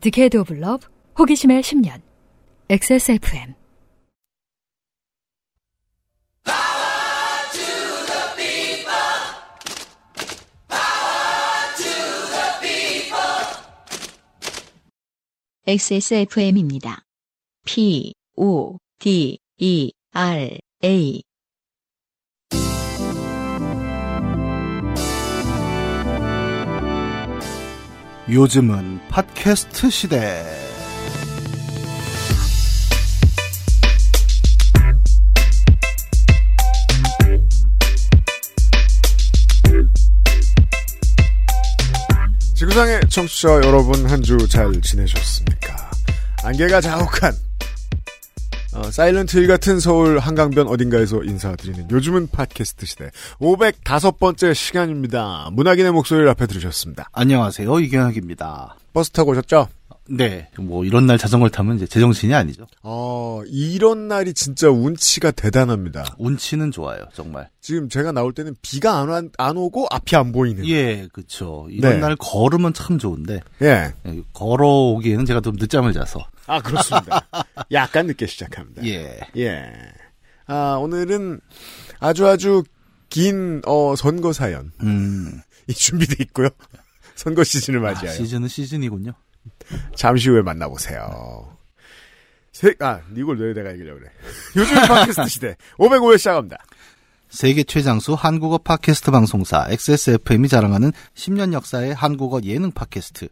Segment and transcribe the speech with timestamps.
[0.00, 0.86] 디케이드 오브 러브
[1.18, 2.00] 호기심의 10년
[2.68, 3.54] XSFM
[15.66, 17.02] XSFM입니다.
[17.66, 21.27] P, O, D, E, R, A.
[28.30, 30.44] 요즘은 팟캐스트 시대.
[42.54, 45.90] 지구상의 청취자 여러분 한 주 잘 지내셨습니까?
[46.44, 47.32] 안개가 자욱한
[48.78, 53.10] 어, 사일런트 힐 같은 서울 한강변 어딘가에서 인사드리는 요즘은 팟캐스트 시대
[53.40, 55.50] 505번째 시간입니다.
[55.52, 57.08] 문학인의 목소리를 앞에 들으셨습니다.
[57.12, 57.80] 안녕하세요.
[57.80, 58.76] 이경학입니다.
[58.92, 59.68] 버스 타고 오셨죠?
[60.10, 60.48] 네.
[60.58, 62.66] 뭐 이런 날 자전거를 타면 이제 제정신이 아니죠.
[62.82, 66.14] 어, 이런 날이 진짜 운치가 대단합니다.
[66.18, 67.04] 운치는 좋아요.
[67.14, 67.48] 정말.
[67.60, 70.66] 지금 제가 나올 때는 비가 안, 와- 안 오고 앞이 안 보이는.
[70.66, 71.66] 예, 그쵸.
[71.70, 71.98] 이런 네.
[71.98, 73.92] 날 걸으면 참 좋은데 예.
[74.06, 76.26] 예, 걸어오기에는 제가 좀 늦잠을 자서.
[76.46, 77.26] 아, 그렇습니다.
[77.72, 78.84] 약간 늦게 시작합니다.
[78.86, 79.18] 예.
[79.36, 79.70] 예.
[80.46, 81.40] 아, 오늘은
[82.00, 82.62] 아주 아주
[83.10, 84.72] 긴, 어, 선거 사연.
[84.82, 85.40] 음.
[85.66, 86.48] 이 준비돼 있고요.
[87.14, 88.16] 선거 시즌을 아, 맞이하여.
[88.16, 89.12] 시즌은 시즌이군요.
[89.94, 91.56] 잠시 후에 만나보세요.
[92.52, 94.10] 세, 아, 이걸 왜 내가 얘기하려고 그래.
[94.56, 96.58] 요즘 팟캐스트 시대 505회 시작합니다.
[97.28, 103.28] 세계 최장수 한국어 팟캐스트 방송사 XSFM이 자랑하는 10년 역사의 한국어 예능 팟캐스트.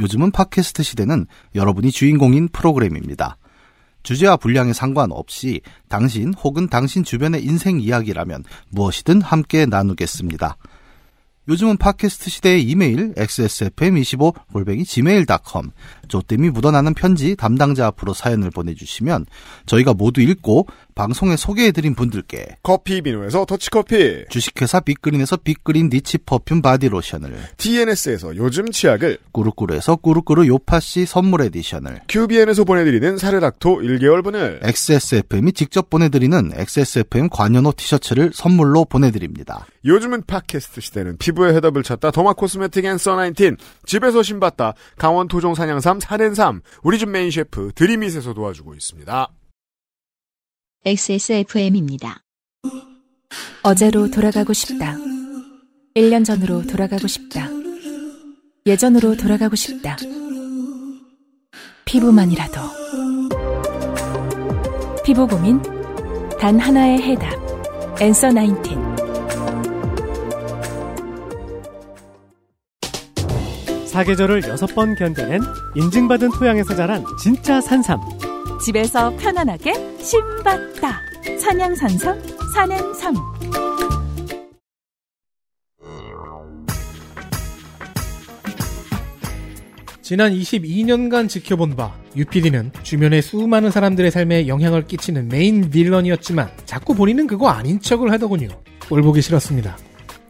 [0.00, 3.36] 요즘은 팟캐스트 시대는 여러분이 주인공인 프로그램입니다.
[4.02, 10.56] 주제와 분량에 상관없이 당신 혹은 당신 주변의 인생 이야기라면 무엇이든 함께 나누겠습니다.
[11.48, 15.70] 요즘은 팟캐스트 시대의 이메일 xsfm25 골뱅이 gmail.com
[16.08, 19.24] 조땜이 묻어나는 편지 담당자 앞으로 사연을 보내주시면
[19.64, 20.66] 저희가 모두 읽고
[20.98, 29.18] 방송에 소개해드린 분들께 커피 비누에서 더치커피, 주식회사 빅그린에서 빅그린 niche perfume 바디로션을 TNS에서 요즘 치약을,
[29.30, 38.32] 꾸루꾸루에서 꾸루꾸루 요팟시 선물 에디션을 QBN에서 보내드리는 사르락토 1개월분을, XSFM이 직접 보내드리는 XSFM 관여노 티셔츠를
[38.34, 39.66] 선물로 보내드립니다.
[39.84, 43.56] 요즘은 팟캐스트 시대는 피부의 해답을 찾다 derma cosmetic 앤써19
[43.86, 49.28] 집에서 심봤다 강원 토종 산양산삼 산엔삼 우리 집 메인 셰프 드리밋에서 도와주고 있습니다.
[50.84, 52.22] XSFM입니다.
[53.62, 54.96] 어제로 돌아가고 싶다.
[55.96, 57.48] 1년 전으로 돌아가고 싶다.
[58.64, 59.96] 예전으로 돌아가고 싶다.
[61.84, 62.60] 피부만이라도.
[65.04, 65.60] 피부 고민
[66.38, 67.32] 단 하나의 해답.
[68.00, 68.88] 엔서 19.
[73.88, 75.40] 사계절을 여섯 번 견뎌낸
[75.74, 78.17] 인증받은 토양에서 자란 진짜 산삼.
[78.64, 81.00] 집에서 편안하게 신받다.
[81.38, 82.22] 산양산삼,
[82.54, 83.14] 산앤삼.
[90.02, 97.26] 지난 22년간 지켜본 바 UPD는 주변의 수많은 사람들의 삶에 영향을 끼치는 main villain이었지만 자꾸 본인은
[97.26, 98.48] 그거 아닌 척을 하더군요.
[98.88, 99.76] 꼴 보기 싫었습니다.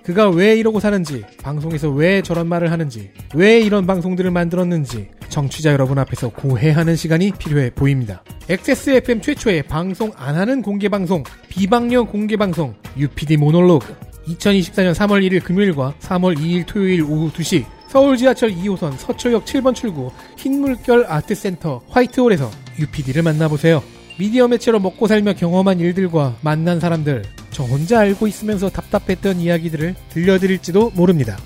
[0.09, 5.99] 그가 왜 이러고 사는지, 방송에서 왜 저런 말을 하는지, 왜 이런 방송들을 만들었는지 청취자 여러분
[5.99, 8.25] 앞에서 고해하는 시간이 필요해 보입니다.
[8.49, 13.95] XSFM 최초의 방송 안 하는 공개 방송, 비방녀 공개 방송 UPD 모놀로그
[14.29, 20.11] 2024년 3월 1일 금요일과 3월 2일 토요일 오후 2시 서울 지하철 2호선 서초역 7번 출구
[20.39, 23.83] 흰물결 아트센터 화이트홀에서 UPD를 만나보세요.
[24.19, 30.91] 미디어 매체로 먹고 살며 경험한 일들과 만난 사람들, 저 혼자 알고 있으면서 답답했던 이야기들을 들려드릴지도
[30.91, 31.37] 모릅니다.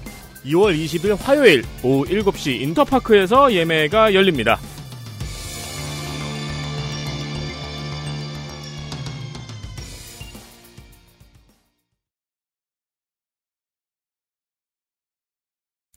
[0.46, 4.58] 2월 20일 화요일 오후 7시 인터파크에서 예매가 열립니다.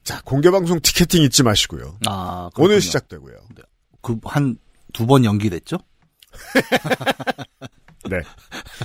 [0.03, 1.97] 자 공개 방송 티켓팅 잊지 마시고요.
[2.07, 3.35] 아, 오늘 시작되고요.
[4.01, 4.57] 그 한
[4.93, 5.77] 두 번 연기됐죠?
[8.09, 8.21] 네.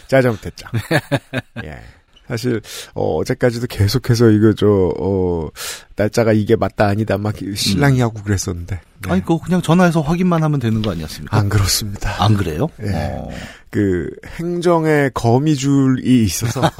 [0.08, 0.69] 제가 잘못했죠.
[1.64, 1.81] 예.
[2.26, 2.61] 사실
[2.94, 5.49] 어, 어제까지도 계속해서 이거 저 어,
[5.97, 9.12] 날짜가 이게 맞다 아니다 막 신랑이 하고 그랬었는데 네.
[9.12, 11.37] 아니, 그거 그냥 전화해서 확인만 하면 되는 거 아니었습니까?
[11.37, 12.23] 안 그렇습니다.
[12.23, 12.69] 안 그래요?
[12.82, 12.91] 예.
[12.94, 13.31] 어.
[13.70, 14.11] 그
[14.41, 16.61] 행정의 거미줄이 있어서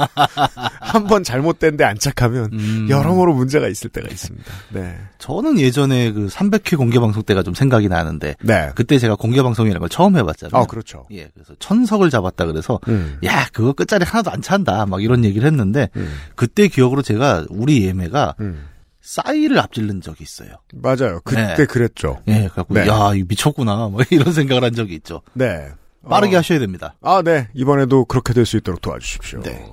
[0.81, 2.87] 한 번 잘못된데 안착하면 음.
[2.90, 4.44] 여러모로 문제가 있을 때가 있습니다.
[4.70, 4.96] 네.
[5.19, 8.70] 저는 예전에 그 300회 공개 방송 때가 좀 생각이 나는데 네.
[8.75, 10.61] 그때 제가 공개 방송이라는 걸 처음 해봤잖아요.
[10.62, 11.06] 아 그렇죠.
[11.12, 13.19] 예, 그래서 천석을 잡았다 그래서 음.
[13.25, 16.12] 야 그거 끝자리 하나도 안 찬다 막 이런 얘기를 했는데 음.
[16.34, 18.67] 그때 기억으로 제가 우리 예매가 음.
[19.02, 20.50] 싸이를 앞질른 적이 있어요.
[20.75, 21.20] 맞아요.
[21.25, 21.67] 그때 네.
[21.67, 22.20] 그랬죠.
[22.29, 22.87] 예, 갖고 네.
[22.87, 23.88] 야, 미쳤구나.
[23.88, 25.23] 뭐 이런 생각을 한 적이 있죠.
[25.32, 25.69] 네.
[26.08, 26.94] 빠르게 어, 하셔야 됩니다.
[27.02, 27.49] 아, 네.
[27.55, 29.41] 이번에도 그렇게 될 수 있도록 도와주십시오.
[29.43, 29.67] 네.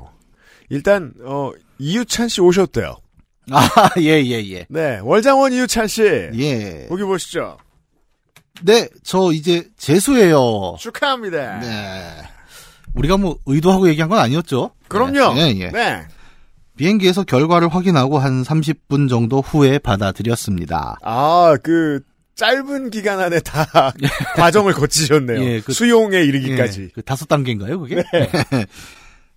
[0.69, 2.97] 일단, 어, 이유찬 씨 오셨대요.
[3.51, 3.69] 아,
[3.99, 4.65] 예, 예, 예.
[4.69, 4.99] 네.
[5.03, 6.03] 월장원 이유찬 씨.
[6.03, 6.85] 예.
[6.89, 7.57] 보기 보시죠.
[8.63, 10.75] 네, 저 이제 재수예요.
[10.79, 11.59] 축하합니다.
[11.59, 12.23] 네.
[12.95, 14.71] 우리가 뭐 의도하고 얘기한 건 아니었죠?
[14.87, 15.33] 그럼요.
[15.35, 15.69] 네, 예.
[15.71, 16.07] 네.
[16.77, 20.97] 비행기에서 결과를 확인하고 한 30분 정도 후에 받아들였습니다.
[21.03, 22.01] 아, 그,
[22.35, 23.65] 짧은 기간 안에 다
[24.37, 25.43] 과정을 거치셨네요.
[25.43, 26.81] 예, 그- 수용에 이르기까지.
[26.83, 28.03] 예, 그 다섯 단계인가요, 그게?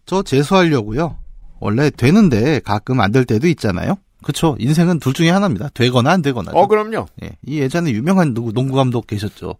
[0.06, 1.18] 저 재수하려고요.
[1.60, 3.96] 원래 되는데 가끔 안 될 때도 있잖아요.
[4.22, 4.56] 그쵸.
[4.58, 5.70] 인생은 둘 중에 하나입니다.
[5.72, 6.52] 되거나 안 되거나.
[6.54, 7.06] 어, 그럼요.
[7.22, 7.30] 예.
[7.46, 9.54] 이 예전에 유명한 누구 농구 감독 계셨죠.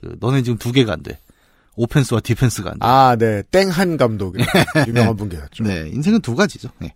[0.00, 1.18] 그, 너네 지금 두 개가 안 돼.
[1.76, 2.86] 오펜스와 디펜스가 안 돼.
[2.86, 3.42] 아, 네.
[3.50, 4.36] 땡한 감독.
[4.86, 5.64] 유명한 분 계셨죠.
[5.64, 6.68] 네, 인생은 두 가지죠.
[6.82, 6.92] 예.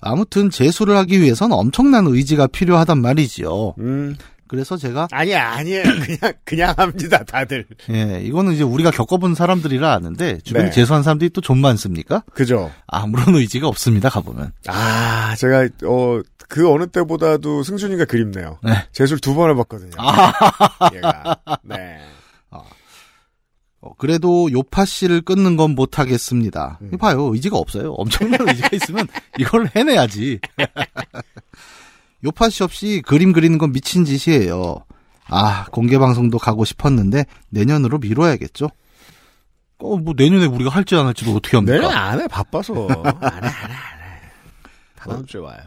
[0.00, 3.74] 아무튼 재수를 하기 위해선 엄청난 의지가 필요하단 말이지요.
[3.78, 4.16] 음.
[4.46, 5.84] 그래서 제가 아니야, 아니에요.
[6.04, 7.66] 그냥, 그냥 합니다, 다들.
[7.90, 10.70] 예, 이거는 이제 우리가 겪어본 사람들이라 아는데 주변에 네.
[10.72, 12.24] 재수한 사람들이 또 좀 많습니까?
[12.34, 12.68] 그죠?
[12.88, 14.08] 아무런 의지가 없습니다.
[14.08, 14.50] 가보면.
[14.66, 18.58] 아, 제가, 어, 그 어느 때보다도 승준이가 그립네요.
[18.64, 18.72] 네.
[18.92, 19.92] 재수를 두 번 해봤거든요.
[19.98, 20.32] 아.
[20.96, 21.36] 얘가.
[21.62, 22.00] 네.
[23.82, 26.78] 어, 그래도 요파 씨를 끊는 건 못하겠습니다.
[26.82, 26.98] 음.
[26.98, 27.92] 봐요, 의지가 없어요.
[27.92, 29.06] 엄청난 의지가 있으면
[29.38, 30.40] 이걸 해내야지.
[32.24, 34.84] 요파 씨 없이 그림 그리는 건 미친 짓이에요.
[35.28, 38.68] 아, 공개 방송도 가고 싶었는데 내년으로 미뤄야겠죠.
[39.78, 41.78] 어, 뭐 내년에 우리가 할지 안 할지도 어떻게 합니까?
[41.78, 42.74] 내년 안 해, 바빠서.
[42.86, 43.76] 안 해, 안 해, 안 해.
[44.94, 45.58] 다음 주에 와요.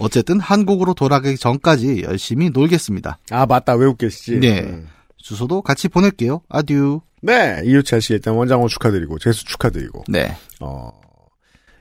[0.00, 3.18] 어쨌든 한국으로 돌아가기 전까지 열심히 놀겠습니다.
[3.30, 3.74] 아, 맞다.
[3.74, 4.40] 외국 계시지?
[4.40, 4.62] 네.
[4.62, 4.88] 음.
[5.18, 6.42] 주소도 같이 보낼게요.
[6.48, 7.00] 아듀.
[7.20, 7.60] 네.
[7.64, 10.04] 이유찬 씨 일단 원장원 축하드리고, 재수 축하드리고.
[10.08, 10.36] 네.
[10.60, 10.90] 어,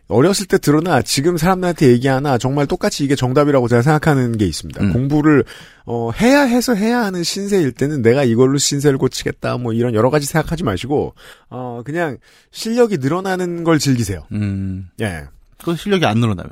[0.07, 4.81] 어렸을 때 들으나 지금 사람들한테 얘기하나 정말 똑같이 이게 정답이라고 제가 생각하는 게 있습니다.
[4.81, 4.93] 음.
[4.93, 5.43] 공부를
[5.85, 10.25] 어, 해야 해서 해야 하는 신세일 때는 내가 이걸로 신세를 고치겠다 뭐 이런 여러 가지
[10.25, 11.13] 생각하지 마시고
[11.49, 12.17] 어, 그냥
[12.51, 14.25] 실력이 늘어나는 걸 즐기세요.
[14.31, 14.89] 음.
[15.01, 15.25] 예.
[15.63, 16.51] 그 실력이 안 늘어나면.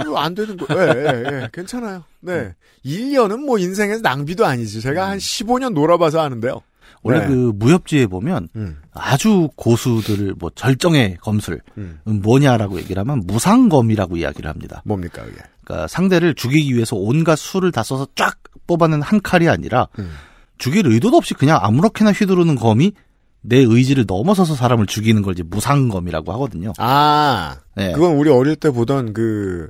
[0.00, 1.48] 이거 안 되는 거, 예, 예, 예.
[1.52, 2.04] 괜찮아요.
[2.20, 2.54] 네.
[2.84, 4.80] 1년은 뭐 인생에서 낭비도 아니지.
[4.80, 6.62] 제가 한 15년 놀아봐서 아는데요.
[7.02, 7.28] 원래 네.
[7.28, 12.00] 그 무협지에 보면 음, 아주 고수들을 뭐 절정의 검술 음.
[12.06, 14.82] 음, 뭐냐라고 얘기를 하면 무상검이라고 이야기를 합니다.
[14.84, 15.36] 뭡니까, 그게?
[15.64, 20.10] 그러니까 상대를 죽이기 위해서 온갖 수를 다 써서 쫙 뽑아낸 한 칼이 아니라 음.
[20.58, 22.92] 죽일 의도도 없이 그냥 아무렇게나 휘두르는 검이
[23.42, 26.72] 내 의지를 넘어서서 사람을 죽이는 걸 이제 무상검이라고 하거든요.
[26.78, 27.92] 아, 네.
[27.92, 29.68] 그건 우리 어릴 때 보던 그,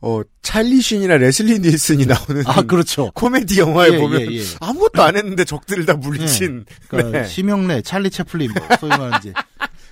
[0.00, 3.10] 어, 찰리 쉰이나 레슬리 닐슨이 나오는 아 그렇죠.
[3.14, 4.42] 코미디 영화에 예, 보면 예, 예.
[4.60, 7.28] 아무것도 안 했는데 적들을 다 물리친 그러니까 네.
[7.28, 9.32] 심형래, 찰리 채플린 뭐 소위 말하는 이제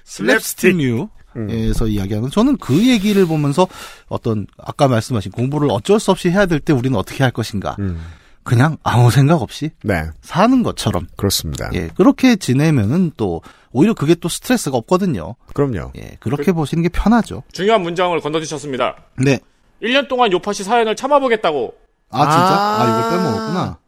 [0.06, 1.08] 슬랩스틱.
[1.36, 1.50] 음.
[1.50, 3.68] 에서 이야기하는 저는 그 얘기를 보면서
[4.08, 8.00] 어떤 아까 말씀하신 공부를 어쩔 수 없이 해야 될 때 우리는 어떻게 할 것인가 음.
[8.42, 11.68] 그냥 아무 생각 없이 네, 사는 것처럼 그렇습니다.
[11.74, 13.42] 예 그렇게 지내면은 또
[13.72, 15.92] 오히려 그게 또 스트레스가 없거든요 그럼요.
[15.98, 18.96] 예 그렇게 보시는 게 편하죠 중요한 문장을 건너주셨습니다.
[19.18, 19.38] 네
[19.82, 21.74] 1년 동안 요파시 사연을 참아보겠다고.
[22.10, 22.82] 아 진짜 아.
[22.82, 23.78] 아, 이걸 빼먹었구나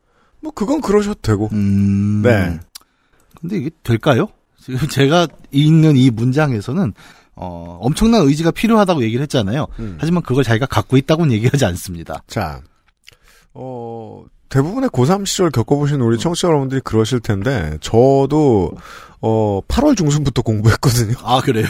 [0.40, 1.48] 뭐 그건 그러셔도 되고.
[1.52, 2.58] 음 네.
[3.40, 4.28] 근데 이게 될까요
[4.60, 6.92] 지금 제가 읽는 이 문장에서는
[7.40, 9.68] 어, 엄청난 의지가 필요하다고 얘기를 했잖아요.
[9.78, 9.96] 음.
[10.00, 12.22] 하지만 그걸 자기가 갖고 있다고는 얘기하지 않습니다.
[12.26, 12.60] 자,
[13.54, 18.72] 어, 대부분의 고3 시절 겪어보신 우리 청취자 여러분들이 그러실 텐데, 저도,
[19.20, 21.14] 어, 8월 중순부터 공부했거든요.
[21.22, 21.66] 아, 그래요?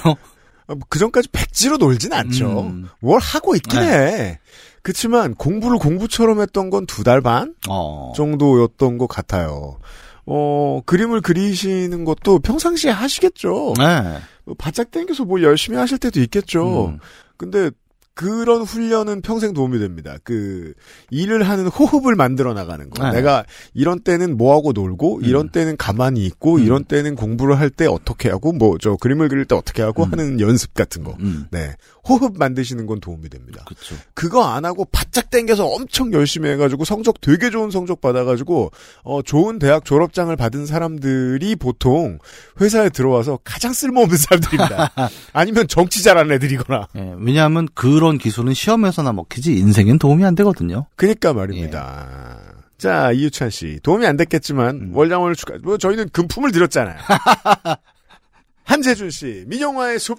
[0.89, 2.61] 그 전까지 백지로 놀진 않죠.
[2.61, 2.89] 음.
[3.01, 4.39] 뭘 하고 있긴 해.
[4.83, 8.13] 그치만 공부를 공부처럼 했던 건 두 달반 어.
[8.17, 9.79] 정도였던 것 같아요.
[10.27, 13.75] 어, 그림을 그리시는 것도 평상시에 하시겠죠.
[13.79, 14.19] 네.
[14.45, 16.89] 뭐 바짝 당겨서 뭘 열심히 하실 때도 있겠죠.
[16.89, 16.99] 음.
[17.37, 17.71] 근데
[18.19, 20.17] 그런 훈련은 평생 도움이 됩니다.
[20.25, 20.75] 그
[21.11, 23.05] 일을 하는 호흡을 만들어 나가는 거.
[23.05, 23.13] 네.
[23.19, 23.45] 내가
[23.75, 26.65] 이런 때는 뭐 하고 놀고, 이런 때는 가만히 있고, 음.
[26.65, 30.13] 이런 때는 공부를 할 때 어떻게 하고, 뭐 저 그림을 그릴 때 어떻게 하고 음.
[30.13, 31.17] 하는 연습 같은 거.
[31.21, 31.47] 음.
[31.53, 31.77] 네,
[32.09, 33.63] 호흡 만드시는 건 도움이 됩니다.
[33.69, 33.95] 그쵸.
[34.15, 38.71] 그거 안 하고 바짝 당겨서 엄청 열심히 해가지고 성적 되게 좋은 성적 받아가지고
[39.05, 42.19] 어 좋은 대학 졸업장을 받은 사람들이 보통
[42.61, 44.91] 회사에 들어와서 가장 쓸모없는 사람들입니다.
[45.35, 46.89] 아니면 정치 잘하는 애들이거나.
[46.97, 50.87] 예, 왜냐하면 그런 기술은 시험에서나 먹히지 인생엔 도움이 안 되거든요.
[50.97, 52.39] 그니까 말입니다.
[52.79, 54.91] 자 이유찬 씨 도움이 안 됐겠지만 음.
[54.95, 55.59] 월장원을 축하.
[55.63, 56.97] 뭐 저희는 금품을 드렸잖아요.
[58.65, 60.19] 한재준 씨 민영화의 숲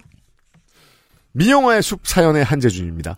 [1.32, 3.16] 민영화의 숲 사연의 한재준입니다.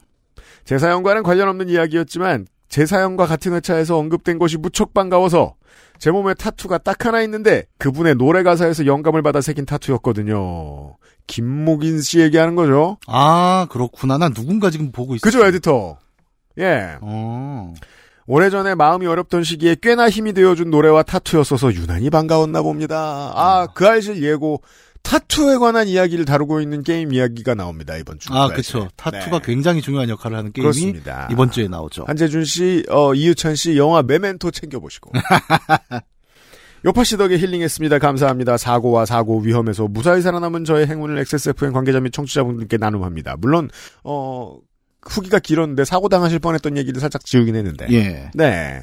[0.64, 5.56] 제 사연과는 관련 없는 이야기였지만 제 사연과 같은 회차에서 언급된 것이 무척 반가워서
[5.98, 10.96] 제 몸에 타투가 딱 하나 있는데 그분의 노래 가사에서 영감을 받아 새긴 타투였거든요.
[11.26, 12.96] 김목인 씨 얘기하는 거죠.
[13.06, 14.16] 아, 그렇구나.
[14.16, 15.20] 난 누군가 지금 보고 있어.
[15.22, 15.98] 그죠, 에디터?
[16.60, 16.96] 예.
[17.02, 17.74] 어.
[18.26, 23.32] 오래전에 마음이 어렵던 시기에 꽤나 힘이 되어준 노래와 타투였어서 유난히 반가웠나 봅니다.
[23.34, 24.62] 아, 그 알실 예고
[25.02, 28.32] 타투에 관한 이야기를 다루고 있는 게임 이야기가 나옵니다, 이번 주.
[28.32, 28.88] 아, 그쵸.
[28.96, 31.28] 타투가 굉장히 중요한 역할을 하는 게임이 그렇습니다.
[31.30, 32.04] 이번 주에 나오죠.
[32.06, 35.12] 한재준 씨, 어, 이유찬 씨 영화 메멘토 챙겨 보시고.
[36.84, 37.98] 요파 씨 덕에 힐링했습니다.
[37.98, 38.56] 감사합니다.
[38.56, 43.36] 사고와 사고 위험에서 무사히 살아남은 저의 행운을 XSFM 관계자 및 청취자분들께 나눔합니다.
[43.38, 43.70] 물론,
[44.02, 44.58] 어,
[45.02, 47.86] 후기가 길었는데 사고 당하실 뻔했던 얘기를 살짝 지우긴 했는데.
[47.90, 48.30] 예.
[48.34, 48.82] 네.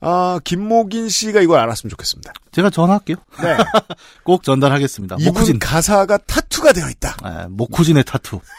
[0.00, 2.32] 아, 김목인 씨가 이걸 알았으면 좋겠습니다.
[2.52, 3.16] 제가 전화할게요.
[3.42, 3.56] 네.
[4.24, 5.16] 꼭 전달하겠습니다.
[5.20, 5.58] 이분 모쿠진.
[5.58, 7.16] 가사가 타투가 되어 있다.
[7.22, 8.40] 아, 모쿠진의 타투.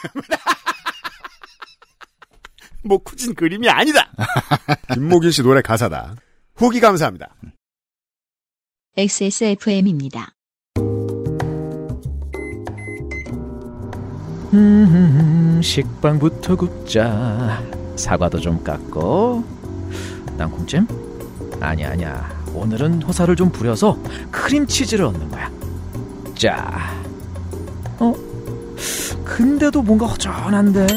[2.83, 4.12] 모쿠진 그림이 아니다.
[4.93, 6.15] 김목인 씨 노래 가사다.
[6.55, 7.36] 후기 감사합니다.
[8.98, 10.33] XSFM입니다.
[14.53, 17.63] 음, 식빵부터 굽자.
[17.95, 19.43] 사과도 좀 깎고.
[20.38, 21.11] 땅콩찜?
[21.62, 22.44] 아니야, 아니야.
[22.53, 23.98] 오늘은 호사를 좀 부려서
[24.32, 25.51] 크림치즈를 얻는 거야.
[26.36, 27.00] 자.
[28.00, 28.13] 어?
[29.24, 30.88] 근데도 뭔가 허전한데?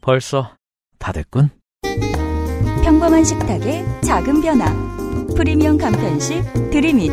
[0.00, 0.54] 벌써
[0.98, 1.50] 다 됐군.
[2.82, 4.66] 평범한 식탁의 작은 변화.
[5.36, 7.12] 프리미엄 간편식 드림잇.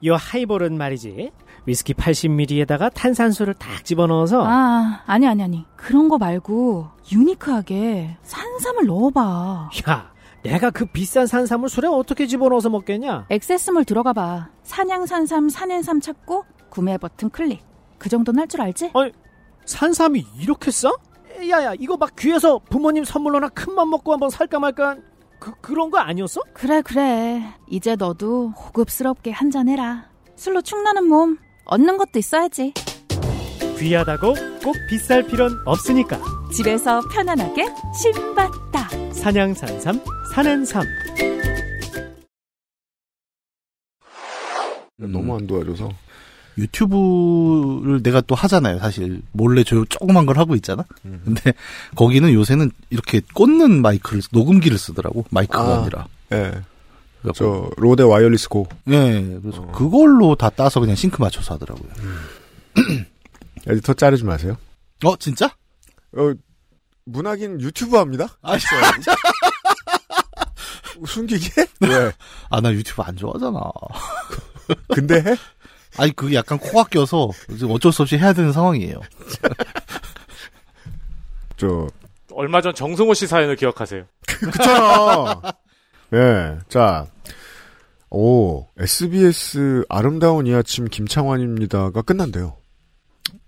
[0.00, 1.30] 이 하이볼은 말이지.
[1.68, 5.66] 위스키 80ml에다가 탄산수를 딱 집어넣어서 아, 아니, 아니, 아니.
[5.76, 9.70] 그런 거 말고, 유니크하게 산삼을 넣어봐.
[9.88, 13.26] 야, 내가 그 비싼 산삼을 술에 어떻게 집어넣어서 먹겠냐?
[13.28, 14.48] 액세스몰 들어가 봐.
[14.62, 17.62] 산양산삼, 산엔삼 찾고, 구매 버튼 클릭.
[17.98, 18.92] 그 정도는 할 줄 알지?
[19.66, 20.90] 산삼이 이렇게 싸?
[21.50, 25.02] 야야, 이거 막 귀에서 부모님 선물로나 큰맘 먹고 한번 살까 말까 한
[25.38, 26.40] 그, 그런 거 아니었어?
[26.54, 27.42] 그래, 그래.
[27.68, 30.08] 이제 너도 호급스럽게 한잔해라.
[30.34, 31.36] 술로 축나는 몸,
[31.68, 32.72] 얻는 것도 있어야지.
[33.78, 34.34] 귀하다고
[34.64, 36.20] 꼭 비쌀 필요는 없으니까.
[36.52, 37.66] 집에서 편안하게
[38.02, 39.12] 심봤다.
[39.12, 40.00] 산양산삼,
[40.34, 40.84] 산엔삼.
[44.96, 45.90] 너무 안 도와줘서.
[46.56, 49.22] 유튜브를 내가 또 하잖아요, 사실.
[49.30, 50.84] 몰래 조 조그만 걸 하고 있잖아?
[51.04, 51.20] 음.
[51.24, 51.52] 근데
[51.94, 55.24] 거기는 요새는 이렇게 꽂는 마이크를, 녹음기를 쓰더라고.
[55.30, 55.82] 마이크가 아.
[55.82, 55.84] 아.
[55.84, 56.52] 니라 예.
[57.34, 58.66] 저, Rode Wireless Go.
[58.88, 59.72] 예, 그래서 어.
[59.72, 61.88] 그걸로 다 따서 그냥 싱크 맞춰서 하더라고요.
[63.66, 64.56] 에디터 자르지 마세요.
[65.04, 65.46] 어, 진짜?
[66.16, 66.32] 어,
[67.04, 68.28] 문학인 유튜브 합니다?
[68.42, 68.56] 아,
[71.06, 71.66] 숨기게?
[71.80, 72.12] 왜?
[72.50, 73.60] 아, 나 유튜브 안 좋아하잖아.
[74.94, 75.36] 근데 해?
[75.96, 79.00] 아니, 그게 약간 코가 껴서 지금 어쩔 수 없이 해야 되는 상황이에요.
[81.56, 81.88] 저,
[82.32, 84.04] 얼마 전 정승호 씨 사연을 기억하세요.
[84.26, 85.40] 그렇잖아.
[86.14, 87.06] 예, 자.
[88.10, 92.54] 오, SBS 아름다운 이 아침 김창완입니다가 끝난대요.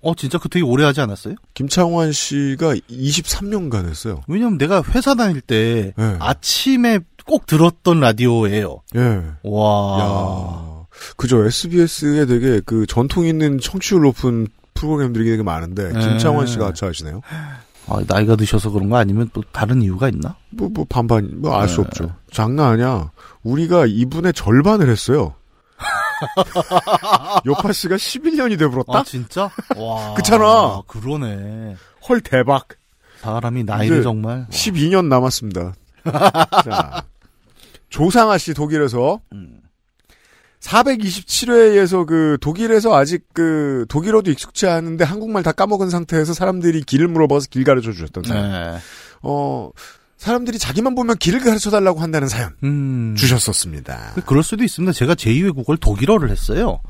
[0.02, 1.34] 어, 진짜 그 되게 오래 하지 않았어요?
[1.54, 4.22] 김창완 씨가 23년간 했어요.
[4.28, 6.16] 왜냐면 내가 회사 다닐 때 예.
[6.18, 8.82] 아침에 꼭 들었던 라디오예요.
[8.96, 9.22] 예.
[9.42, 9.98] 와.
[10.00, 10.86] 야.
[11.16, 11.44] 그죠.
[11.44, 15.98] SBS에 되게 그 전통 있는 청취율 높은 프로그램들이 되게 많은데, 예.
[15.98, 17.20] 김창완 씨가 같이 하시네요.
[17.90, 20.36] 아, 나이가 드셔서 그런 거 아니면 또 다른 이유가 있나?
[20.50, 21.82] 뭐, 뭐, 반반, 뭐, 알수 네.
[21.82, 22.14] 없죠.
[22.32, 23.10] 장난 아니야.
[23.42, 25.34] 우리가 이분의 절반을 했어요.
[27.46, 28.98] 요파 씨가 11년이 돼버렸다?
[28.98, 29.50] 아, 진짜?
[29.76, 30.14] 와.
[30.14, 30.82] 그렇잖아.
[30.86, 31.74] 그러네.
[32.08, 32.68] 헐, 대박.
[33.18, 34.46] 사람이 나이를 정말.
[34.50, 35.74] 12년 남았습니다.
[36.64, 37.04] 자,
[37.88, 39.59] 조상아 씨 독일에서 음.
[40.60, 47.46] 427회에서 그 독일에서 아직 그 독일어도 익숙치 않은데 한국말 다 까먹은 상태에서 사람들이 길을 물어봐서
[47.50, 48.50] 길 가르쳐 주셨던 사연.
[48.50, 48.78] 네.
[49.22, 49.70] 어,
[50.18, 53.14] 사람들이 자기만 보면 길을 가르쳐 달라고 한다는 사연 음.
[53.16, 54.14] 주셨었습니다.
[54.26, 54.92] 그럴 수도 있습니다.
[54.92, 56.80] 제가 제2외 국어를 독일어를 했어요.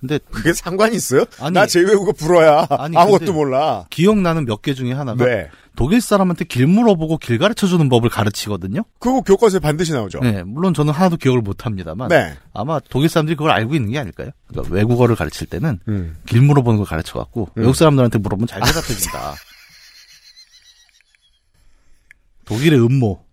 [0.00, 1.24] 근데 그게 상관이 있어요?
[1.40, 1.54] 아니.
[1.54, 3.86] 나 제외국어 불어야 아니, 아무것도 몰라.
[3.88, 5.48] 기억나는 몇 개 중에 하나가 네.
[5.76, 8.84] 독일 사람한테 길 물어보고 길 가르쳐 주는 법을 가르치거든요.
[8.98, 10.20] 그거 교과서에 반드시 나오죠.
[10.20, 12.36] 네, 물론 저는 하나도 기억을 못 합니다만 네.
[12.52, 14.30] 아마 독일 사람들이 그걸 알고 있는 게 아닐까요?
[14.46, 16.16] 그러니까 외국어를 가르칠 때는 음.
[16.26, 17.62] 길 물어보는 걸 가르쳐 갖고 음.
[17.62, 19.34] 외국 사람들한테 물어보면 잘 대답해 준다.
[22.44, 23.24] 독일의 음모.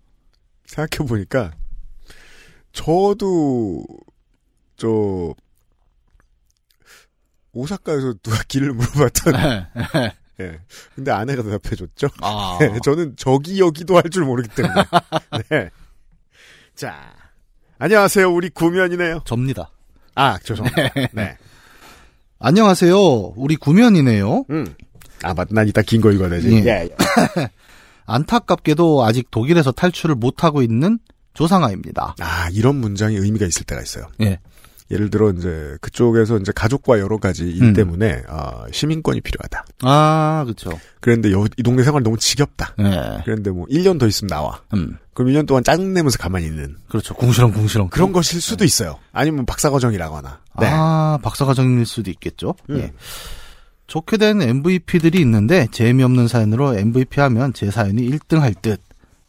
[0.66, 1.52] 생각해 보니까
[2.72, 3.84] 저도
[4.76, 5.34] 저
[7.52, 9.34] 오사카에서 누가 길을 물어봤던
[10.40, 10.58] 예.
[10.94, 12.08] 근데 아내가 대답해 줬죠.
[12.22, 12.58] 아.
[12.60, 14.74] 네, 저는 저기 여기도 할 줄 모르기 때문에.
[15.50, 15.70] 네.
[16.74, 17.14] 자.
[17.78, 18.32] 안녕하세요.
[18.32, 19.22] 우리 구면이네요.
[19.24, 19.70] 접니다.
[20.14, 21.08] 아, 죄송합니다.
[21.12, 21.36] 네.
[22.38, 22.96] 안녕하세요.
[23.36, 24.44] 우리 구면이네요.
[24.50, 24.74] 음.
[25.22, 26.52] 아, 맞, 난 이따 긴 거 읽어야 되지.
[26.52, 26.58] 예.
[26.64, 27.48] 예, 예.
[28.06, 30.98] 안타깝게도 아직 독일에서 탈출을 못하고 있는
[31.34, 32.16] 조상아입니다.
[32.20, 34.06] 아, 이런 문장이 의미가 있을 때가 있어요.
[34.20, 34.38] 예.
[34.92, 37.72] 예를 들어, 이제, 그쪽에서 이제 가족과 여러 가지 일 음.
[37.72, 39.64] 때문에, 아, 시민권이 필요하다.
[39.82, 40.70] 아, 그쵸.
[41.00, 42.74] 그런데 여- 이 동네 생활 너무 지겹다.
[42.80, 43.22] 예.
[43.24, 44.60] 그런데 뭐, 1년 더 있으면 나와.
[44.74, 44.98] 음.
[45.14, 46.76] 그럼 1년 동안 짜증내면서 가만히 있는.
[46.88, 47.14] 그렇죠.
[47.14, 47.88] 궁시렁궁시렁.
[47.88, 48.98] 그런 것일 수도 있어요.
[49.12, 50.40] 아니면 박사과정이라거나.
[50.60, 50.66] 네.
[50.70, 52.54] 아, 박사과정일 수도 있겠죠.
[52.70, 52.78] 음.
[52.78, 52.92] 예.
[53.86, 58.80] 좋게 된 MVP들이 있는데 재미없는 사연으로 MVP 하면 제 사연이 1등 할 듯.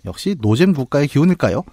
[0.06, 1.64] 역시 노잼 국가의 기운일까요?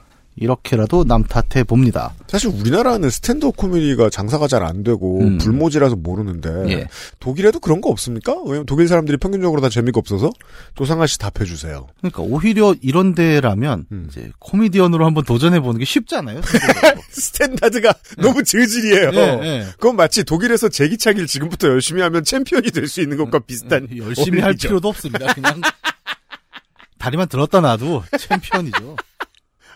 [0.41, 2.15] 이렇게라도 남 탓해 봅니다.
[2.27, 5.39] 사실 우리나라는 스탠드업 코미디가 장사가 잘 안 되고 음.
[5.39, 6.87] 불모지라서 모르는데 예.
[7.19, 8.35] 독일에도 그런 거 없습니까?
[8.45, 10.31] 왜냐면 독일 사람들이 평균적으로 다 재미가 없어서
[10.75, 11.87] 조상아 씨 답해 주세요.
[12.01, 14.07] 그러니까 오히려 이런 데라면 음.
[14.11, 16.41] 이제 코미디언으로 한번 도전해 보는 게 쉽잖아요.
[17.11, 19.11] standard가 너무 저질이에요.
[19.15, 19.67] 예, 예.
[19.79, 24.41] 그건 마치 독일에서 제기차기를 지금부터 열심히 하면 챔피언이 될 수 있는 것과 비슷한 예, 열심히
[24.41, 24.69] 할 원리죠.
[24.69, 25.33] 필요도 없습니다.
[25.35, 25.61] 그냥
[26.99, 28.97] 다리만 들었다 놔도 챔피언이죠.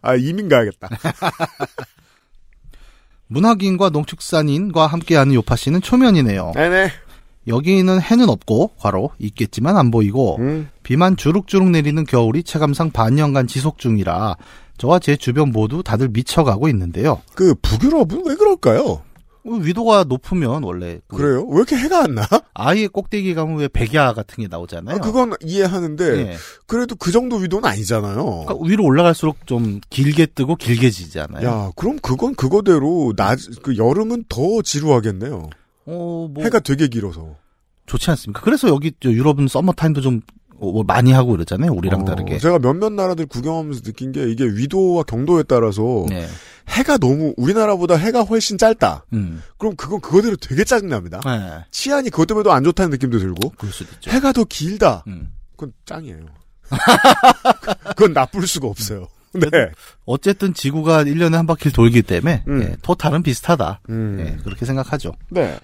[0.05, 0.89] 아 이민 가야겠다.
[3.27, 6.53] 문학인과 농축산인과 함께하는 요팟시는 초면이네요.
[6.55, 6.91] 네네.
[7.47, 10.69] 여기는 해는 없고 과로 있겠지만 안 보이고 음.
[10.83, 14.37] 비만 주룩주룩 내리는 겨울이 체감상 반년간 지속 중이라
[14.79, 17.21] 저와 제 주변 모두 다들 미쳐가고 있는데요.
[17.35, 19.03] 그 북유럽은 왜 그럴까요?
[19.45, 21.45] 위도가 높으면 원래 그 그래요?
[21.45, 22.27] 왜 이렇게 해가 안 나?
[22.55, 24.97] 아예 꼭대기 가면 왜 백야 같은 게 나오잖아요.
[24.97, 26.37] 아, 그건 이해하는데 예.
[26.67, 28.15] 그래도 그 정도 위도는 아니잖아요.
[28.25, 31.47] 그러니까 위로 올라갈수록 좀 길게 뜨고 길게 지잖아요.
[31.47, 35.51] 야, 그럼 그건 그거대로 낮, 그 여름은 더 지루하겠네요.
[35.87, 37.37] 어, 뭐 해가 되게 길어서.
[37.87, 38.41] 좋지 않습니까?
[38.41, 40.44] 그래서 여기 저 유럽은 서머 타임도 좀 어, 뭐
[40.87, 41.73] 많이 하고 그러잖아요.
[41.73, 42.39] 우리랑 어, 다르게.
[42.39, 46.27] 제가 몇몇 나라들 구경하면서 느낀 게 이게 위도와 경도에 따라서 네.
[46.69, 49.05] 해가 너무 우리나라보다 해가 훨씬 짧다.
[49.13, 49.43] 음.
[49.59, 51.21] 그럼 그건 그거대로 되게 짜증납니다.
[51.25, 51.65] 네.
[51.71, 54.11] 치안이 그것 때문에도 안 좋다는 느낌도 들고 그럴 수도 있죠.
[54.11, 55.05] 해가 더 길다.
[55.07, 55.33] 음.
[55.53, 56.27] 그건 짱이에요.
[57.97, 59.09] 그건 나쁠 수가 없어요.
[59.35, 59.49] 네.
[60.05, 62.63] 어쨌든 지구가 1년에 한 바퀴를 돌기 때문에 음.
[62.63, 63.81] 예, 토탈은 비슷하다.
[63.91, 64.17] 음.
[64.21, 65.13] 예, 그렇게 생각하죠.
[65.31, 65.59] 네.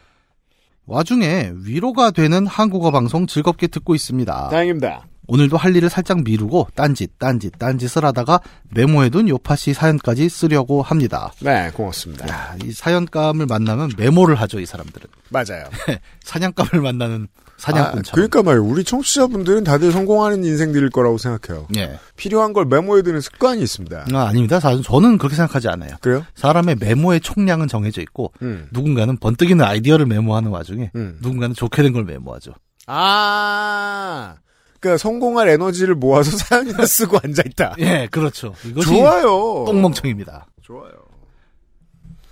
[0.91, 4.49] 와중에 위로가 되는 한국어 방송 즐겁게 듣고 있습니다.
[4.49, 5.10] 다행입니다.
[5.31, 11.33] 오늘도 할 일을 살짝 미루고 딴짓, 딴짓, 딴짓을 하다가 메모해둔 요파 씨 사연까지 쓰려고 합니다.
[11.41, 12.29] 네, 고맙습니다.
[12.29, 15.07] 야, 이 사연감을 만나면 메모를 하죠, 이 사람들은.
[15.31, 15.65] 맞아요.
[16.25, 18.15] 사냥감을 만나는 아, 사냥꾼처럼.
[18.15, 18.65] 그러니까 말이에요.
[18.65, 21.69] 우리 청취자분들은 다들 성공하는 인생들일 거라고 생각해요.
[21.77, 21.99] 예.
[22.17, 24.07] 필요한 걸 메모해두는 습관이 있습니다.
[24.13, 24.59] 아, 아닙니다.
[24.59, 25.91] 사실 저는 그렇게 생각하지 않아요.
[26.01, 26.25] 그래요?
[26.35, 28.67] 사람의 메모의 총량은 정해져 있고, 음.
[28.73, 31.19] 누군가는 번뜩이는 아이디어를 메모하는 와중에, 음.
[31.21, 32.53] 누군가는 좋게 된 걸 메모하죠.
[32.87, 34.35] 아,
[34.81, 37.75] 그러니까 성공할 에너지를 모아서 사연이나 쓰고 앉아 있다.
[37.79, 38.55] 예, 그렇죠.
[38.65, 39.65] 이것이 좋아요.
[39.67, 40.47] 똥멍청입니다.
[40.63, 40.91] 좋아요.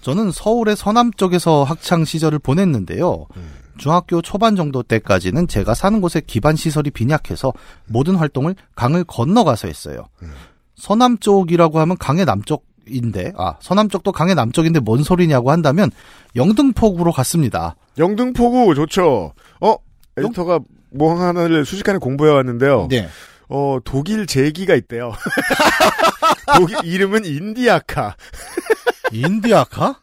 [0.01, 3.27] 저는 서울의 서남 쪽에서 학창 시절을 보냈는데요.
[3.77, 7.53] 중학교 초반 정도 때까지는 제가 사는 곳에 기반 시설이 빈약해서
[7.87, 10.07] 모든 활동을 강을 건너가서 했어요.
[10.77, 15.91] 서남 쪽이라고 하면 강의 남쪽인데, 아, 서남 쪽도 강의 남쪽인데 뭔 소리냐고 한다면
[16.37, 17.77] 영등포구로 갔습니다.
[17.99, 19.33] 영등포구 좋죠.
[19.61, 19.77] 어,
[20.17, 22.89] 에디터가 뭐 하나를 순식간에 공부해 왔는데요.
[22.91, 23.09] 네.
[23.49, 25.13] 어, 독일 제기가 있대요.
[26.57, 28.17] 독일 이름은 Indiaca.
[29.13, 30.01] Indiaca?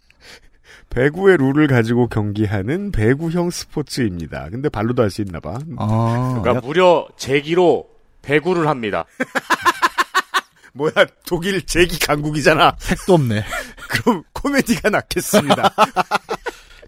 [0.90, 4.48] 배구의 룰을 가지고 경기하는 배구형 스포츠입니다.
[4.50, 5.58] 근데 발로도 할 수 있나 봐.
[5.78, 7.86] 아, 그러니까 무려 제기로
[8.22, 9.06] 배구를 합니다.
[10.74, 10.92] 뭐야,
[11.26, 12.76] 독일 제기 강국이잖아.
[12.80, 13.44] 택도 없네.
[13.90, 15.74] 그럼 코미디가 낫겠습니다.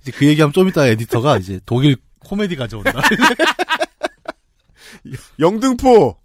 [0.01, 2.91] 이제 그 얘기하면 좀 이따 에디터가 이제 독일 코미디 가져온다.
[5.39, 6.17] 영등포.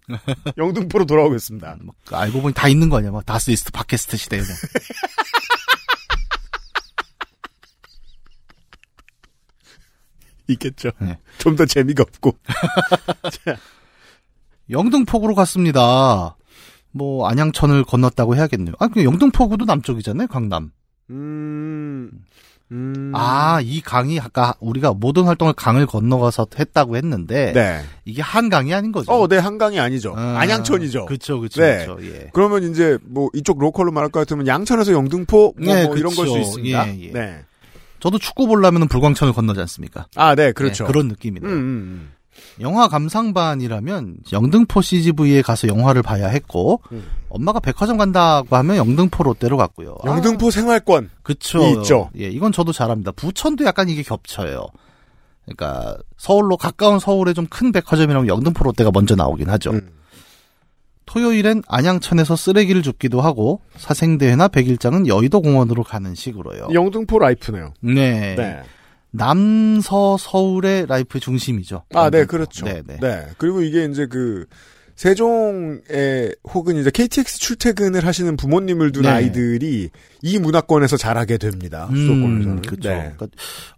[0.56, 1.78] 영등포로 돌아오겠습니다.
[1.80, 3.10] 막 알고 보니 다 있는 거 아니야?
[3.10, 4.40] 막 다스 이스트 팟캐스트 시대에.
[10.48, 10.90] 있겠죠.
[10.98, 11.18] 네.
[11.38, 12.36] 좀더 재미가 없고.
[14.70, 16.36] 영등포구로 갔습니다.
[16.90, 18.74] 뭐 안양천을 건넜다고 해야겠네요.
[18.78, 20.72] 아, 그 영등포구도 남쪽이잖아요, 강남.
[21.10, 22.10] 음,
[22.72, 23.12] 음.
[23.14, 27.82] 아, 이 강이 아까 우리가 모든 활동을 강을 건너가서 했다고 했는데 네.
[28.06, 29.12] 이게 한강이 아닌 거죠.
[29.12, 30.14] 어, 네, 한강이 아니죠.
[30.16, 31.04] 아, 안양천이죠.
[31.06, 31.78] 그쵸, 그쵸, 네.
[31.78, 31.98] 그쵸.
[32.02, 32.30] 예.
[32.32, 36.26] 그러면 이제 뭐 이쪽 로컬로 말할 것 같으면 양천에서 영등포 뭐, 네, 뭐 이런 걸
[36.26, 36.38] 수.
[36.38, 36.88] 있습니다.
[36.88, 37.12] 예, 예.
[37.12, 37.40] 네.
[38.00, 40.06] 저도 축구 보려면 불광천을 건너지 않습니까?
[40.16, 40.84] 아, 네, 그렇죠.
[40.84, 41.48] 네, 그런 느낌이네요.
[41.48, 42.12] 음, 음,
[42.60, 47.04] 영화 감상반이라면 영등포 CGV에 가서 영화를 봐야 했고 음.
[47.28, 49.96] 엄마가 백화점 간다고 하면 영등포 롯데로 갔고요.
[50.04, 50.08] 음.
[50.08, 51.10] 영등포 생활권.
[51.22, 51.62] 그쵸.
[51.70, 52.10] 있죠.
[52.18, 53.10] 예, 이건 저도 잘 압니다.
[53.12, 54.66] 부천도 약간 이게 겹쳐요.
[55.44, 59.70] 그러니까 서울로 가까운 서울에 좀 큰 백화점이라면 영등포 롯데가 먼저 나오긴 하죠.
[59.72, 59.88] 음.
[61.06, 66.68] 토요일엔 안양천에서 쓰레기를 줍기도 하고 사생대회나 백일장은 여의도 공원으로 가는 식으로요.
[66.72, 67.74] 영등포 라이프네요.
[67.80, 68.34] 네.
[68.36, 68.62] 네.
[69.12, 71.84] 남서 서울의 라이프의 중심이죠.
[71.94, 72.64] 아, 네, 그렇죠.
[72.64, 72.98] 네, 네.
[73.00, 73.26] 네.
[73.38, 74.46] 그리고 이게 이제 그
[74.94, 79.08] 세종에 혹은 이제 KTX 출퇴근을 하시는 부모님을 둔 네.
[79.08, 79.90] 아이들이
[80.22, 81.86] 이 문화권에서 자라게 됩니다.
[81.88, 82.48] 수도권에서는.
[82.48, 82.88] 음, 그렇죠.
[82.88, 83.12] 네.
[83.16, 83.26] 그러니까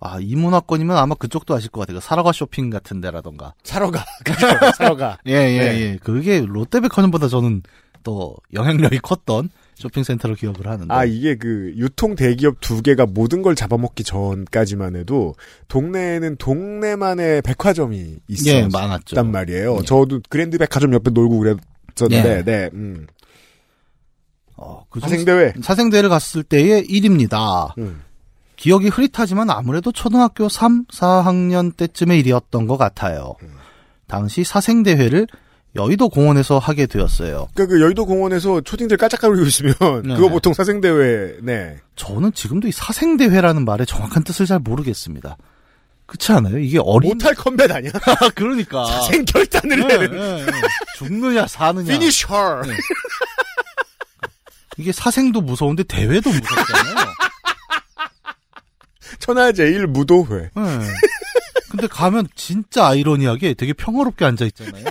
[0.01, 2.01] 아, 이 문화권이면 아마 그쪽도 아실 것 같아요.
[2.01, 3.55] 사러가 쇼핑 같은 데라던가.
[3.63, 4.05] 사러 가.
[4.25, 4.47] 그렇죠.
[4.77, 5.19] 사러 가.
[5.27, 5.81] 예, 예, 네.
[5.81, 5.99] 예.
[6.03, 7.63] 그게 롯데백화점보다 저는
[8.03, 10.93] 또 영향력이 컸던 쇼핑센터로 기억을 하는데.
[10.95, 15.35] 아, 이게 그 유통 대기업 두 개가 모든 걸 잡아먹기 전까지만 해도
[15.69, 19.25] 동네에는 동네만의 백화점이 있었단 예, 많았죠.
[19.25, 19.79] 말이에요.
[19.81, 19.85] 예.
[19.85, 22.43] 저도 그랜드 백화점 옆에 놀고 그랬었는데, 예.
[22.45, 22.71] 네.
[22.75, 23.07] 음.
[24.57, 25.55] 어, 그 중- 사생대회.
[25.63, 27.75] 사생대회를 갔을 때의 일입니다.
[27.79, 28.03] 음.
[28.57, 33.35] 기억이 흐릿하지만 아무래도 초등학교 3, 4학년 때쯤의 일이었던 것 같아요.
[33.43, 33.49] 음.
[34.07, 35.27] 당시 사생대회를
[35.77, 37.49] 여의도 공원에서 하게 되었어요.
[37.55, 40.15] 그러니까 그 여의도 공원에서 초딩들 깔짝거리고 있으면 네.
[40.15, 41.77] 그거 보통 사생대회, 네.
[41.97, 45.37] 저는 지금도 이 사생대회라는 말의 정확한 뜻을 잘 모르겠습니다.
[46.07, 46.59] 그렇지 않아요?
[46.59, 47.91] 이게 어린 mortal combat 아니야?
[48.37, 50.11] 그러니까 사생 결단을 네, 내는.
[50.11, 50.53] 네, 네.
[50.99, 52.63] 죽느냐 사느냐 finish her.
[52.63, 52.75] 네.
[54.77, 57.07] 이게 사생도 무서운데 대회도 무섭잖아요.
[59.19, 60.51] 천하 제일 무도회.
[60.55, 60.63] 네.
[61.71, 64.85] 근데 가면 진짜 아이러니하게 되게 평화롭게 앉아 있잖아요.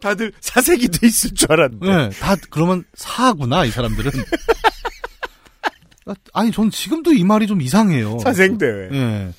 [0.00, 1.86] 다들 사색이 돼 있을 줄 알았는데.
[1.86, 4.12] 네, 다 그러면 사구나 이 사람들은.
[6.34, 8.18] 아니 전 지금도 이 말이 좀 이상해요.
[8.18, 8.88] 사생 대회.
[8.92, 9.32] 예.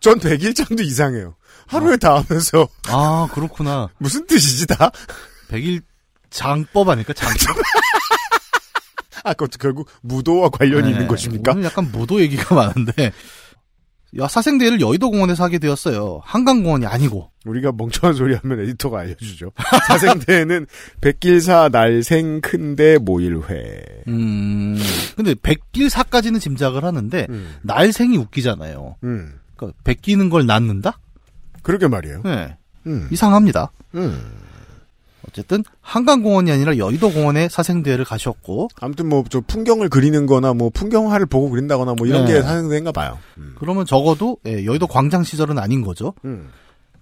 [0.00, 1.34] 전 백일장도 이상해요.
[1.66, 3.88] 하루에 다 하면서 아 그렇구나.
[3.98, 4.90] 무슨 뜻이지 다?
[5.48, 5.80] 백일
[6.30, 7.56] 장법 아닐까 장법.
[9.24, 11.50] 아, 그것도 결국 무도와 관련이 네, 있는 것입니까?
[11.52, 13.12] 오늘 약간 무도 얘기가 많은데.
[14.18, 16.20] 야, 사생대회를 여의도 공원에서 하게 되었어요.
[16.24, 17.30] 한강공원이 아니고.
[17.44, 19.52] 우리가 멍청한 소리 하면 에디터가 알려주죠.
[19.88, 20.66] 사생대회는
[21.00, 23.82] 백길사 날생 큰대 모일회.
[24.08, 24.78] 음,
[25.16, 27.56] 근데 백길사까지는 짐작을 하는데, 음.
[27.62, 28.96] 날생이 웃기잖아요.
[29.04, 29.34] 음.
[29.56, 30.98] 그러니까 베끼는 걸 낳는다?
[31.62, 32.22] 그러게 말이에요.
[32.24, 32.56] 네.
[32.86, 33.08] 음.
[33.10, 33.72] 이상합니다.
[33.96, 34.45] 음.
[35.28, 41.50] 어쨌든 한강공원이 아니라 여의도공원에 사생대회를 가셨고 아무튼 뭐 저 풍경을 그리는 거나 뭐 풍경화를 보고
[41.50, 42.34] 그린다거나 뭐 이런 네.
[42.34, 43.18] 게 사생대인가 봐요.
[43.38, 43.54] 음.
[43.58, 46.14] 그러면 적어도 예, 여의도 광장 시절은 아닌 거죠.
[46.24, 46.48] 음.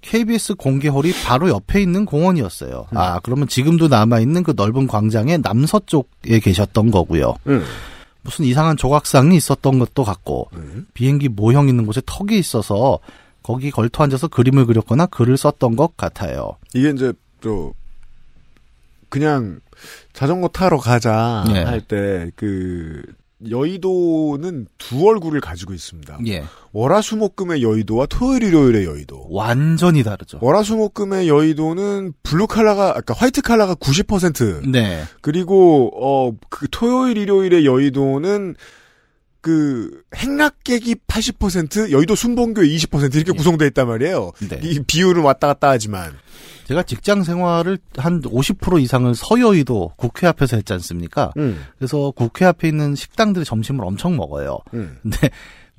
[0.00, 2.86] KBS 공개홀이 바로 옆에 있는 공원이었어요.
[2.92, 2.96] 음.
[2.96, 7.34] 아 그러면 지금도 남아 있는 그 넓은 광장의 남서쪽에 계셨던 거고요.
[7.46, 7.64] 음.
[8.22, 10.86] 무슨 이상한 조각상이 있었던 것도 같고 음.
[10.94, 12.98] 비행기 모형 있는 곳에 턱이 있어서
[13.42, 16.56] 거기 걸터 앉아서 그림을 그렸거나 글을 썼던 것 같아요.
[16.74, 17.74] 이게 이제 또
[19.14, 19.60] 그냥
[20.12, 21.62] 자전거 타러 가자 네.
[21.62, 23.00] 할때 그
[23.48, 26.18] 여의도는 두 얼굴을 가지고 있습니다.
[26.26, 29.28] 예, 월화수목금의 여의도와 토요일 일요일의 여의도.
[29.30, 30.38] 완전히 다르죠.
[30.40, 38.56] 월화수목금의 여의도는 블루 칼라가 아까 화이트 칼라가 90% 네, 그리고 어그 토요일 일요일의 여의도는
[39.40, 43.36] 그 행락객이 80% 여의도 순봉교회 20% 이렇게 예.
[43.36, 44.32] 구성되어 있단 말이에요.
[44.48, 44.58] 네.
[44.64, 46.16] 이 비율은 왔다 갔다 하지만
[46.64, 51.32] 제가 직장 생활을 한 50% 이상을 서여의도 국회 앞에서 했지 않습니까?
[51.36, 54.58] 음, 그래서 국회 앞에 있는 식당들이 점심을 엄청 먹어요.
[54.74, 54.96] 음.
[55.02, 55.30] 근데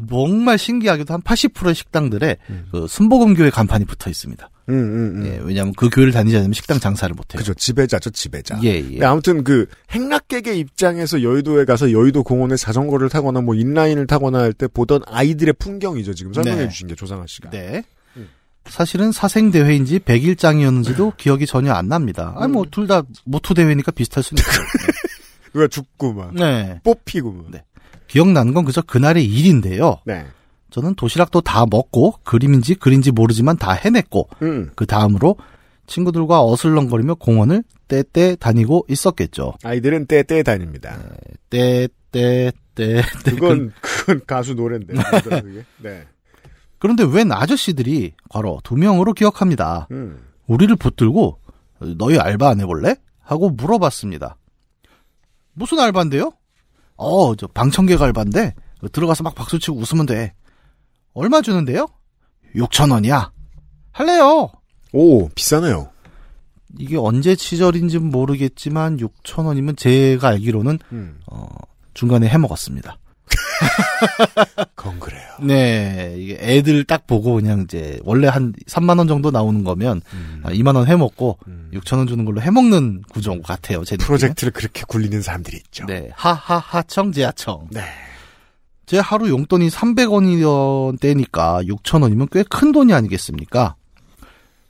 [0.09, 2.67] 정말 신기하게도 한 80%의 식당들에 음.
[2.71, 4.49] 그 순복음교회 간판이 붙어 있습니다.
[4.67, 5.25] 음, 음, 음.
[5.27, 7.37] 예, 왜냐하면 그 교회를 다니지 않으면 식당 장사를 못해요.
[7.39, 8.59] 그죠 지배자죠 지배자.
[8.63, 8.81] 예, 예.
[8.81, 14.53] 근데 아무튼 그 행락객의 입장에서 여의도에 가서 여의도 공원에 자전거를 타거나 뭐 인라인을 타거나 할
[14.53, 16.69] 때 보던 아이들의 풍경이죠 지금 설명해 네.
[16.69, 17.51] 주신 게 조상아 씨가.
[17.51, 17.83] 네.
[18.65, 18.69] 음.
[18.69, 22.33] 사실은 사생대회인지 백일장이었는지도 기억이 전혀 안 납니다.
[22.37, 22.53] 아니, 음.
[22.53, 24.65] 뭐, 둘 다 모토대회니까 비슷할 수는 있어요.
[25.53, 26.79] 누가 죽고 막 네.
[26.83, 27.45] 뽑히고 막.
[27.51, 27.63] 네.
[28.07, 29.99] 기억나는 건 그저 그날의 일인데요.
[30.05, 30.25] 네.
[30.69, 34.71] 저는 도시락도 다 먹고, 그림인지 글인지 모르지만 다 해냈고, 음.
[34.75, 35.37] 그 다음으로
[35.87, 39.53] 친구들과 어슬렁거리며 공원을 떼떼 다니고 있었겠죠.
[39.63, 40.97] 아이들은 때때 다닙니다.
[41.49, 43.31] 떼, 떼, 떼, 떼.
[43.31, 44.93] 그건 그건 가수 노래인데.
[45.81, 46.03] 네.
[46.85, 49.87] 그런데 웬 아저씨들이 바로 두 명으로 기억합니다.
[49.89, 50.23] 음.
[50.45, 51.39] 우리를 붙들고
[51.97, 52.97] 너희 알바 안 해볼래?
[53.21, 54.37] 하고 물어봤습니다.
[55.53, 56.31] 무슨 알바인데요?
[56.95, 58.53] 어, 저 방청객 알바인데
[58.91, 60.35] 들어가서 막 박수치고 웃으면 돼.
[61.15, 61.87] 얼마 주는데요?
[62.55, 63.31] 6천 원이야.
[63.91, 64.51] 할래요.
[64.93, 65.89] 오 비싸네요.
[66.77, 71.19] 이게 언제 시절인지는 모르겠지만 6천 원이면 제가 알기로는 음.
[71.31, 71.47] 어,
[71.95, 72.99] 중간에 해 먹었습니다.
[75.41, 80.41] 네, 이게 애들 딱 보고 그냥 이제 원래 한 3만 원 정도 나오는 거면 음.
[80.43, 81.69] 아, 2만 원 해 먹고 음.
[81.73, 83.83] 6천 원 주는 걸로 해 먹는 구조 같아요.
[83.83, 83.97] 제.
[83.97, 85.85] 프로젝트를 그렇게 굴리는 사람들이 있죠.
[85.85, 87.67] 네, 하하하청 제하청.
[87.71, 87.81] 네.
[88.85, 93.75] 제 하루 용돈이 300원이던 때니까 6천 원이면 꽤 큰 돈이 아니겠습니까?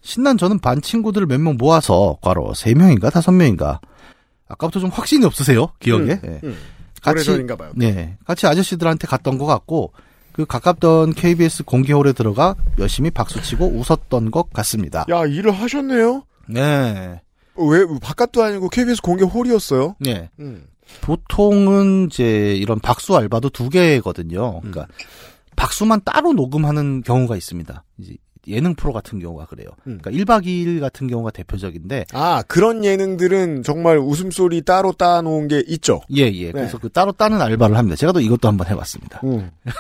[0.02, 3.80] 신난 저는 반 친구들을 몇 명 모아서 과로 3명인가 5명인가
[4.48, 6.40] 아까부터 좀 확신이 없으세요 기억에 음, 네.
[6.44, 6.56] 음.
[7.02, 7.72] 같이 오래전인가 봐요.
[7.76, 9.92] 네 같이 아저씨들한테 갔던 것 같고
[10.36, 15.06] 그 가깝던 KBS 공개홀에 들어가 열심히 박수치고 웃었던 것 같습니다.
[15.10, 16.24] 야, 일을 하셨네요?
[16.50, 17.22] 네.
[17.56, 19.96] 왜, 바깥도 아니고 KBS 공개 홀이었어요?
[20.02, 20.30] 네.
[20.40, 20.66] 음.
[21.00, 24.60] 보통은 이제 이런 박수 알바도 두 개거든요.
[24.60, 24.88] 그러니까
[25.56, 27.86] 박수만 따로 녹음하는 경우가 있습니다.
[28.00, 29.68] 이제 예능 프로 같은 경우가 그래요.
[29.88, 30.00] 음.
[30.02, 35.64] 그러니까 1박 2일 같은 경우가 대표적인데 아, 그런 예능들은 정말 웃음소리 따로 따 놓은 게
[35.68, 36.02] 있죠?
[36.16, 36.52] 예, 예.
[36.52, 37.96] 그래서 그 따로 따는 알바를 합니다.
[37.96, 39.22] 제가 또 이것도 한번 해 봤습니다.
[39.24, 39.52] 음.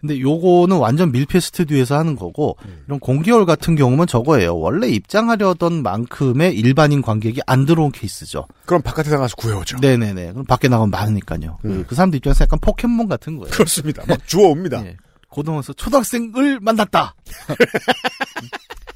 [0.00, 4.56] 근데 요거는 완전 밀폐 스튜디오에서 하는 거고 이런 공개월 같은 경우는 저거예요.
[4.56, 8.46] 원래 입장하려던 만큼의 일반인 관객이 안 들어온 케이스죠.
[8.64, 9.78] 그럼 바깥에 나가서 구해오죠.
[9.80, 10.32] 네네네.
[10.32, 11.58] 그럼 밖에 나가면 많으니까요.
[11.62, 11.84] 그, 음.
[11.88, 13.50] 그 사람들 입장에서 약간 포켓몬 같은 거예요.
[13.50, 14.04] 그렇습니다.
[14.06, 14.86] 막 주워옵니다.
[14.86, 14.96] 예.
[15.30, 17.14] 고등어에서 초등학생을 만났다.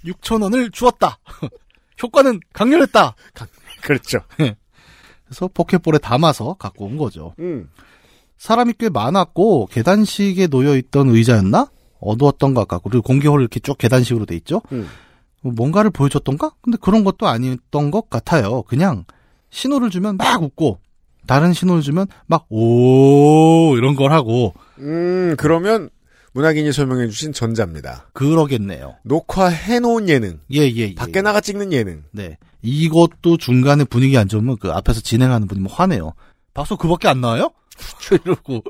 [0.04, 1.18] 6천 원을 주었다.
[2.02, 3.14] 효과는 강렬했다.
[3.82, 4.18] 그렇죠.
[4.36, 7.34] 그래서 포켓볼에 담아서 갖고 온 거죠.
[7.38, 7.68] 음.
[8.38, 11.68] 사람이 꽤 많았고 계단식에 놓여 있던 의자였나?
[12.00, 14.62] 어두웠던 것 같고 그리고 공개홀 이렇게 쭉 계단식으로 돼 있죠.
[14.72, 14.88] 음.
[15.42, 16.52] 뭐 뭔가를 보여줬던가?
[16.60, 18.62] 근데 그런 것도 아니었던 것 같아요.
[18.62, 19.04] 그냥
[19.50, 20.78] 신호를 주면 막 웃고
[21.26, 25.88] 다른 신호를 주면 막 오 이런 걸 하고 음, 그러면
[26.34, 28.08] 문학인이 설명해 주신 전자입니다.
[28.14, 28.96] 그러겠네요.
[29.04, 30.40] 녹화해 놓은 예능.
[30.52, 30.94] 예, 예, 예.
[30.94, 32.04] 밖에 나가 찍는 예능.
[32.10, 32.38] 네.
[32.62, 36.14] 이것도 중간에 분위기 안 좋으면 그 앞에서 진행하는 분이 뭐 화내요.
[36.54, 37.50] 박수 그밖에 안 나와요?
[38.24, 38.62] 이러고.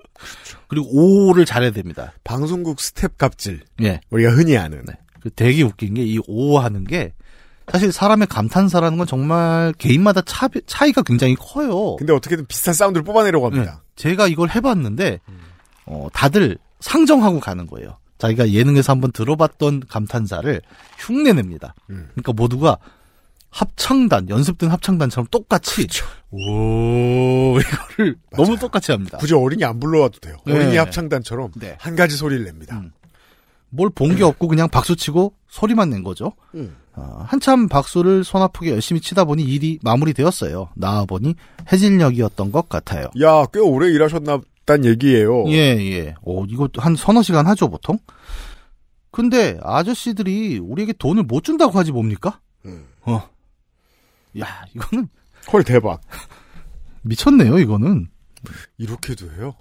[0.69, 0.89] 그리고
[1.29, 2.13] 오를 잘해야 됩니다.
[2.25, 3.61] 방송국 스태프 갑질.
[3.83, 4.01] 예.
[4.11, 4.85] 우리가 흔히 아는.
[5.21, 7.13] 그 되게 웃긴 게 이 오 하는 게
[7.71, 11.95] 사실 사람의 감탄사라는 건 정말 개인마다 차, 차이가 굉장히 커요.
[11.97, 13.85] 근데 어떻게든 비슷한 사운드를 뽑아내려고 합니다.
[13.95, 15.21] 제가 이걸 해봤는데
[15.87, 17.97] 어, 다들 상정하고 가는 거예요.
[18.19, 20.61] 자기가 예능에서 한번 들어봤던 감탄사를
[20.99, 21.75] 흉내냅니다.
[21.91, 22.09] 음.
[22.13, 22.79] 그러니까 모두가
[23.51, 25.87] 합창단 연습된 합창단처럼 똑같이
[26.31, 29.19] 오 이거를 너무 똑같이 합니다.
[29.19, 30.37] 굳이 어린이 안 불러와도 돼요.
[30.47, 30.55] 네.
[30.55, 31.77] 어린이 합창단처럼 네.
[31.79, 32.79] 한 가지 소리를 냅니다.
[32.79, 32.93] 음.
[33.71, 36.33] 뭘본 게 없고 그냥 박수치고 소리만 낸 거죠.
[36.55, 36.77] 음.
[36.95, 40.69] 어, 한참 박수를 손 아프게 열심히 치다 보니 일이 마무리되었어요.
[40.75, 41.35] 나와 보니
[41.73, 43.11] 해질녘이었던 것 같아요.
[43.23, 45.49] 야, 꽤 오래 일하셨나 단 얘기예요.
[45.49, 46.15] 예, 예.
[46.25, 47.99] 어, 이거 한 서너 시간 하죠, 보통?
[49.11, 52.41] 근데 아저씨들이 우리에게 돈을 못 준다고 하지 뭡니까?
[52.65, 52.87] 음.
[53.03, 53.29] 어.
[54.41, 55.09] 야, 이거는
[55.53, 56.01] 헐 대박.
[57.03, 58.09] 미쳤네요, 이거는.
[58.79, 59.55] 이렇게도 해요?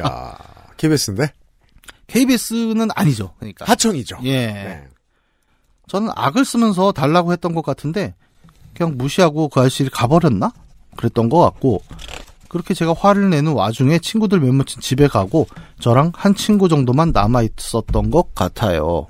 [0.00, 0.36] 야,
[0.76, 1.32] KBS인데?
[2.06, 3.34] KBS는 아니죠.
[3.38, 3.64] 그러니까.
[3.66, 4.18] 하청이죠.
[4.24, 4.46] 예.
[4.46, 4.88] 네.
[5.86, 8.14] 저는 악을 쓰면서 달라고 했던 것 같은데
[8.74, 10.52] 그냥 무시하고 그 아저씨를 가버렸나?
[10.96, 11.82] 그랬던 것 같고
[12.50, 15.46] 그렇게 제가 화를 내는 와중에 친구들 몇 명씩 집에 가고
[15.78, 19.06] 저랑 한 친구 정도만 남아 있었던 것 같아요.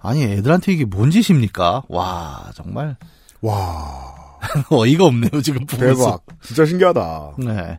[0.00, 1.82] 아니 애들한테 이게 뭔 짓입니까?
[1.88, 2.96] 와 정말
[3.42, 4.38] 와,
[4.70, 6.04] 어이가 없네요 지금 보면서.
[6.04, 6.22] 대박.
[6.42, 7.34] 진짜 신기하다.
[7.38, 7.78] 네.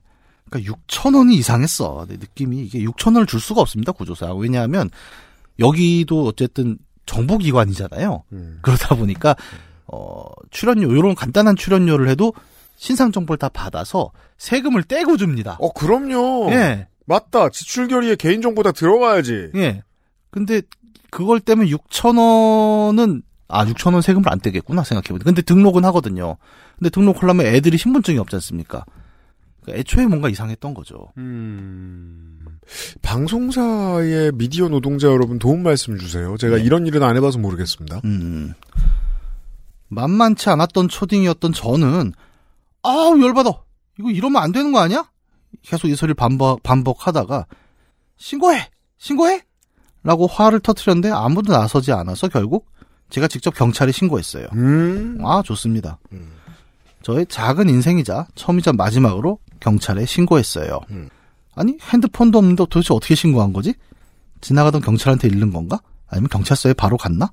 [0.50, 2.06] 그러니까 6천 원이 이상했어.
[2.08, 4.32] 내 느낌이 이게 6천 원을 줄 수가 없습니다 구조사.
[4.36, 4.92] 왜냐하면
[5.58, 8.24] 여기도 어쨌든 정보기관이잖아요.
[8.32, 8.60] 음.
[8.62, 9.36] 그러다 보니까
[9.88, 12.34] 어 출연료 이런 간단한 출연료를 해도
[12.78, 15.58] 신상 정보를 다 받아서 세금을 떼고 줍니다.
[15.60, 16.52] 어, 그럼요.
[16.52, 16.88] 예.
[17.06, 17.50] 맞다.
[17.50, 19.50] 지출 결의에 개인 정보 다 들어가야지.
[19.56, 19.82] 예.
[20.30, 20.62] 근데
[21.10, 25.24] 그걸 떼면 6천 원은 아 6천 원 세금을 안 떼겠구나 생각해보니.
[25.24, 26.38] 근데 등록은 하거든요.
[26.78, 28.86] 근데 등록하려면 애들이 신분증이 없지 않습니까?
[29.62, 31.12] 그러니까 애초에 뭔가 이상했던 거죠.
[31.18, 32.40] 음.
[33.02, 36.36] 방송사의 미디어 노동자 여러분 도움 말씀 주세요.
[36.38, 38.02] 제가 이런 일은 안 해봐서 모르겠습니다.
[38.06, 38.54] 음.
[39.90, 42.12] 만만치 않았던 초딩이었던 저는
[42.88, 43.52] 아우 열받아.
[44.00, 45.10] 이거 이러면 안 되는 거 아니야?
[45.62, 47.46] 계속 이 소리를 반복 반복하다가
[48.18, 49.42] 신고해, 신고해,
[50.04, 52.68] 라고 화를 터트렸는데 아무도 나서지 않아서 결국
[53.10, 54.48] 제가 직접 경찰에 신고했어요.
[54.54, 55.20] 음.
[55.24, 56.00] 아 좋습니다.
[57.04, 60.80] 저의 작은 인생이자 처음이자 마지막으로 경찰에 신고했어요.
[60.92, 61.10] 음.
[61.56, 63.74] 아니 핸드폰도 없는데 도대체 어떻게 신고한 거지?
[64.42, 65.80] 지나가던 경찰한테 잃는 건가?
[66.08, 67.30] 아니면 경찰서에 바로 갔나?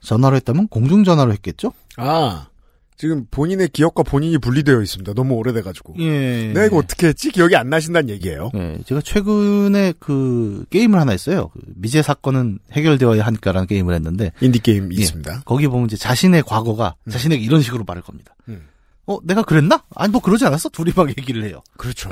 [0.00, 1.72] 전화로 했다면 공중전화로 했겠죠?
[1.96, 2.48] 아,
[2.96, 5.12] 지금 본인의 기억과 본인이 분리되어 있습니다.
[5.14, 5.94] 너무 오래돼가지고.
[5.98, 6.48] 예.
[6.48, 7.30] 내가 이거 어떻게 했지?
[7.30, 8.50] 기억이 안 나신다는 얘기예요.
[8.54, 11.50] 예, 제가 최근에 그 게임을 하나 했어요.
[11.52, 15.42] 그 미제 사건은 해결되어야 하니까라는 게임을 했는데 인디게임 예, 있습니다.
[15.44, 18.34] 거기 보면 이제 자신의 과거가 자신에게 이런 식으로 말할 겁니다.
[18.48, 18.66] 음.
[19.06, 19.84] 어, 내가 그랬나?
[19.94, 20.68] 아니, 너 그러지 않았어?
[20.70, 21.62] 둘이 막 얘기를 해요.
[21.76, 22.10] 그렇죠.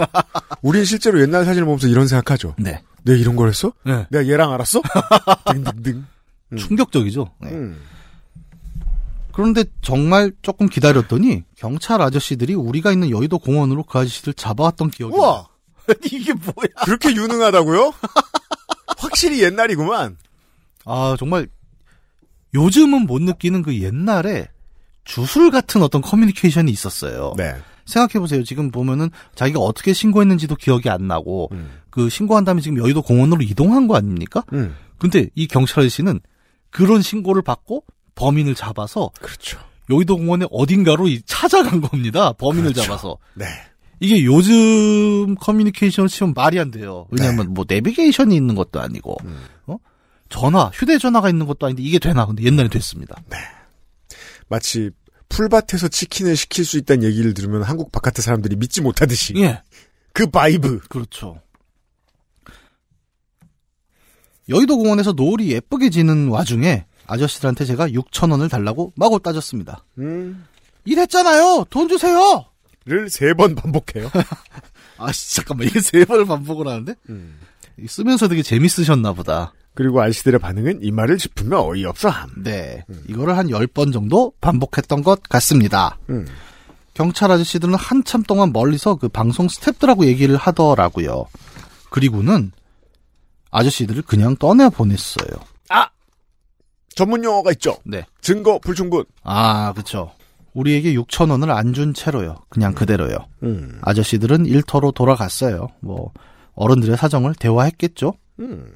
[0.62, 2.54] 우린 실제로 옛날 사진을 보면서 이런 생각하죠.
[2.58, 2.82] 네.
[3.02, 3.72] 내가 이런 걸 했어?
[3.84, 4.06] 네.
[4.10, 4.80] 내가 얘랑 알았어?
[5.50, 6.04] 등등등.
[6.52, 6.56] 음.
[6.56, 7.30] 충격적이죠.
[7.42, 7.50] 네.
[7.50, 7.80] 음.
[9.34, 15.48] 그런데 정말 조금 기다렸더니 경찰 아저씨들이 우리가 있는 여의도 공원으로 그 아저씨들 잡아왔던 기억이 우와!
[16.06, 16.84] 이게 뭐야?
[16.84, 17.92] 그렇게 유능하다고요?
[18.96, 20.16] 확실히 옛날이구만.
[20.84, 21.48] 아, 정말
[22.54, 24.46] 요즘은 못 느끼는 그 옛날에
[25.02, 27.34] 주술 같은 어떤 커뮤니케이션이 있었어요.
[27.36, 27.56] 네.
[27.86, 28.44] 생각해보세요.
[28.44, 31.70] 지금 보면은 자기가 어떻게 신고했는지도 기억이 안 나고, 음.
[31.90, 34.44] 그 신고한 다음에 지금 여의도 공원으로 이동한 거 아닙니까?
[34.52, 34.76] 음.
[34.98, 36.20] 근데 이 경찰 아저씨는
[36.70, 39.58] 그런 신고를 받고 범인을 잡아서 그렇죠.
[39.90, 42.32] 여의도 공원의 어딘가로 이- 찾아간 겁니다.
[42.32, 42.82] 범인을 그렇죠.
[42.82, 43.18] 잡아서.
[43.34, 43.44] 네.
[44.00, 47.06] 이게 요즘 커뮤니케이션을 치면 말이 안 돼요.
[47.10, 49.30] 왜냐하면 뭐 내비게이션이 있는 것도 아니고, 네.
[49.30, 49.40] 음.
[49.66, 49.76] 어?
[50.28, 52.26] 전화, 휴대전화가 있는 것도 아닌데 이게 되나?
[52.26, 53.22] 근데 옛날에 됐습니다.
[54.48, 54.90] 마치
[55.28, 59.62] 풀밭에서 치킨을 시킬 수 있다는 얘기를 들으면 한국 바깥의 사람들이 믿지 못하듯이 예.
[60.12, 60.80] 그 vibe.
[60.88, 61.40] 그렇죠.
[64.48, 69.84] 여의도 공원에서 노을이 예쁘게 지는 와중에 아저씨들한테 제가 6천 원을 달라고 마구 따졌습니다.
[69.98, 70.46] 음.
[70.84, 71.66] 이랬잖아요.
[71.70, 72.44] 돈 주세요.
[72.86, 74.10] 를 세 번 반복해요.
[74.98, 77.38] 아, 씨, 잠깐만 이게 세 번을 반복을 하는데 음.
[77.86, 79.52] 쓰면서 되게 재밌으셨나 보다.
[79.74, 82.30] 그리고 아저씨들의 반응은 이 말을 짚으면 어이없어 함.
[82.44, 85.98] 네, 이거를 한 10번 정도 반복했던 것 같습니다.
[86.10, 86.26] 음.
[86.92, 91.24] 경찰 아저씨들은 한참 동안 멀리서 그 방송 스탭들하고 얘기를 하더라고요.
[91.90, 92.52] 그리고는
[93.50, 95.28] 아저씨들을 그냥 떠내 보냈어요.
[96.94, 97.76] 전문 용어가 있죠.
[97.84, 98.04] 네.
[98.20, 99.04] 증거 불충분.
[99.22, 100.10] 아, 그쵸.
[100.54, 102.36] 우리에게 6천 원을 안 준 채로요.
[102.48, 103.16] 그냥 그대로요.
[103.42, 103.78] 음.
[103.82, 105.68] 아저씨들은 일터로 돌아갔어요.
[105.80, 106.12] 뭐
[106.54, 108.14] 어른들의 사정을 대화했겠죠.
[108.40, 108.66] 음.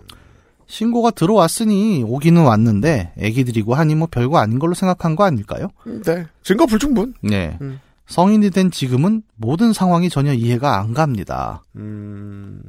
[0.66, 5.68] 신고가 들어왔으니 오기는 왔는데 애기들이고 하니 뭐 별거 아닌 걸로 생각한 거 아닐까요?
[6.04, 6.26] 네.
[6.42, 7.14] 증거 불충분.
[7.22, 7.56] 네.
[7.62, 7.78] 음.
[8.08, 11.62] 성인이 된 지금은 모든 상황이 전혀 이해가 안 갑니다.
[11.76, 12.62] 음.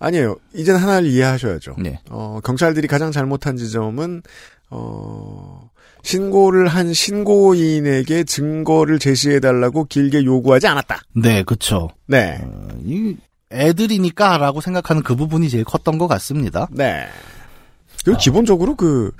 [0.00, 0.36] 아니에요.
[0.54, 1.74] 이젠 하나를 이해하셔야죠.
[1.78, 2.00] 네.
[2.10, 4.22] 어, 경찰들이 가장 잘못한 지점은
[4.70, 5.70] 어,
[6.02, 11.00] 신고를 한 신고인에게 증거를 제시해달라고 길게 요구하지 않았다.
[11.14, 11.88] 네, 그쵸.
[12.06, 12.38] 네.
[12.42, 13.16] 어, 이
[13.50, 16.68] 애들이니까 라고 생각하는 그 부분이 제일 컸던 것 같습니다.
[16.70, 17.06] 네.
[18.04, 19.10] 그리고 기본적으로 그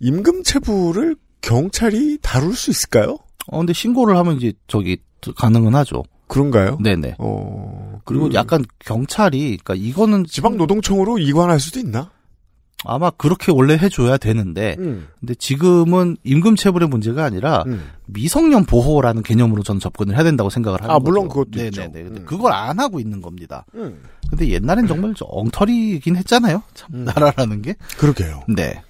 [0.00, 3.18] 임금체불을 경찰이 다룰 수 있을까요?
[3.48, 4.98] 어, 근데 신고를 하면 이제 저기
[5.36, 6.04] 가능은 하죠.
[6.28, 6.78] 그런가요?
[6.82, 7.16] 네네.
[7.18, 12.10] 어, 그리고 그 약간 경찰이, 그러니까 이거는 지방노동청으로 이관할 수도 있나?
[12.84, 15.08] 아마 그렇게 원래 해줘야 되는데, 음.
[15.18, 17.90] 근데 지금은 임금체불의 문제가 아니라 음.
[18.06, 21.04] 미성년 보호라는 개념으로 저는 접근을 해야 된다고 생각을 하는 아, 거죠.
[21.04, 21.68] 물론 그것도 네네네.
[21.68, 21.82] 있죠.
[21.92, 22.24] 근데 음.
[22.24, 23.64] 그걸 안 하고 있는 겁니다.
[23.74, 24.00] 음.
[24.30, 26.62] 근데 옛날엔 정말 저 엉터리긴 했잖아요.
[26.74, 27.04] 참 음.
[27.04, 27.74] 나라라는 게.
[27.98, 28.42] 그러게요.
[28.48, 28.80] 네.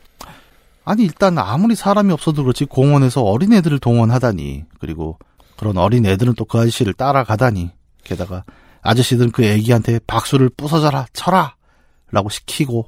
[0.84, 5.18] 아니 일단 아무리 사람이 없어도 그렇지 공원에서 어린 애들을 동원하다니 그리고
[5.58, 7.70] 그런 어린 애들은 또 그 아저씨를 따라가다니
[8.04, 8.44] 게다가
[8.80, 11.56] 아저씨들은 그 애기한테 박수를 부서져라 쳐라
[12.10, 12.86] 라고 시키고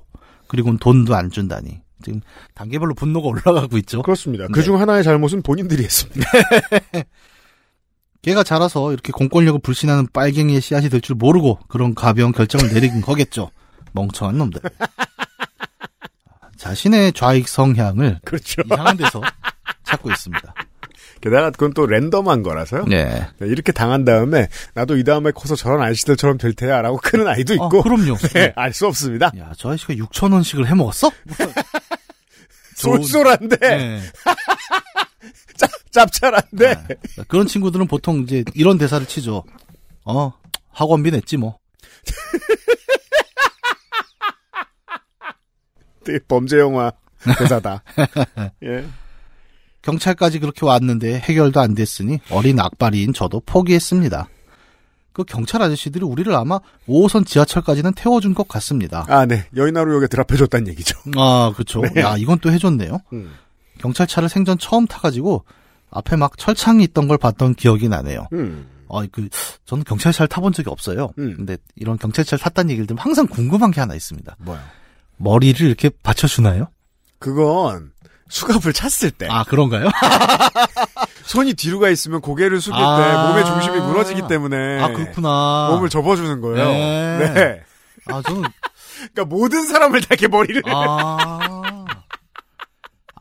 [0.51, 2.21] 그리고는 돈도 안 준다니 지금
[2.55, 4.45] 단계별로 분노가 올라가고 있죠 그렇습니다.
[4.49, 4.53] 네.
[4.53, 6.29] 그중 하나의 잘못은 본인들이 했습니다.
[8.23, 13.51] 걔가 자라서 이렇게 공권력을 불신하는 빨갱이의 씨앗이 될 줄 모르고 그런 가벼운 결정을 내린 거겠죠
[13.93, 14.61] 멍청한 놈들
[16.59, 18.61] 자신의 좌익 성향을 그렇죠.
[18.67, 19.23] 이상한 데서
[19.85, 20.53] 찾고 있습니다
[21.21, 22.85] 게다가 그건 또 랜덤한 거라서요.
[22.87, 23.27] 네.
[23.39, 27.57] 네, 이렇게 당한 다음에 나도 이 다음에 커서 저런 아저씨들처럼 될 테야라고 크는 아이도 어,
[27.57, 28.17] 있고 그럼요.
[28.35, 29.31] 네, 알 수 없습니다.
[29.39, 31.11] 야, 저 아저씨가 6천 원씩을 해 먹었어?
[32.77, 34.01] 쏠쏠한데 네.
[35.91, 36.73] 짭짤한데
[37.19, 39.45] 아, 그런 친구들은 보통 이제 이런 대사를 치죠.
[40.05, 40.33] 어,
[40.73, 41.59] 학원비 냈지 뭐.
[46.05, 46.91] 되게 범죄 영화
[47.39, 47.83] 대사다.
[48.65, 48.87] 예.
[49.83, 54.29] 경찰까지 그렇게 왔는데 해결도 안 됐으니 어린 악바리인 저도 포기했습니다.
[55.13, 59.05] 그 경찰 아저씨들이 우리를 아마 5호선 지하철까지는 태워준 것 같습니다.
[59.09, 59.47] 아, 네.
[59.57, 60.99] 여인하루역에 드랍해줬다는 얘기죠.
[61.17, 61.83] 아, 그쵸.
[61.95, 62.01] 네.
[62.01, 63.01] 야, 이건 또 해줬네요.
[63.13, 63.33] 음.
[63.79, 65.45] 경찰차를 생전 처음 타가지고
[65.91, 68.29] 앞에 막 철창이 있던 걸 봤던 기억이 나네요.
[68.33, 68.69] 음.
[68.87, 69.29] 어, 그,
[69.65, 71.11] 저는 경찰차를 타본 적이 없어요.
[71.19, 71.35] 음.
[71.37, 74.37] 근데 이런 경찰차를 탔다는 얘기를 들으면 항상 궁금한 게 하나 있습니다.
[74.39, 74.61] 뭐요?
[75.17, 76.69] 머리를 이렇게 받쳐주나요?
[77.19, 77.93] 그건
[78.31, 79.89] 수갑을 찼을 때 아, 그런가요?
[81.27, 82.97] 손이 뒤로 가 있으면 고개를 숙일 아.
[82.97, 85.69] 때 몸의 중심이 무너지기 때문에 아, 그렇구나.
[85.73, 86.69] 몸을 접어주는 거예요.
[86.69, 87.33] 네.
[87.35, 87.63] 네.
[88.07, 88.43] 아, 저는,
[89.13, 91.85] 그러니까 모든 사람을 다 이렇게 머리를 아.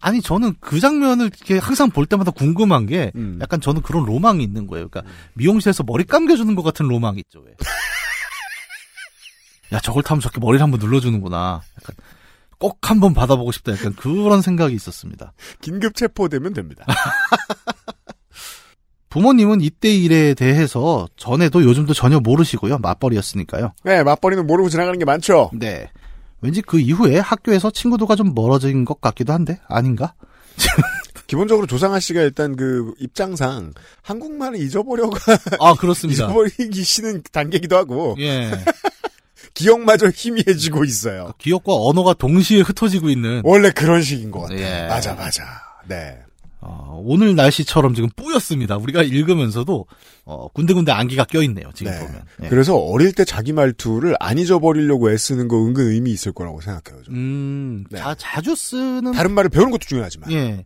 [0.02, 3.38] 아니, 저는 그 장면을 이렇게 항상 볼 때마다 궁금한 게, 음.
[3.42, 4.88] 약간 저는 그런 로망이 있는 거예요.
[4.88, 7.52] 그러니까, 미용실에서 머리 감겨주는 것 같은 로망이 있죠, 왜.
[9.74, 11.62] 야, 저걸 타면 저렇게 머리를 한번 눌러주는구나.
[11.82, 11.96] 약간,
[12.60, 13.72] 꼭 한번 받아보고 싶다.
[13.72, 15.34] 약간 그런 생각이 있었습니다.
[15.62, 16.86] 긴급 체포되면 됩니다.
[19.10, 22.78] 부모님은 이때 일에 대해서 전에도 요즘도 전혀 모르시고요.
[22.78, 23.74] 맞벌이였으니까요.
[23.84, 25.50] 네, 맞벌이는 모르고 지나가는 게 많죠.
[25.54, 25.90] 네.
[26.42, 30.14] 왠지 그 이후에 학교에서 친구들과 좀 멀어진 것 같기도 한데, 아닌가?
[31.28, 35.20] 기본적으로 조상아 씨가 일단 그 입장상 한국말을 잊어버려가
[35.60, 36.26] 아, 그렇습니다.
[36.26, 38.52] 잊어버리기 싫은 단계기도 하고 예.
[39.54, 41.32] 기억마저 희미해지고 있어요.
[41.38, 43.42] 기억과 언어가 동시에 흩어지고 있는.
[43.44, 44.60] 원래 그런 식인 것 같아요.
[44.60, 44.88] 예.
[44.88, 45.44] 맞아, 맞아.
[45.88, 46.20] 네.
[46.62, 48.78] 어, 오늘 날씨처럼 지금 뿌였습니다.
[48.78, 49.86] 우리가 읽으면서도
[50.26, 51.72] 어, 군데군데 안개가 껴있네요.
[51.74, 52.00] 지금 네.
[52.00, 52.22] 보면.
[52.44, 52.48] 예.
[52.50, 57.04] 그래서 어릴 때 자기 말투를 안 잊어버리려고 애쓰는 거 은근 의미 있을 거라고 생각해요.
[57.04, 57.16] 좀.
[57.16, 58.00] 음, 네.
[58.00, 60.32] 자, 자주 쓰는 다른 말을 배우는 것도 중요하지만.
[60.32, 60.66] 예.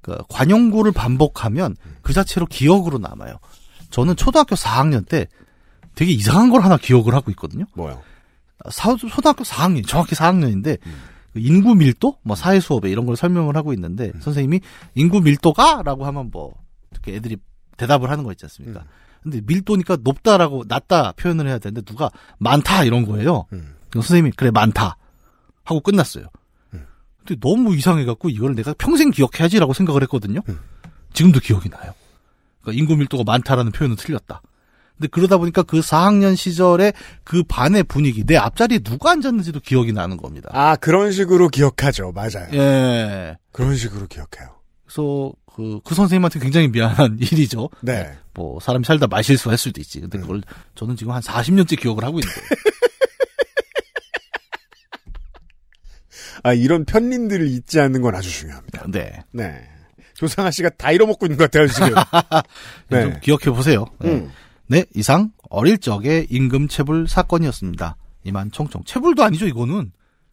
[0.00, 3.38] 그 관용구를 반복하면 그 자체로 기억으로 남아요.
[3.90, 5.26] 저는 초등학교 4학년 때
[5.96, 7.64] 되게 이상한 걸 하나 기억을 하고 있거든요.
[7.74, 8.00] 뭐요?
[8.70, 10.94] 사, 초등학교 4학년, 정확히 4학년인데 음.
[11.36, 14.20] 인구 밀도, 뭐 사회 수업에 이런 걸 설명을 하고 있는데 음.
[14.20, 14.60] 선생님이
[14.94, 16.54] 인구 밀도가라고 하면 뭐
[16.90, 17.36] 이렇게 애들이
[17.76, 18.80] 대답을 하는 거 있지 않습니까?
[18.80, 18.86] 음.
[19.22, 23.46] 근데 밀도니까 높다라고 낮다 표현을 해야 되는데 누가 많다 이런 거예요.
[23.52, 23.74] 음.
[23.90, 24.96] 그래서 선생님이 그래 많다
[25.64, 26.26] 하고 끝났어요.
[26.74, 26.86] 음.
[27.18, 30.40] 근데 너무 이상해갖고 이걸 내가 평생 기억해야지라고 생각을 했거든요.
[30.48, 30.60] 음.
[31.12, 31.92] 지금도 기억이 나요.
[32.60, 34.42] 그러니까 인구 밀도가 많다라는 표현은 틀렸다.
[34.98, 36.92] 근데 그러다 보니까 그 4학년 시절에
[37.22, 40.48] 그 반의 분위기, 내 앞자리에 누가 앉았는지도 기억이 나는 겁니다.
[40.52, 42.12] 아, 그런 식으로 기억하죠.
[42.12, 42.48] 맞아요.
[42.54, 43.36] 예.
[43.52, 44.56] 그런 식으로 기억해요.
[44.84, 47.68] 그래서 그, 그 선생님한테 굉장히 미안한 일이죠.
[47.82, 48.10] 네.
[48.32, 50.00] 뭐, 사람이 살다 말실수 할 수도 있지.
[50.00, 50.42] 근데 그걸
[50.74, 52.48] 저는 지금 한 40년째 기억을 하고 있는 거예요.
[56.42, 58.84] 아, 이런 편린들을 잊지 않는 건 아주 중요합니다.
[58.88, 59.22] 네.
[59.32, 59.68] 네.
[60.14, 61.94] 조상아 씨가 다 잃어먹고 있는 것 같아요, 지금.
[62.88, 63.02] 네.
[63.02, 63.84] 좀 기억해 보세요.
[64.00, 64.10] 네.
[64.10, 64.30] 음.
[64.68, 67.96] 네, 이상 어릴 적의 임금 체불 사건이었습니다.
[68.24, 68.82] 이만 총총.
[68.84, 69.92] 체불도 아니죠, 이거는.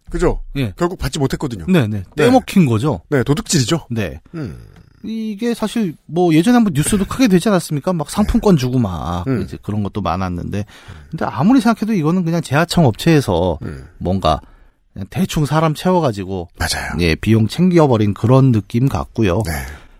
[0.09, 0.41] 그죠?
[0.55, 0.73] 예.
[0.75, 1.65] 결국 받지 못했거든요.
[1.67, 2.03] 네, 네.
[2.15, 3.01] 떼먹힌 거죠.
[3.09, 3.87] 네, 도둑질이죠.
[3.91, 4.19] 네.
[4.35, 4.57] 음.
[5.03, 7.91] 이게 사실 뭐 예전에 한번 뉴스도 크게 되지 않았습니까?
[7.93, 9.41] 막 상품권 주고 막 음.
[9.41, 10.65] 이제 그런 것도 많았는데
[11.11, 13.85] 근데 아무리 생각해도 이거는 그냥 제하청 업체에서 음.
[13.97, 14.39] 뭔가
[15.09, 16.91] 대충 사람 채워가지고 맞아요.
[16.99, 19.41] 예 비용 챙겨버린 그런 느낌 같고요.
[19.45, 19.51] 네.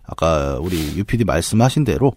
[0.04, 2.14] 아까 우리 UPD 말씀하신 대로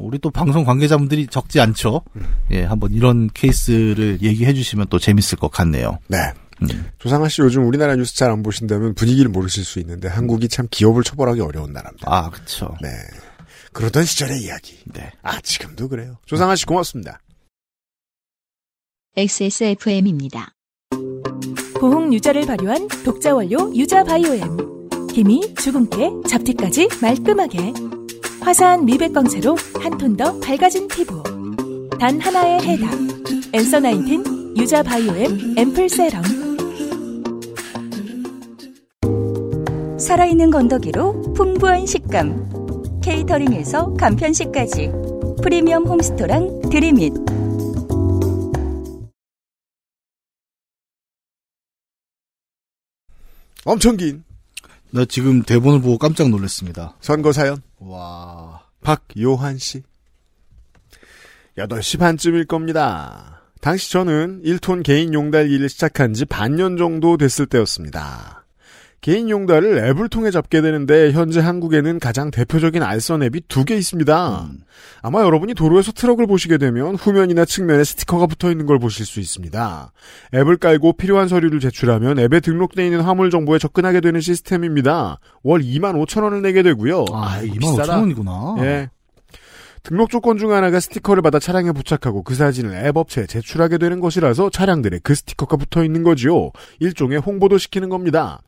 [0.00, 2.02] 우리 또 방송 관계자분들이 적지 않죠.
[2.16, 2.22] 음.
[2.50, 5.98] 예 한번 이런 케이스를 얘기해 주시면 또 재밌을 것 같네요.
[6.08, 6.18] 네.
[6.62, 6.90] 음.
[6.98, 11.02] 조상아 씨 요즘 우리나라 뉴스 잘 안 보신다면 분위기를 모르실 수 있는데 한국이 참 기업을
[11.04, 12.06] 처벌하기 어려운 나라입니다.
[12.12, 12.76] 아 그렇죠.
[12.82, 12.88] 네.
[13.72, 14.78] 그러던 시절의 이야기.
[14.86, 15.12] 네.
[15.22, 16.16] 아, 지금도 그래요.
[16.26, 17.20] 조상아 씨 고맙습니다.
[19.16, 20.52] XSFM입니다.
[21.80, 24.56] 보홍 유자를 발효한 독자 원료 유자 바이오엠.
[25.12, 27.72] 힘이 주근깨, 잡티까지 말끔하게.
[28.40, 31.22] 화사한 미백 광채로 한 톤 더 밝아진 피부.
[31.98, 32.90] 단 하나의 해답.
[33.52, 36.22] 엔서 나인틴 유자 바이오엠 앰플 세럼.
[39.98, 43.00] 살아있는 건더기로 풍부한 식감.
[43.02, 44.92] 케이터링에서 간편식까지.
[45.42, 47.12] 프리미엄 홈스토랑 드림잇.
[53.64, 54.24] 엄청 긴
[54.90, 56.96] 나 지금 대본을 보고 깜짝 놀랐습니다.
[57.00, 57.62] 선거 사연.
[57.78, 58.62] 와.
[58.82, 59.82] 박요한 씨.
[61.56, 63.42] 8시 반쯤일 겁니다.
[63.60, 68.44] 당시 저는 1톤 개인 용달 일을 시작한 지 반년 정도 됐을 때였습니다.
[69.00, 74.48] 개인 용달을 앱을 통해 잡게 되는데 현재 한국에는 가장 대표적인 알선 앱이 두 개 있습니다.
[74.50, 74.58] 음.
[75.02, 79.92] 아마 여러분이 도로에서 트럭을 보시게 되면 후면이나 측면에 스티커가 붙어 있는 걸 보실 수 있습니다.
[80.34, 85.20] 앱을 깔고 필요한 서류를 제출하면 앱에 등록되어 있는 화물 정보에 접근하게 되는 시스템입니다.
[85.44, 87.04] 월 2만 5천 원을 내게 되고요.
[87.12, 87.96] 아, 이거 2만 비싸다.
[87.96, 88.56] 5천 원이구나.
[88.60, 88.90] 예.
[89.84, 94.50] 등록 조건 중 하나가 스티커를 받아 차량에 부착하고 그 사진을 앱 업체에 제출하게 되는 것이라서
[94.50, 96.50] 차량들에 그 스티커가 붙어 있는 거지요.
[96.80, 98.40] 일종의 홍보도 시키는 겁니다.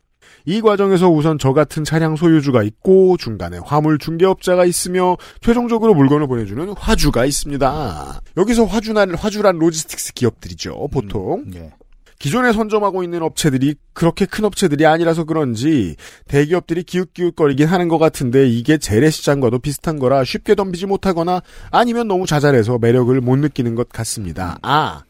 [0.45, 6.68] 이 과정에서 우선 저 같은 차량 소유주가 있고 중간에 화물 중개업자가 있으며 최종적으로 물건을 보내주는
[6.76, 8.20] 화주가 있습니다.
[8.36, 10.88] 여기서 화주란 화주란 logistics 기업들이죠.
[10.93, 11.72] 보통 예.
[12.18, 15.97] 기존에 선점하고 있는 업체들이 그렇게 큰 업체들이 아니라서 그런지
[16.28, 22.76] 대기업들이 기웃기웃거리긴 하는 것 같은데 이게 재래시장과도 비슷한 거라 쉽게 덤비지 못하거나 아니면 너무 자잘해서
[22.78, 24.59] 매력을 못 느끼는 것 같습니다.
[24.61, 25.03] 아,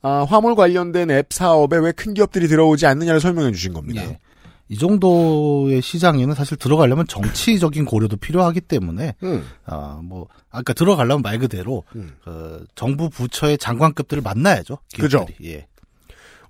[0.00, 4.02] 아, 화물 관련된 앱 사업에 왜 큰 기업들이 들어오지 않느냐를 설명해 주신 겁니다.
[4.02, 4.18] 예.
[4.68, 11.84] 이 정도의 시장에는 사실 들어가려면 정치적인 고려도 필요하기 때문에 음, 아뭐 아까 들어가려면 말 그대로
[11.96, 12.16] 음.
[12.24, 14.78] 그 정부 부처의 장관급들을 만나야죠.
[14.96, 15.26] 그죠.
[15.26, 15.52] 기업들이.
[15.52, 15.66] 예.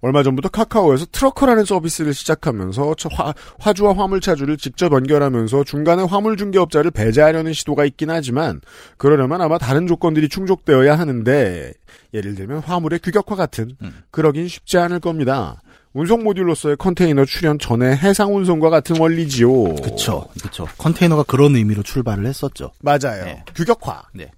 [0.04, 6.90] 얼마 전부터 카카오에서 트러커라는 서비스를 시작하면서 저 화, 화주와 화물차주를 직접 연결하면서 중간에 화물 중개업자를
[6.90, 8.60] 배제하려는 시도가 있긴 하지만
[8.98, 11.72] 그러려면 아마 다른 조건들이 충족되어야 하는데
[12.12, 14.02] 예를 들면 화물의 규격화 같은 음.
[14.10, 15.62] 그러긴 쉽지 않을 겁니다.
[15.94, 19.76] 운송 모듈로서의 컨테이너 출현 전에 해상 운송과 같은 원리지요.
[19.76, 20.26] 그쵸.
[20.42, 20.66] 그쵸.
[20.76, 22.72] 컨테이너가 그런 의미로 출발을 했었죠.
[22.80, 23.24] 맞아요.
[23.24, 23.44] 네.
[23.54, 24.02] 규격화.
[24.12, 24.30] 네.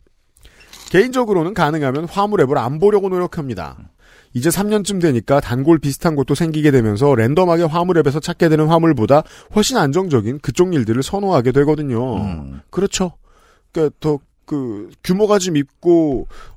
[0.91, 3.79] 개인적으로는 가능하면 화물 앱을 안 보려고 노력합니다.
[4.35, 9.23] 이제 3년쯤 되니까 단골 비슷한 곳도 생기게 되면서 랜덤하게 화물 앱에서 찾게 되는 화물보다
[9.55, 12.17] 훨씬 안정적인 그쪽 일들을 선호하게 되거든요.
[12.19, 12.61] 음.
[12.69, 13.13] 그렇죠.
[13.73, 16.56] 그러니까 더그 규모가 좀 있고 어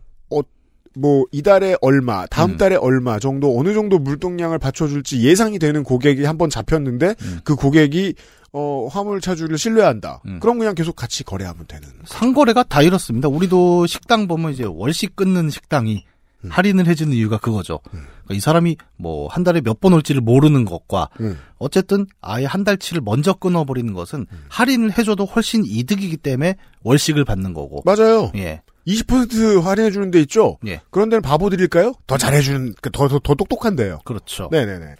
[0.99, 2.57] 뭐 이달에 얼마, 다음 음.
[2.57, 7.39] 달에 얼마 정도 어느 정도 물동량을 받쳐줄지 예상이 되는 고객이 한 번 잡혔는데 음.
[7.43, 8.13] 그 고객이
[8.53, 10.21] 어, 화물 차주를 신뢰한다.
[10.25, 10.39] 음.
[10.39, 11.87] 그럼 그냥 계속 같이 거래하면 되는.
[12.05, 13.27] 상거래가 다 이렇습니다.
[13.27, 16.03] 우리도 식당 보면 이제 월식 끊는 식당이
[16.45, 16.49] 음.
[16.49, 17.79] 할인을 해주는 이유가 그거죠.
[17.91, 21.37] 그러니까 이 사람이 뭐 한 달에 몇 번 올지를 모르는 것과 음.
[21.57, 27.81] 어쨌든 아예 한 달치를 먼저 끊어버리는 것은 할인을 해줘도 훨씬 이득이기 때문에 월식을 받는 거고.
[27.85, 28.31] 맞아요.
[28.35, 28.61] 예.
[28.93, 30.57] 20% 할인해 주는 데 있죠?
[30.67, 30.81] 예.
[30.89, 31.93] 그런 데는 바보들일까요?
[32.07, 33.99] 더 잘해 주는, 그 더, 더, 더 똑똑한데요.
[34.03, 34.49] 그렇죠.
[34.51, 34.95] 네 네 네.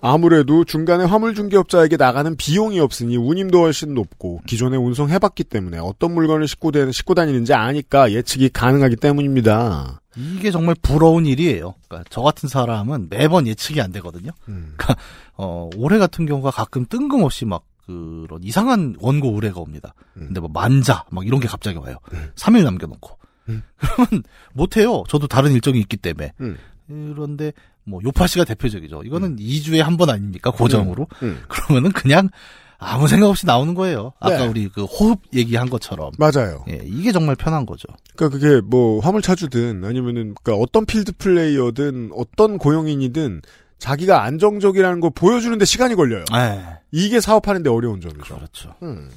[0.00, 6.46] 아무래도 중간에 화물 중개업자에게 나가는 비용이 없으니 운임도 훨씬 높고 기존에 운송해봤기 때문에 어떤 물건을
[6.46, 10.00] 싣고, 다- 싣고 다니는지 아니까 예측이 가능하기 때문입니다.
[10.16, 11.74] 이게 정말 부러운 일이에요.
[11.88, 14.30] 그러니까 저 같은 사람은 매번 예측이 안 되거든요.
[14.48, 14.74] 음.
[14.76, 15.02] 그러니까
[15.36, 19.94] 어, 올해 같은 경우가 가끔 뜬금없이 막 그런 이상한 원고 의뢰가 옵니다.
[20.18, 20.26] 음.
[20.26, 21.96] 근데 뭐 만자 막 이런 게 갑자기 와요.
[22.36, 23.18] 3일 남겨놓고.
[23.48, 23.62] 음.
[23.78, 24.22] 그러면
[24.52, 25.04] 못해요.
[25.08, 26.32] 저도 다른 일정이 있기 때문에.
[26.42, 26.56] 음.
[26.86, 27.52] 그런데
[27.84, 29.02] 뭐 요파 씨가 대표적이죠.
[29.04, 30.50] 이거는 2주에 한 번 아닙니까?
[30.50, 31.06] 고정으로.
[31.22, 31.40] 음.
[31.48, 32.28] 그러면은 그냥
[32.76, 34.12] 아무 생각 없이 나오는 거예요.
[34.20, 34.46] 아까 네.
[34.46, 36.12] 우리 그 호흡 얘기한 것처럼.
[36.18, 36.64] 맞아요.
[36.68, 37.88] 예, 이게 정말 편한 거죠.
[38.14, 43.40] 그러니까 그게 뭐 화물 차주든 아니면은 그러니까 어떤 필드 플레이어든 어떤 고용인이든
[43.78, 46.24] 자기가 안정적이라는 걸 보여주는데 시간이 걸려요.
[46.34, 46.78] 예.
[46.90, 48.36] 이게 사업하는데 어려운 점이죠.
[48.36, 48.74] 그렇죠.
[48.82, 49.10] 음.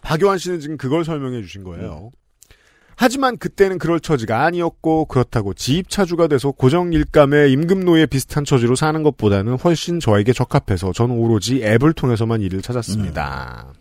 [0.00, 2.10] 박요한 씨는 지금 그걸 설명해 주신 거예요.
[2.96, 9.58] 하지만 그때는 그럴 처지가 아니었고 그렇다고 지입차주가 돼서 고정 일감에 임금노예 비슷한 처지로 사는 것보다는
[9.58, 13.72] 훨씬 저에게 적합해서 저는 오로지 앱을 통해서만 일을 찾았습니다.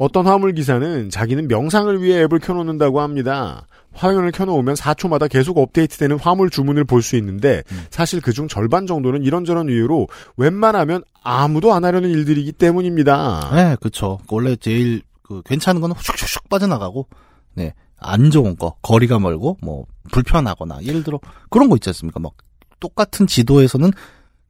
[0.00, 3.66] 어떤 화물 기사는 자기는 명상을 위해 앱을 켜놓는다고 합니다.
[3.92, 9.68] 화면을 켜놓으면 4초마다 계속 업데이트되는 화물 주문을 볼 수 있는데 사실 그중 절반 정도는 이런저런
[9.68, 13.50] 이유로 웬만하면 아무도 안 하려는 일들이기 때문입니다.
[13.54, 14.18] 네, 그쵸.
[14.30, 17.06] 원래 제일 그 괜찮은 건 슉슉슉 빠져나가고,
[17.52, 17.74] 네.
[17.98, 21.20] 안 좋은 거, 거리가 멀고, 뭐, 불편하거나, 예를 들어,
[21.50, 22.18] 그런 거 있지 않습니까?
[22.20, 22.32] 막,
[22.80, 23.90] 똑같은 지도에서는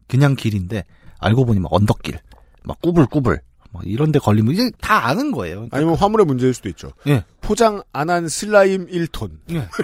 [0.06, 0.84] 그냥 길인데,
[1.18, 2.20] 알고 보니 막 언덕길,
[2.62, 3.40] 막 꾸불꾸불,
[3.72, 5.56] 막 이런 데 걸리면 이제 다 아는 거예요.
[5.56, 6.90] 그러니까 아니면 화물의 문제일 수도 있죠.
[7.06, 7.24] 예.
[7.40, 9.30] 포장 안 한 슬라임 1톤.
[9.52, 9.68] 예.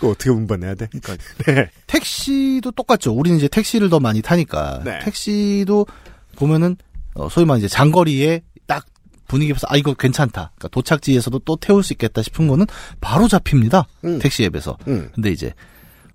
[0.00, 0.88] 그거 어떻게 분반해야 돼?
[0.88, 1.70] 그러니까 네.
[1.86, 3.12] 택시도 똑같죠.
[3.12, 4.82] 우리는 이제 택시를 더 많이 타니까.
[4.84, 4.98] 네.
[5.00, 5.86] 택시도
[6.36, 6.76] 보면은,
[7.14, 8.84] 어, 소위 말해 이제 장거리에 딱
[9.28, 10.52] 분위기 에서 아, 이거 괜찮다.
[10.56, 12.66] 그러니까 도착지에서도 또 태울 수 있겠다 싶은 거는
[13.00, 13.86] 바로 잡힙니다.
[14.04, 14.18] 음.
[14.18, 14.76] 택시 앱에서.
[14.88, 15.10] 음.
[15.14, 15.52] 근데 이제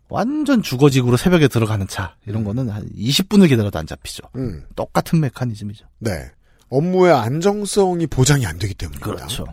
[0.09, 4.23] 완전 주거지구로 새벽에 들어가는 차 이런 거는 한 20분을 기다려도 안 잡히죠.
[4.35, 4.63] 음.
[4.75, 5.85] 똑같은 메커니즘이죠.
[5.99, 6.31] 네.
[6.69, 9.05] 업무의 안정성이 보장이 안 되기 때문입니다.
[9.05, 9.45] 그렇죠.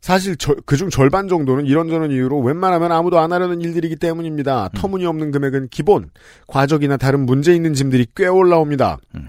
[0.00, 4.64] 사실 그중 절반 정도는 이런저런 이유로 웬만하면 아무도 안 하려는 일들이기 때문입니다.
[4.64, 4.68] 음.
[4.74, 6.10] 터무니없는 금액은 기본,
[6.46, 8.98] 과적이나 다른 문제 있는 짐들이 꽤 올라옵니다.
[9.16, 9.28] 음.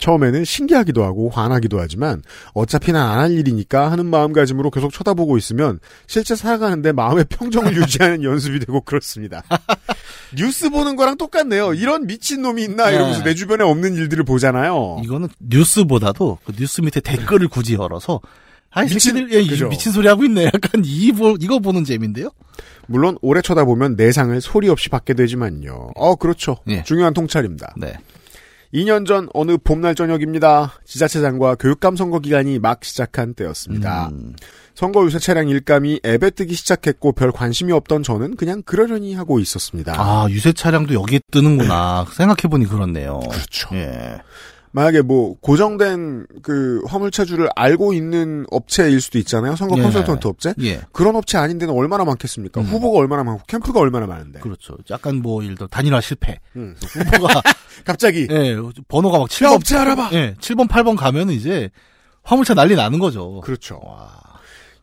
[0.00, 2.22] 처음에는 신기하기도 하고 화나기도 하지만
[2.52, 8.22] 어차피 난 안 할 일이니까 하는 마음가짐으로 계속 쳐다보고 있으면 실제 살아가는데 마음의 평정을 유지하는
[8.24, 9.42] 연습이 되고 그렇습니다.
[10.36, 11.74] 뉴스 보는 거랑 똑같네요.
[11.74, 13.30] 이런 미친놈이 있나 이러면서 네.
[13.30, 15.00] 내 주변에 없는 일들을 보잖아요.
[15.04, 18.20] 이거는 뉴스보다도 그 뉴스 밑에 댓글을 굳이 열어서
[18.70, 19.68] 아이 미친- 새끼들 그죠.
[19.68, 20.46] 미친 소리 하고 있네.
[20.46, 22.30] 약간 이 보, 이거 보는 재미인데요.
[22.88, 25.92] 물론 오래 쳐다보면 내상을 소리 없이 받게 되지만요.
[25.94, 26.56] 어 그렇죠.
[26.68, 26.82] 예.
[26.82, 27.74] 중요한 통찰입니다.
[27.76, 27.94] 네.
[28.74, 30.72] 2년 전 어느 봄날 저녁입니다.
[30.84, 34.08] 지자체장과 교육감 선거 기간이 막 시작한 때였습니다.
[34.08, 34.34] 음,
[34.74, 39.94] 선거 유세 차량 일감이 앱에 뜨기 시작했고 별 관심이 없던 저는 그냥 그러려니 하고 있었습니다.
[39.96, 42.06] 아 유세 차량도 여기에 뜨는구나.
[42.10, 43.20] 생각해보니 그렇네요.
[43.30, 43.68] 그렇죠.
[43.74, 44.18] 예.
[44.74, 49.54] 만약에 뭐 고정된 그 화물차주를 알고 있는 업체일 수도 있잖아요.
[49.54, 49.82] 선거 예.
[49.82, 50.52] 컨설턴트 업체.
[50.62, 50.80] 예.
[50.90, 52.60] 그런 업체 아닌 데는 얼마나 많겠습니까?
[52.60, 52.66] 음.
[52.66, 54.40] 후보가 얼마나 많고 캠프가 얼마나 많은데.
[54.40, 54.76] 그렇죠.
[54.90, 56.40] 약간 뭐 예를 들어 단일화 실패.
[56.56, 56.74] 음.
[56.80, 57.40] 후보가
[57.86, 58.56] 갑자기 예,
[58.88, 60.10] 번호가 막야 7번 업체 알아봐.
[60.14, 61.70] 예, 7번 8번 가면은 이제
[62.24, 63.42] 화물차 난리 나는 거죠.
[63.42, 63.80] 그렇죠.
[63.84, 64.23] 와.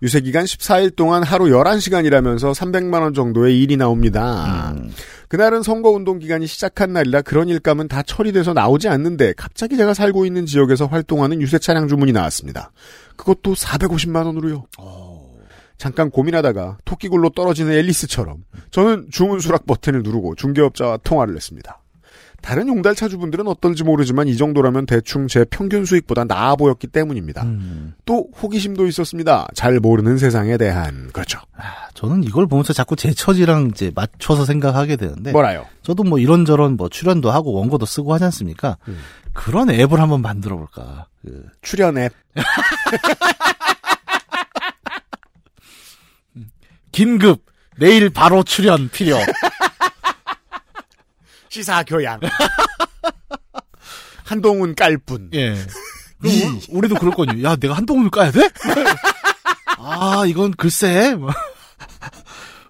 [0.02, 4.74] 유세 기간 14일 동안 하루 11시간이라면서 300만 원 정도의 일이 나옵니다.
[4.76, 4.91] 음.
[5.28, 10.45] 그날은 선거운동 기간이 시작한 날이라 그런 일감은 다 처리돼서 나오지 않는데 갑자기 제가 살고 있는
[10.45, 12.72] 지역에서 활동하는 유세 차량 주문이 나왔습니다.
[13.16, 14.66] 그것도 450만 원으로요.
[15.78, 21.81] 잠깐 고민하다가 토끼굴로 떨어지는 앨리스처럼 저는 주문 수락 버튼을 누르고 중개업자와 통화를 했습니다.
[22.42, 27.44] 다른 용달 차주분들은 어떨지 모르지만 이 정도라면 대충 제 평균 수익보다 나아 보였기 때문입니다.
[27.44, 27.94] 음.
[28.06, 29.48] 또 호기심도 있었습니다.
[29.54, 31.39] 잘 모르는 세상에 대한 그렇죠.
[31.56, 35.66] 아, 저는 이걸 보면서 자꾸 제 처지랑 이제 맞춰서 생각하게 되는데 뭐라요?
[35.84, 38.78] 저도 뭐 이런저런 뭐 출연도 하고 원고도 쓰고 하지 않습니까?
[38.88, 38.98] 음.
[39.34, 41.08] 그런 앱을 한번 만들어 볼까.
[41.22, 42.12] 그 출연 앱.
[46.92, 47.46] 긴급
[47.78, 49.18] 내일 바로 출연 필요.
[51.52, 52.18] 시사 교양.
[54.24, 55.32] 한동훈 깔뿐.
[55.34, 55.54] 예.
[56.22, 56.34] 그럼
[56.72, 57.28] 우- 우리도 그럴 거요.
[57.43, 58.49] 야, 내가 한동훈을 까야 돼?
[59.78, 61.14] 아, 이건 글쎄.
[61.16, 61.30] 뭐.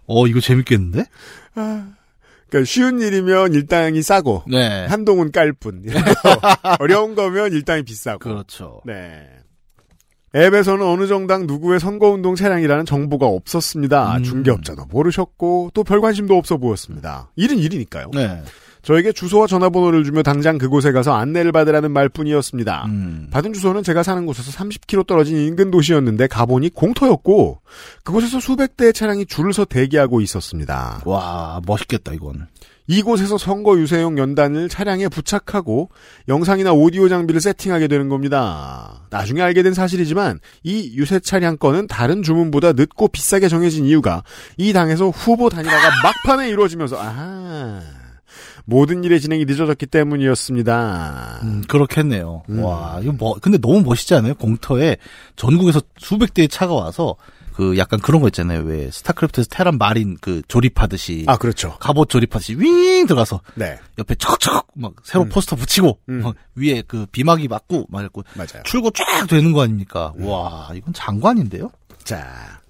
[0.08, 1.06] 어, 이거 재밌겠는데?
[1.54, 4.88] 그러니까 쉬운 일이면 일당이 싸고 네.
[4.88, 5.84] 한동훈 깔 뿐.
[5.86, 6.14] 이런 거.
[6.80, 8.18] 어려운 거면 일당이 비싸고.
[8.20, 8.82] 그렇죠.
[8.86, 9.28] 네.
[10.34, 14.16] 앱에서는 어느 정당 누구의 선거운동 차량이라는 정보가 없었습니다.
[14.18, 14.24] 음.
[14.24, 17.30] 중개업자도 모르셨고 또 별 관심도 없어 보였습니다.
[17.36, 18.10] 일은 일이니까요.
[18.14, 18.42] 네.
[18.82, 22.86] 저에게 주소와 전화번호를 주며 당장 그곳에 가서 안내를 받으라는 말뿐이었습니다.
[22.88, 23.28] 음.
[23.32, 27.62] 받은 주소는 제가 사는 곳에서 30km 떨어진 인근 도시였는데 가보니 공터였고
[28.04, 31.02] 그곳에서 수백 대의 차량이 줄을 서 대기하고 있었습니다.
[31.06, 32.48] 와, 멋있겠다, 이건.
[32.88, 35.90] 이곳에서 선거 유세용 연단을 차량에 부착하고
[36.28, 39.06] 영상이나 오디오 장비를 세팅하게 되는 겁니다.
[39.10, 44.24] 나중에 알게 된 사실이지만 이 유세 차량 건은 다른 주문보다 늦고 비싸게 정해진 이유가
[44.58, 48.01] 이 당에서 후보 단일화가 막판에 이루어지면서 아하
[48.66, 51.40] 모든 일의 진행이 늦어졌기 때문이었습니다.
[51.44, 52.44] 음, 그렇겠네요.
[52.50, 52.64] 음.
[52.64, 54.34] 와, 이거 뭐, 근데 너무 멋있지 않아요?
[54.36, 54.98] 공터에
[55.36, 57.16] 전국에서 수백 대의 차가 와서
[57.54, 58.62] 그 약간 그런 거 있잖아요.
[58.62, 61.76] 왜 스타크래프트에서 테란 마린 그 조립하듯이 아 그렇죠.
[61.80, 65.30] 갑옷 조립하듯이 윙 들어가서 네 옆에 척척 막 새로 음.
[65.30, 66.22] 포스터 붙이고 음.
[66.22, 68.14] 막 위에 그 비막이 맞고 맞아요.
[68.64, 70.14] 출고 쫙 되는 거 아닙니까?
[70.20, 71.70] 와, 이건 장관인데요?
[72.04, 72.61] 자.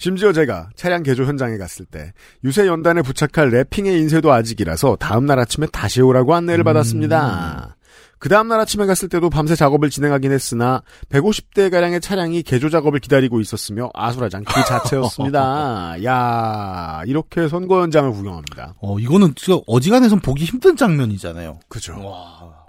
[0.00, 5.38] 심지어 제가 차량 개조 현장에 갔을 때 유세 연단에 부착할 랩핑의 인쇄도 아직이라서 다음 날
[5.38, 7.76] 아침에 다시 오라고 안내를 받았습니다.
[8.18, 12.98] 그 다음 날 아침에 갔을 때도 밤새 작업을 진행하긴 했으나 150대 가량의 차량이 개조 작업을
[13.00, 15.96] 기다리고 있었으며 아수라장 그 자체였습니다.
[16.04, 18.76] 야 이렇게 선거 현장을 구경합니다.
[18.80, 21.60] 어, 이거는 진짜 어지간해선 보기 힘든 장면이잖아요.
[21.68, 22.02] 그죠.
[22.02, 22.64] 와.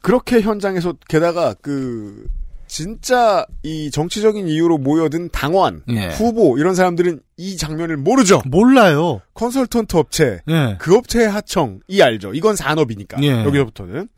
[0.00, 2.26] 그렇게 현장에서 게다가 그
[2.74, 6.08] 진짜 이 정치적인 이유로 모여든 당원, 예.
[6.08, 8.42] 후보 이런 사람들은 이 장면을 모르죠.
[8.46, 9.20] 몰라요.
[9.34, 10.76] 컨설턴트 업체, 예.
[10.80, 12.34] 그 업체의 하청 이 알죠.
[12.34, 13.44] 이건 산업이니까 예.
[13.44, 14.08] 여기서부터는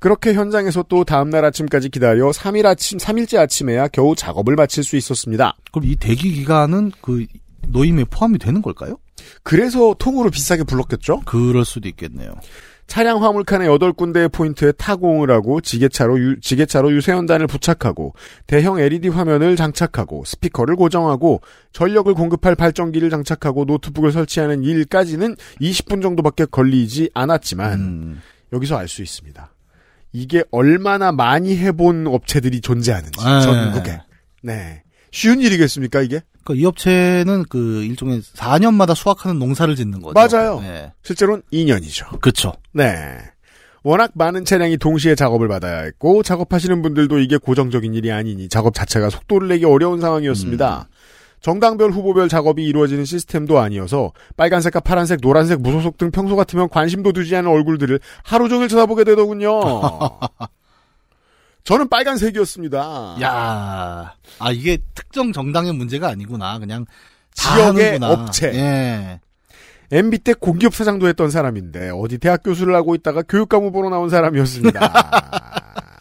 [0.00, 5.56] 그렇게 현장에서 또 다음날 아침까지 기다려 3일 아침, 3일째 아침에야 겨우 작업을 마칠 수 있었습니다.
[5.72, 7.24] 그럼 이 대기 기간은 그
[7.68, 8.98] 노임에 포함이 되는 걸까요?
[9.42, 11.22] 그래서 통으로 비싸게 불렀겠죠?
[11.24, 12.34] 그럴 수도 있겠네요.
[12.88, 18.14] 차량 화물칸에 8군데의 포인트에 타공을 하고 지게차로, 유, 지게차로 유세연단을 부착하고
[18.46, 26.46] 대형 LED 화면을 장착하고 스피커를 고정하고 전력을 공급할 발전기를 장착하고 노트북을 설치하는 일까지는 20분 정도밖에
[26.46, 28.22] 걸리지 않았지만 음.
[28.54, 29.52] 여기서 알 수 있습니다.
[30.14, 33.40] 이게 얼마나 많이 해본 업체들이 존재하는지 네.
[33.42, 34.00] 전국에.
[34.42, 34.82] 네.
[35.10, 36.20] 쉬운 일이겠습니까 이게?
[36.44, 40.14] 그러니까 이 업체는 그 일종의 4년마다 수확하는 농사를 짓는 거죠.
[40.14, 40.60] 맞아요.
[40.60, 40.92] 네.
[41.02, 42.20] 실제로는 2년이죠.
[42.20, 42.54] 그렇죠.
[42.72, 43.18] 네.
[43.82, 49.08] 워낙 많은 차량이 동시에 작업을 받아야 했고 작업하시는 분들도 이게 고정적인 일이 아니니 작업 자체가
[49.08, 50.88] 속도를 내기 어려운 상황이었습니다.
[51.40, 57.36] 정당별 후보별 작업이 이루어지는 시스템도 아니어서 빨간색과 파란색, 노란색, 무소속 등 평소 같으면 관심도 두지
[57.36, 59.60] 않은 얼굴들을 하루 종일 쳐다보게 되더군요.
[61.68, 63.18] 저는 빨간색이었습니다.
[63.20, 66.58] 야, 아 이게 특정 정당의 문제가 아니구나.
[66.58, 66.86] 그냥
[67.36, 68.10] 다 지역의 하는구나.
[68.10, 68.46] 업체.
[68.54, 69.20] 예.
[69.92, 74.80] MB 때 공기업 사장도 했던 사람인데 어디 대학 교수를 하고 있다가 교육감 후보로 나온 사람이었습니다.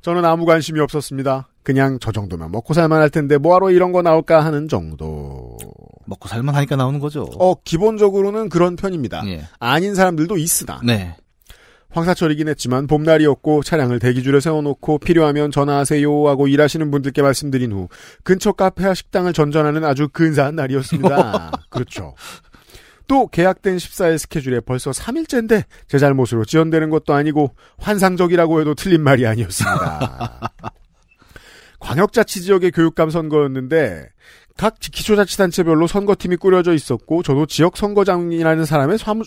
[0.00, 1.48] 저는 아무 관심이 없었습니다.
[1.62, 5.58] 그냥 저 정도면 먹고 살만할 텐데 뭐하러 이런 거 나올까 하는 정도.
[6.06, 7.28] 먹고 살만 하니까 나오는 거죠.
[7.38, 9.24] 어 기본적으로는 그런 편입니다.
[9.26, 9.44] 예.
[9.58, 11.16] 아닌 사람들도 있으나 네.
[11.92, 17.88] 황사철이긴 했지만 봄날이었고 차량을 대기줄에 세워놓고 필요하면 전화하세요 하고 일하시는 분들께 말씀드린 후
[18.24, 21.52] 근처 카페와 식당을 전전하는 아주 근사한 날이었습니다.
[21.70, 22.14] 그렇죠.
[23.08, 29.26] 또 계약된 14일 스케줄에 벌써 3일째인데 제 잘못으로 지연되는 것도 아니고 환상적이라고 해도 틀린 말이
[29.26, 30.52] 아니었습니다.
[31.78, 34.08] 광역자치 지역의 교육감 선거였는데
[34.56, 39.24] 각 기초자치단체별로 선거팀이 꾸려져 있었고 저도 지역 선거장이라는 사람의 사무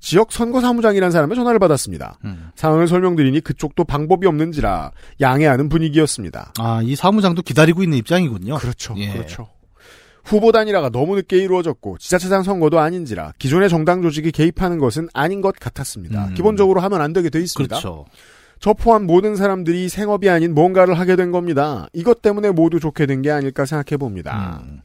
[0.00, 2.18] 지역 선거 사무장이라는 사람의 전화를 받았습니다.
[2.24, 2.50] 음.
[2.56, 6.52] 상황을 설명드리니 그쪽도 방법이 없는지라 양해하는 분위기였습니다.
[6.58, 8.56] 아, 이 사무장도 기다리고 있는 입장이군요.
[8.56, 8.94] 그렇죠.
[8.96, 9.12] 예.
[9.12, 9.48] 그렇죠.
[10.24, 15.56] 후보 단일화가 너무 늦게 이루어졌고 지자체장 선거도 아닌지라 기존의 정당 조직이 개입하는 것은 아닌 것
[15.58, 16.26] 같았습니다.
[16.28, 16.34] 음.
[16.34, 17.76] 기본적으로 하면 안 되게 돼 있습니다.
[17.76, 18.04] 그렇죠.
[18.62, 21.88] 저 포함 모든 사람들이 생업이 아닌 뭔가를 하게 된 겁니다.
[21.92, 24.62] 이것 때문에 모두 좋게 된 게 아닐까 생각해 봅니다.
[24.64, 24.80] 음.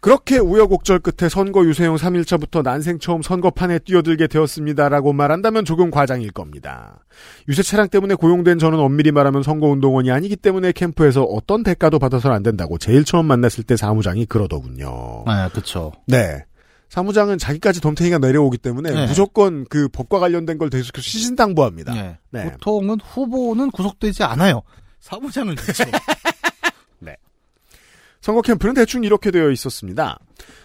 [0.00, 7.04] 그렇게 우여곡절 끝에 선거 유세용 3일차부터 난생 처음 선거판에 뛰어들게 되었습니다라고 말한다면 조금 과장일 겁니다.
[7.48, 12.42] 유세 차량 때문에 고용된 저는 엄밀히 말하면 선거운동원이 아니기 때문에 캠프에서 어떤 대가도 받아서는 안
[12.42, 15.22] 된다고 제일 처음 만났을 때 사무장이 그러더군요.
[15.26, 15.92] 아, 그렇죠.
[16.08, 16.44] 네.
[16.92, 19.06] 사무장은 자기까지 덤탱이가 내려오기 때문에 네.
[19.06, 21.94] 무조건 그 법과 관련된 걸 계속해서 시신당부합니다.
[21.94, 22.18] 네.
[22.28, 22.52] 네.
[22.52, 24.60] 보통은 후보는 구속되지 않아요.
[25.00, 25.84] 사무장을 넣죠.
[28.22, 30.18] 선거 캠프는 대충 이렇게 되어 있었습니다.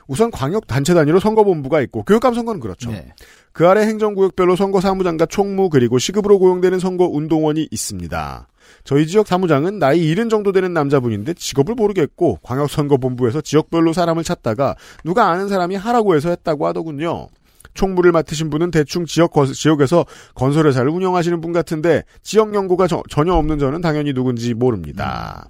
[0.08, 2.92] 우선 광역 단체 단위로 선거본부가 있고 교육감 선거는 그렇죠.
[2.92, 3.12] 네.
[3.52, 8.48] 그 아래 행정구역별로 선거 사무장과 총무 그리고 시급으로 고용되는 선거 운동원이 있습니다.
[8.84, 15.30] 저희 지역 사무장은 나이 70 정도 되는 남자분인데 직업을 모르겠고 광역선거본부에서 지역별로 사람을 찾다가 누가
[15.30, 17.28] 아는 사람이 하라고 해서 했다고 하더군요.
[17.74, 20.06] 총무를 맡으신 분은 대충 지역 거- 지역에서
[20.36, 25.48] 건설회사를 운영하시는 분 같은데 지역 연고가 저- 전혀 없는 저는 당연히 누군지 모릅니다.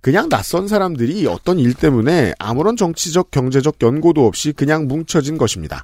[0.00, 5.82] 그냥 낯선 사람들이 어떤 일 때문에 아무런 정치적 경제적 연고도 없이 그냥 뭉쳐진 것입니다.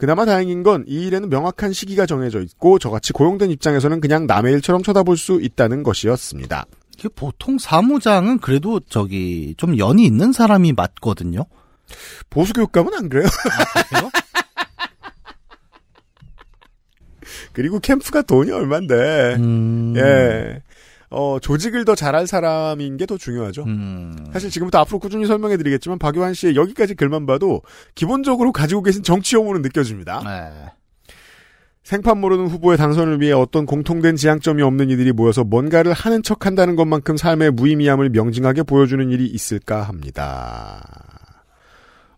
[0.00, 4.82] 그나마 다행인 건 이 일에는 명확한 시기가 정해져 있고 저같이 고용된 입장에서는 그냥 남의 일처럼
[4.82, 6.64] 쳐다볼 수 있다는 것이었습니다.
[7.14, 11.44] 보통 사무장은 그래도 저기 좀 연이 있는 사람이 맞거든요.
[12.30, 13.26] 보수 교육감은 안 그래요?
[13.90, 14.10] 그래요?
[17.52, 19.34] 그리고 캠프가 돈이 얼만데.
[19.38, 19.94] 음.
[19.96, 20.62] 예.
[21.10, 23.64] 어, 조직을 더 잘할 사람인 게 더 중요하죠.
[23.64, 24.14] 음.
[24.32, 27.62] 사실 지금부터 앞으로 꾸준히 설명해 드리겠지만 박유한 씨의 여기까지 글만 봐도
[27.96, 30.22] 기본적으로 가지고 계신 정치 혐오는 느껴집니다.
[30.24, 30.70] 네.
[31.82, 36.76] 생판 모르는 후보의 당선을 위해 어떤 공통된 지향점이 없는 이들이 모여서 뭔가를 하는 척 한다는
[36.76, 40.84] 것만큼 삶의 무의미함을 명징하게 보여주는 일이 있을까 합니다.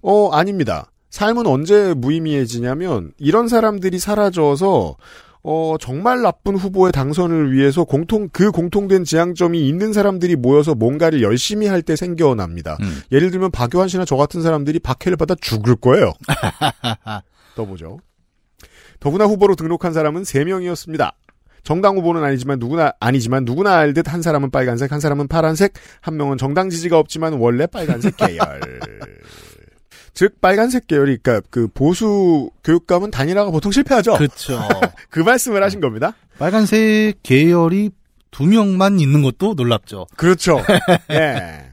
[0.03, 0.91] 어, 아닙니다.
[1.09, 4.97] 삶은 언제 무의미해지냐면 이런 사람들이 사라져서
[5.45, 11.67] 어, 정말 나쁜 후보의 당선을 위해서 공통, 그 공통된 지향점이 있는 사람들이 모여서 뭔가를 열심히
[11.67, 12.77] 할 때 생겨납니다.
[12.81, 13.01] 음.
[13.11, 16.13] 예를 들면 박효한 씨나 저 같은 사람들이 박해를 받아 죽을 거예요.
[17.57, 17.99] 떠보죠.
[19.01, 21.13] 더구나 후보로 등록한 사람은 3명이었습니다.
[21.65, 26.37] 정당 후보는 아니지만 누구나 아니지만 누구나 알듯 한 사람은 빨간색, 한 사람은 파란색, 한 명은
[26.39, 28.61] 정당 지지가 없지만 원래 빨간색 계열.
[30.15, 34.13] 즉 빨간색 계열이 그러니까 그 보수 교육감은 단일화가 보통 실패하죠.
[34.19, 34.61] 그, 그렇죠.
[35.25, 36.15] 말씀을 하신 겁니다.
[36.39, 37.91] 빨간색 계열이
[38.31, 40.07] 두 명만 있는 것도 놀랍죠.
[40.17, 40.63] 그렇죠.
[41.11, 41.72] 예.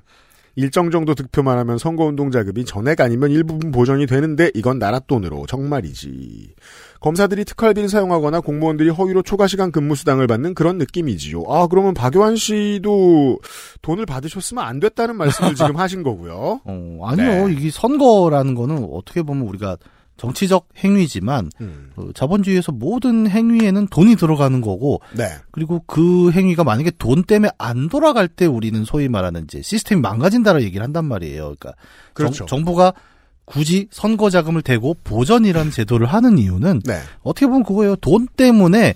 [0.60, 6.54] 일정 정도 득표만 하면 선거운동 자금이 전액 아니면 일부분 보전이 되는데 이건 나라 돈으로 정말이지.
[7.00, 11.44] 검사들이 특활비를 사용하거나 공무원들이 허위로 초과 시간 근무 수당을 받는 그런 느낌이지요.
[11.48, 13.40] 아 그러면 박요한 씨도
[13.82, 16.60] 돈을 받으셨으면 안 됐다는 말씀을 지금 하신 거고요.
[16.66, 17.48] 어, 아니요.
[17.48, 17.54] 네.
[17.54, 19.78] 이게 선거라는 거는 어떻게 보면 우리가
[20.20, 21.92] 정치적 행위지만 음.
[21.96, 25.30] 어, 자본주의에서 모든 행위에는 돈이 들어가는 거고 네.
[25.52, 30.62] 그리고 그 행위가 만약에 돈 때문에 안 돌아갈 때 우리는 소위 말하는 이제 시스템이 망가진다는
[30.62, 31.56] 얘기를 한단 말이에요.
[31.60, 31.74] 그러니까
[32.14, 32.46] 그렇죠.
[32.46, 32.94] 정, 부가
[33.46, 37.00] 굳이 선거 자금을 대고 보전이라는 제도를 하는 이유는 네.
[37.24, 37.96] 어떻게 보면 그거예요.
[37.96, 38.96] 돈 때문에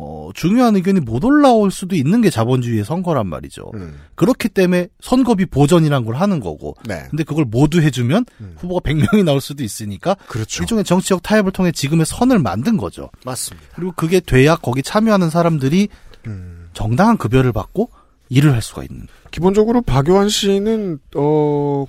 [0.00, 3.72] 어, 중요한 의견이 못 올라올 수도 있는 게 자본주의의 선거란 말이죠.
[3.74, 3.98] 음.
[4.14, 6.76] 그렇기 때문에 선거비 보전이란 걸 하는 거고.
[6.86, 7.02] 네.
[7.10, 8.54] 근데 그걸 모두 해주면 음.
[8.58, 10.62] 후보가 100명이 나올 수도 있으니까 그렇죠.
[10.62, 13.10] 일종의 정치적 타협을 통해 지금의 선을 만든 거죠.
[13.24, 13.66] 맞습니다.
[13.74, 15.88] 그리고 그게 돼야 거기 참여하는 사람들이
[16.26, 16.68] 음.
[16.74, 17.90] 정당한 급여를 받고
[18.28, 19.08] 일을 할 수가 있는.
[19.30, 21.86] 기본적으로 박요한 씨는 어.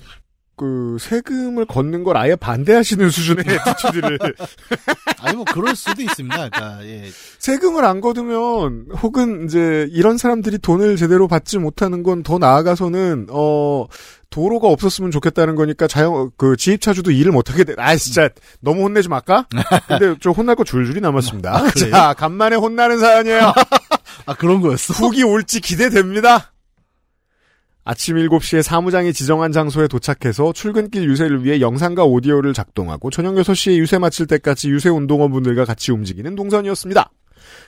[0.59, 3.45] 그 세금을 걷는 걸 아예 반대하시는 수준의
[3.77, 4.19] 지출들을
[5.21, 6.35] 아니 뭐 그럴 수도 있습니다.
[6.49, 7.05] 그러니까 예.
[7.39, 13.85] 세금을 안 거두면 혹은 이제 이런 사람들이 돈을 제대로 받지 못하는 건 더 나아가서는 어
[14.29, 17.73] 도로가 없었으면 좋겠다는 거니까 자영 그 지입차주도 일을 못 하게 돼.
[17.77, 18.29] 아 진짜
[18.59, 19.47] 너무 혼내지 말까?
[19.87, 21.55] 근데 저 혼날 거 줄줄이 남았습니다.
[21.55, 21.71] 아?
[21.89, 23.53] 자 간만에 혼나는 사연이에요.
[24.25, 24.93] 아 그런 거였어.
[24.93, 26.51] 훅이 올지 기대됩니다.
[27.89, 33.97] 아침 7시에 사무장이 지정한 장소에 도착해서 출근길 유세를 위해 영상과 오디오를 작동하고 저녁 6시에 유세
[33.97, 37.09] 마칠 때까지 유세 운동원분들과 같이 움직이는 동선이었습니다.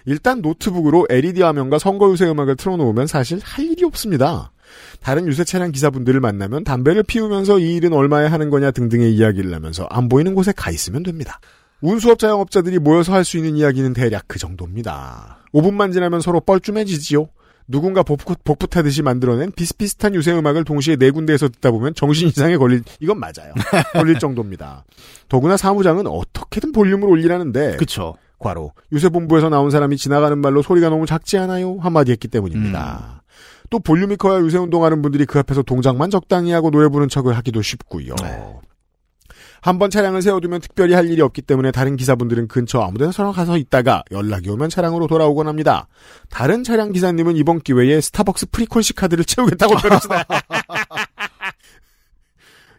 [0.06, 4.52] 일단 노트북으로 LED 화면과 선거 유세 음악을 틀어놓으면 사실 할 일이 없습니다.
[5.00, 9.88] 다른 유세 차량 기사분들을 만나면 담배를 피우면서 이 일은 얼마에 하는 거냐 등등의 이야기를 하면서
[9.90, 11.40] 안 보이는 곳에 가 있으면 됩니다.
[11.82, 15.40] 운수업 자영업자들이 모여서 할 수 있는 이야기는 대략 그 정도입니다.
[15.52, 17.28] 5분만 지나면 서로 뻘쭘해지지요.
[17.68, 22.84] 누군가 복붙, 복붙하듯이 만들어낸 비슷비슷한 유세 음악을 동시에 네 군데에서 듣다 보면 정신 이상에 걸릴
[23.00, 23.54] 이건 맞아요.
[23.94, 24.84] 걸릴 정도입니다.
[25.30, 28.16] 더구나 사무장은 어떻게든 볼륨을 올리라는데 그쵸.
[28.40, 31.78] 과로 유세본부에서 나온 사람이 지나가는 말로 소리가 너무 작지 않아요?
[31.80, 33.22] 한마디 했기 때문입니다.
[33.70, 38.16] 또 볼륨이 커야 유세운동하는 분들이 그 앞에서 동작만 적당히 하고 노래 부르는 척을 하기도 쉽고요.
[38.22, 38.56] 네.
[39.62, 43.58] 한 번 차량을 세워두면 특별히 할 일이 없기 때문에 다른 기사분들은 근처 아무데나 쉬러 가서
[43.58, 45.88] 있다가 연락이 오면 차량으로 돌아오곤 합니다.
[46.30, 50.26] 다른 차량 기사님은 이번 기회에 스타벅스 frequency 카드를 채우겠다고 표했습니다.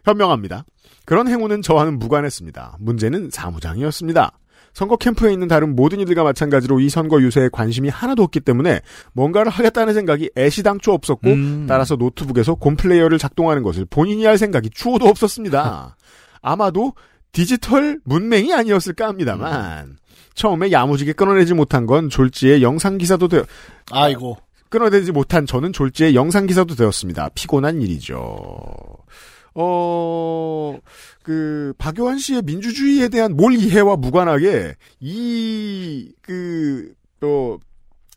[0.05, 0.65] 현명합니다.
[1.05, 2.77] 그런 행운은 저와는 무관했습니다.
[2.79, 4.31] 문제는 사무장이었습니다.
[4.73, 8.81] 선거 캠프에 있는 다른 모든 이들과 마찬가지로 이 선거 유세에 관심이 하나도 없기 때문에
[9.13, 11.65] 뭔가를 하겠다는 생각이 애시당초 없었고 음.
[11.67, 15.95] 따라서 노트북에서 곰플레이어를 작동하는 것을 본인이 할 생각이 추호도 없었습니다.
[16.43, 16.93] 아마도
[17.31, 19.97] 디지털 문맹이 아니었을까 합니다만
[20.35, 23.43] 처음에 야무지게 끊어내지 못한 건 졸지의 영상 기사도 되어
[23.91, 24.37] 아이고.
[24.69, 27.29] 끊어내지 못한 저는 졸지의 영상 기사도 되었습니다.
[27.29, 28.17] 피곤한 일이죠.
[29.55, 30.79] 어,
[31.21, 37.59] 그, 박요한 씨의 민주주의에 대한 몰 이해와 무관하게, 이, 그, 또,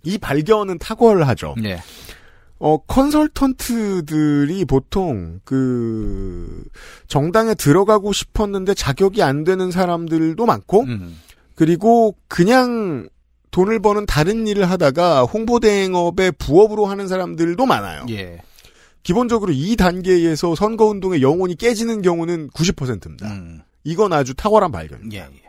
[0.03, 1.57] 이 발견은 탁월하죠.
[1.65, 1.83] 예.
[2.59, 6.65] 어, 컨설턴트들이 보통, 그,
[7.07, 11.19] 정당에 들어가고 싶었는데 자격이 안 되는 사람들도 많고, 음.
[11.55, 13.09] 그리고 그냥
[13.51, 18.05] 돈을 버는 다른 일을 하다가 홍보 대행업의 부업으로 하는 사람들도 많아요.
[18.11, 18.39] 예.
[19.03, 23.29] 기본적으로 이 단계에서 선거 운동의 영혼이 깨지는 경우는 90%입니다.
[23.31, 23.63] 음.
[23.85, 25.17] 이건 아주 탁월한 발견입니다.
[25.17, 25.21] 예.
[25.33, 25.46] 예.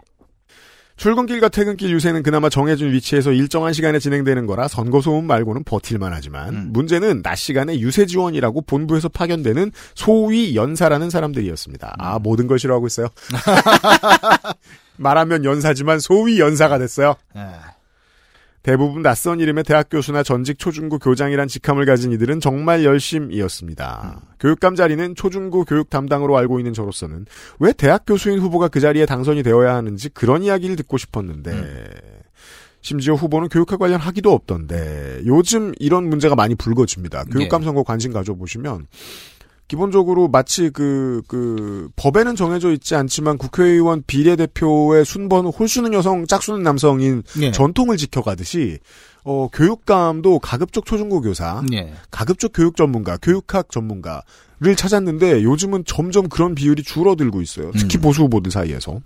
[0.97, 6.49] 출근길과 퇴근길 유세는 그나마 정해진 위치에서 일정한 시간에 진행되는 거라 선거 소음 말고는 버틸만 하지만
[6.53, 6.69] 음.
[6.73, 11.87] 문제는 낮 시간에 유세 지원이라고 본부에서 파견되는 소위 연사라는 사람들이었습니다.
[11.87, 12.03] 음.
[12.03, 13.07] 아 모든 걸 싫어하고 있어요.
[14.97, 17.15] 말하면 연사지만 소위 연사가 됐어요.
[17.35, 17.41] 예.
[18.67, 24.19] 대부분 낯선 이름의 대학 교수나 전직 초중고 교장이란 직함을 가진 이들은 정말 열심이었습니다.
[24.41, 27.27] 교육감 자리는 초중고 교육 담당으로 알고 있는 저로서는
[27.59, 31.87] 왜 대학 교수인 후보가 그 자리에 당선이 되어야 하는지 그런 이야기를 듣고 싶었는데
[32.81, 37.23] 심지어 후보는 교육과 관련 학위도 없던데 요즘 이런 문제가 많이 불거집니다.
[37.31, 38.85] 교육감 선거 관심 가져보시면
[39.67, 47.23] 기본적으로 마치 그, 그, 법에는 정해져 있지 않지만 국회의원 비례대표의 순번은 홀수는 여성, 짝수는 남성인
[47.41, 47.51] 예.
[47.51, 48.79] 전통을 지켜가듯이,
[49.25, 51.93] 어, 교육감도 가급적 초중고 교사, 예.
[52.11, 57.71] 가급적 교육 전문가, 교육학 전문가를 찾았는데 요즘은 점점 그런 비율이 줄어들고 있어요.
[57.77, 58.01] 특히 음.
[58.01, 59.01] 보수 후보들 사이에서.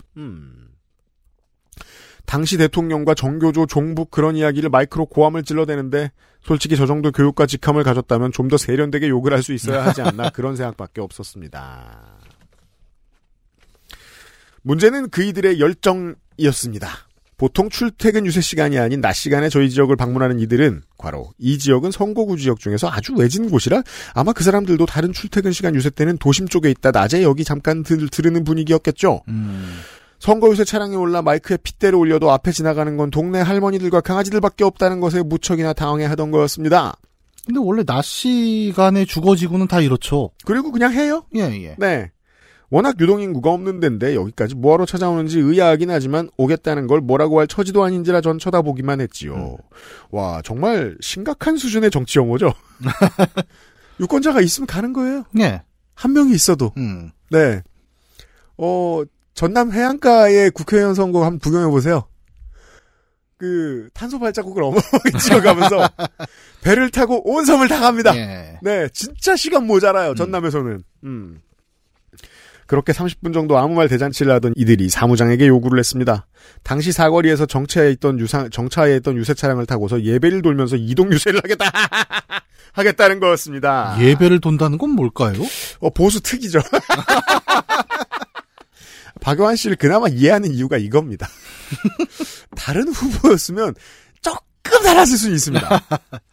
[2.24, 6.10] 당시 대통령과 정교조, 종북 그런 이야기를 마이크로 고함을 찔러대는데
[6.42, 10.30] 솔직히 저 정도 교육과 직함을 가졌다면 좀 더 세련되게 욕을 할 수 있어야 하지 않나
[10.30, 12.18] 그런 생각밖에 없었습니다.
[14.62, 16.88] 문제는 그이들의 열정이었습니다.
[17.38, 22.36] 보통 출퇴근 유세 시간이 아닌 낮 시간에 저희 지역을 방문하는 이들은 과로 이 지역은 선거구
[22.36, 23.82] 지역 중에서 아주 외진 곳이라
[24.14, 28.08] 아마 그 사람들도 다른 출퇴근 시간 유세 때는 도심 쪽에 있다 낮에 여기 잠깐 들,
[28.08, 29.22] 들으는 분위기였겠죠.
[29.26, 29.80] 음.
[30.22, 35.20] 선거 유세 차량에 올라 마이크에 핏대를 올려도 앞에 지나가는 건 동네 할머니들과 강아지들밖에 없다는 것에
[35.20, 36.94] 무척이나 당황해하던 거였습니다.
[37.44, 40.30] 근데 원래 낮 시간에 주거지구는 다 이렇죠.
[40.44, 41.24] 그리고 그냥 해요.
[41.34, 41.74] 예, 예.
[41.76, 42.12] 네.
[42.70, 48.20] 워낙 유동인구가 없는 데인데 여기까지 뭐하러 찾아오는지 의아하긴 하지만 오겠다는 걸 뭐라고 할 처지도 아닌지라
[48.20, 49.56] 전 쳐다보기만 했지요.
[50.12, 52.54] 와 정말 심각한 수준의 정치 영어죠.
[53.98, 55.24] 유권자가 있으면 가는 거예요.
[55.40, 55.62] 예.
[55.96, 56.70] 한 명이 있어도.
[56.76, 57.10] 음.
[57.28, 57.60] 네.
[58.56, 59.02] 어
[59.34, 62.06] 전남 해안가의 국회의원 선거 한번 구경해 보세요.
[63.38, 65.88] 그 탄소 발자국을 어마어마하게 찍어가면서
[66.62, 68.14] 배를 타고 온 섬을 다 갑니다.
[68.16, 68.58] 예.
[68.62, 70.14] 네, 진짜 시간 모자라요.
[70.14, 70.82] 전남에서는.
[71.04, 71.40] 음.
[72.66, 76.26] 그렇게 30분 정도 아무 말 대잔치를 하던 이들이 사무장에게 요구를 했습니다.
[76.62, 81.66] 당시 사거리에서 정차해 있던 유상, 정차해 있던 유세 차량을 타고서 예배를 돌면서 이동 유세를 하겠다.
[82.72, 83.96] 하겠다는 거였습니다.
[84.00, 85.34] 예배를 돈다는 건 뭘까요?
[85.80, 86.60] 어, 보수 특이죠.
[89.22, 91.28] 박영환 씨를 그나마 이해하는 이유가 이겁니다.
[92.56, 93.74] 다른 후보였으면
[94.20, 95.82] 조금 달랐을 수는 있습니다.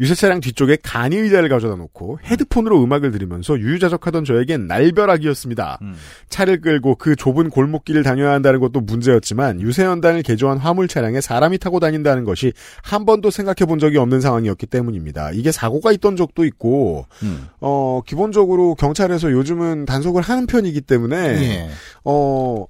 [0.00, 5.78] 유세 차량 뒤쪽에 간이 의자를 가져다 놓고 헤드폰으로 음악을 들으면서 유유자적하던 저에겐 날벼락이었습니다.
[5.82, 5.94] 음.
[6.28, 11.80] 차를 끌고 그 좁은 골목길을 다녀야 한다는 것도 문제였지만 유세연단을 개조한 화물 차량에 사람이 타고
[11.80, 15.32] 다닌다는 것이 한 번도 생각해 본 적이 없는 상황이었기 때문입니다.
[15.32, 17.48] 이게 사고가 있던 적도 있고 음.
[17.60, 21.68] 어 기본적으로 경찰에서 요즘은 단속을 하는 편이기 때문에 예.
[22.04, 22.66] 어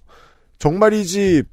[0.58, 1.44] 정말이지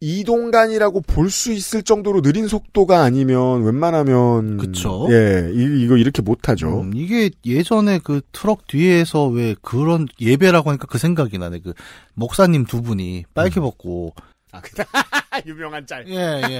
[0.00, 5.06] 이동간이라고 볼 수 있을 정도로 느린 속도가 아니면 웬만하면 그쵸.
[5.10, 6.80] 예 이, 이거 이렇게 못하죠.
[6.82, 11.60] 음, 이게 예전에 그 트럭 뒤에서 왜 그런 예배라고 하니까 그 생각이 나네.
[11.60, 11.74] 그
[12.14, 14.14] 목사님 두 분이 빨개 벗고
[14.52, 14.60] 아,
[15.46, 16.04] 유명한 짤.
[16.08, 16.58] 예, 예.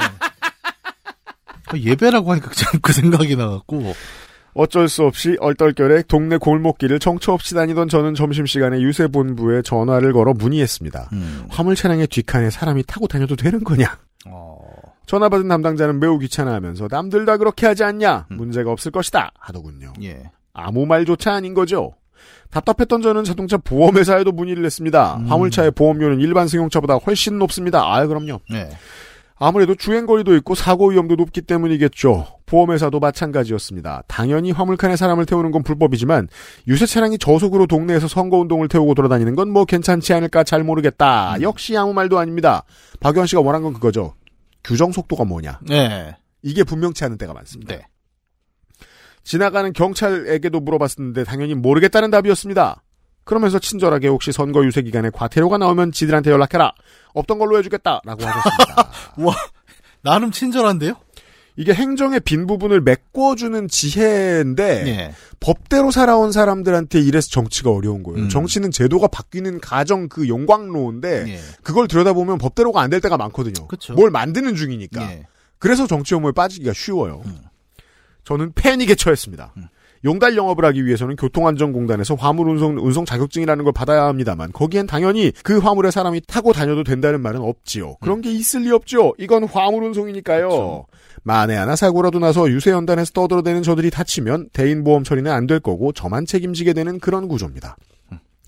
[1.68, 3.95] 그 예배라고 하니까 참그 생각이 나갖고
[4.59, 11.11] 어쩔 수 없이 얼떨결에 동네 골목길을 정처 없이 다니던 저는 점심시간에 유세본부에 전화를 걸어 문의했습니다.
[11.12, 11.44] 음.
[11.48, 13.96] 화물 차량의 뒷칸에 사람이 타고 다녀도 되는 거냐?
[14.26, 14.59] 어,
[15.06, 18.26] 전화 받은 담당자는 매우 귀찮아하면서 남들 다 그렇게 하지 않냐?
[18.30, 19.92] 문제가 없을 것이다 하더군요.
[20.02, 20.24] 예.
[20.52, 21.92] 아무 말조차 아닌 거죠.
[22.50, 25.18] 답답했던 저는 자동차 보험회사에도 문의를 했습니다.
[25.18, 25.26] 음.
[25.26, 27.84] 화물차의 보험료는 일반 승용차보다 훨씬 높습니다.
[27.84, 28.40] 아, 그럼요.
[28.54, 28.70] 예.
[29.41, 32.26] 아무래도 주행거리도 있고 사고 위험도 높기 때문이겠죠.
[32.47, 34.03] 보험회사도 마찬가지였습니다.
[34.09, 36.28] 당연히 화물칸에 사람을 태우는 건 불법이지만
[36.66, 41.36] 유세 차량이 저속으로 동네에서 선거운동을 태우고 돌아다니는 건 뭐 괜찮지 않을까 잘 모르겠다.
[41.36, 41.43] 음.
[41.43, 42.64] 역시 아무 말도 아닙니다.
[43.01, 44.14] 박유한 씨가 원한 건 그거죠.
[44.64, 45.61] 규정 속도가 뭐냐.
[45.70, 46.16] 예.
[46.43, 47.74] 이게 분명치 않은 때가 많습니다.
[47.76, 47.82] 네.
[49.24, 52.82] 지나가는 경찰에게도 물어봤었는데 당연히 모르겠다는 답이었습니다.
[53.29, 56.72] 그러면서 친절하게 혹시 선거 유세 기간에 과태료가 나오면 지들한테 연락해라.
[57.12, 58.91] 없던 걸로 해주겠다라고 하셨습니다.
[59.20, 59.35] 와,
[60.01, 60.95] 나름 친절한데요?
[61.57, 65.14] 이게 행정의 빈 부분을 메꿔주는 지혜인데 예.
[65.41, 68.20] 법대로 살아온 사람들한테 이래서 정치가 어려운 거예요.
[68.22, 68.29] 음.
[68.31, 71.39] 정치는 제도가 바뀌는 가정 그 용광로인데 예.
[71.62, 73.66] 그걸 들여다보면 법대로가 안 될 때가 많거든요.
[73.66, 73.93] 그쵸.
[73.93, 75.03] 뭘 만드는 중이니까.
[75.12, 75.26] 예.
[75.59, 77.20] 그래서 정치 혐오에 빠지기가 쉬워요.
[77.26, 77.37] 음.
[78.24, 79.53] 저는 패닉에 처했습니다.
[80.05, 85.59] 용달 영업을 하기 위해서는 교통안전공단에서 화물 운송, 운송 자격증이라는 걸 받아야 합니다만 거기엔 당연히 그
[85.59, 87.96] 화물에 사람이 타고 다녀도 된다는 말은 없지요.
[88.01, 89.14] 그런 게 있을 리 없죠.
[89.18, 90.84] 이건 화물 운송이니까요.
[91.24, 96.74] 만에 하나 사고라도 나서 유세연단에서 떠들어대는 저들이 다치면 대인보험 처리는 안 될 거고 저만 책임지게
[96.74, 97.76] 되는 그런 구조입니다.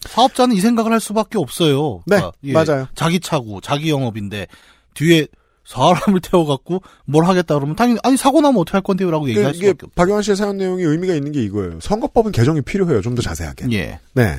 [0.01, 2.03] 사업자는 이 생각을 할 수밖에 없어요.
[2.07, 2.86] 네, 그러니까, 예, 맞아요.
[2.94, 4.46] 자기 차고 자기 영업인데
[4.94, 5.26] 뒤에
[5.71, 9.87] 사람을 태워갖고 뭘 하겠다 그러면 당연히 아니 사고 나면 어떻게 할 건데요라고 얘기할 이게 수밖에
[9.87, 9.95] 없.
[9.95, 11.79] 박영환 씨의 사연 내용이 의미가 있는 게 이거예요.
[11.81, 13.01] 선거법은 개정이 필요해요.
[13.03, 13.66] 좀 더 자세하게.
[13.73, 13.99] 예.
[14.14, 14.37] 네.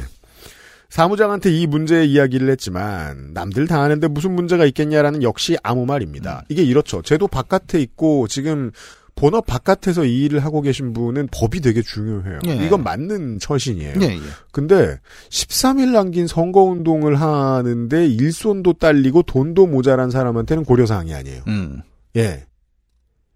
[0.89, 6.43] 사무장한테 이 문제의 이야기를 했지만 남들 다 아는데 무슨 문제가 있겠냐라는 역시 아무 말입니다.
[6.49, 7.01] 이게 이렇죠.
[7.01, 8.71] 제도 바깥에 있고 지금
[9.15, 12.39] 본업 바깥에서 이 일을 하고 계신 분은 법이 되게 중요해요.
[12.47, 12.55] 예.
[12.65, 13.95] 이건 맞는 처신이에요.
[14.01, 14.19] 예, 예.
[14.51, 14.97] 근데
[15.29, 21.43] 13일 남긴 선거 운동을 하는데 일손도 딸리고 돈도 모자란 사람한테는 고려 사항이 아니에요.
[21.47, 21.81] 음.
[22.15, 22.45] 예.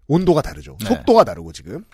[0.08, 0.76] 온도가 다르죠.
[0.80, 0.86] 네.
[0.86, 1.84] 속도가 다르고 지금.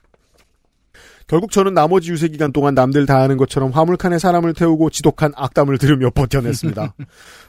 [1.33, 5.79] 결국 저는 나머지 유세 기간 동안 남들 다 아는 것처럼 화물칸에 사람을 태우고 지독한 악담을
[5.79, 6.93] 들으며 버텨냈습니다.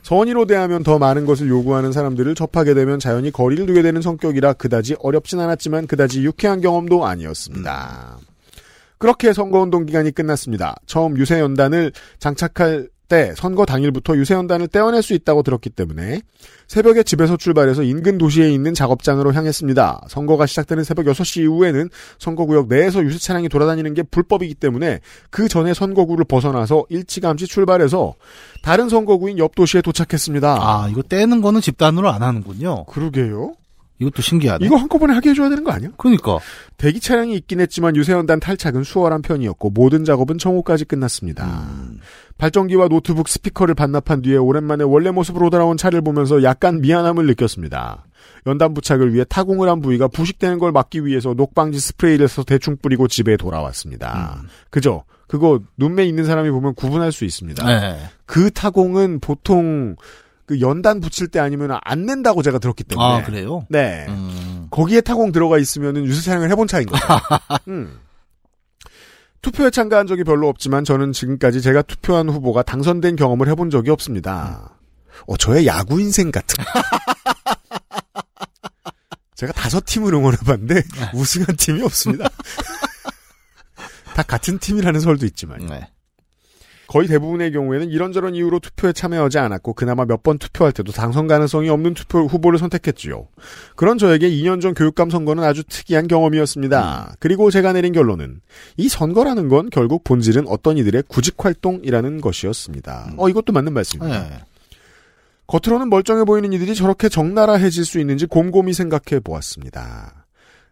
[0.04, 4.96] 선의로 대하면 더 많은 것을 요구하는 사람들을 접하게 되면 자연히 거리를 두게 되는 성격이라 그다지
[5.00, 8.20] 어렵진 않았지만 그다지 유쾌한 경험도 아니었습니다.
[9.00, 10.78] 그렇게 선거운동 기간이 끝났습니다.
[10.86, 16.22] 처음 유세연단을 장착할 때 선거 당일부터 유세연단을 떼어낼 수 있다고 들었기 때문에
[16.68, 20.06] 새벽에 집에서 출발해서 인근 도시에 있는 작업장으로 향했습니다.
[20.08, 21.90] 선거가 시작되는 새벽 6시 이후에는
[22.20, 25.00] 선거구역 내에서 유세 차량이 돌아다니는 게 불법이기 때문에
[25.30, 28.16] 그 전에 선거구를 벗어나서 일찌감치 출발해서
[28.62, 30.58] 다른 선거구인 옆 도시에 도착했습니다.
[30.60, 32.86] 아 이거 떼는 거는 집단으로 안 하는군요.
[32.86, 33.54] 그러게요.
[34.00, 34.66] 이것도 신기하네.
[34.66, 35.90] 이거 한꺼번에 하게 해줘야 되는 거 아니야?
[35.98, 36.40] 그러니까
[36.78, 41.46] 대기 차량이 있긴 했지만 유세연단 탈착은 수월한 편이었고 모든 작업은 정오까지 끝났습니다.
[41.46, 42.00] 음.
[42.38, 48.06] 발전기와 노트북 스피커를 반납한 뒤에 오랜만에 원래 모습으로 돌아온 차를 보면서 약간 미안함을 느꼈습니다.
[48.48, 53.08] 연단 부착을 위해 타공을 한 부위가 부식되는 걸 막기 위해서 녹방지 스프레이를 써서 대충 뿌리고
[53.08, 54.40] 집에 돌아왔습니다.
[54.42, 54.48] 음.
[54.70, 55.04] 그죠?
[55.28, 57.66] 그거 눈매 있는 사람이 보면 구분할 수 있습니다.
[57.66, 57.98] 네.
[58.26, 59.96] 그 타공은 보통
[60.46, 63.08] 그 연단 붙일 때 아니면 안 낸다고 제가 들었기 때문에.
[63.08, 63.66] 아 그래요?
[63.70, 64.06] 네.
[64.10, 64.68] 음.
[64.72, 67.06] 거기에 타공 들어가 있으면은 유세 차량을 해본 차인 거죠.
[67.70, 68.00] 음.
[69.42, 74.78] 투표에 참가한 적이 별로 없지만 저는 지금까지 제가 투표한 후보가 당선된 경험을 해본 적이 없습니다.
[75.28, 76.64] 어, 저의 야구 인생 같은.
[79.36, 80.84] 제가 다섯 팀을 응원해봤는데
[81.14, 82.30] 우승한 팀이 없습니다.
[84.16, 85.66] 다 같은 팀이라는 설도 있지만.
[85.66, 85.90] 네.
[86.88, 91.70] 거의 대부분의 경우에는 이런저런 이유로 투표에 참여하지 않았고 그나마 몇 번 투표할 때도 당선 가능성이
[91.70, 93.28] 없는 투표 후보를 선택했지요.
[93.76, 97.16] 그런 저에게 2년 전 교육감 선거는 아주 특이한 경험이었습니다.
[97.20, 98.40] 그리고 제가 내린 결론은
[98.78, 103.14] 이 선거라는 건 결국 본질은 어떤 이들의 구직 활동이라는 것이었습니다.
[103.18, 104.30] 어 이것도 맞는 말씀입니다.
[104.30, 104.40] 네.
[105.48, 110.26] 겉으로는 멀쩡해 보이는 이들이 저렇게 적나라해질 수 있는지 곰곰이 생각해 보았습니다.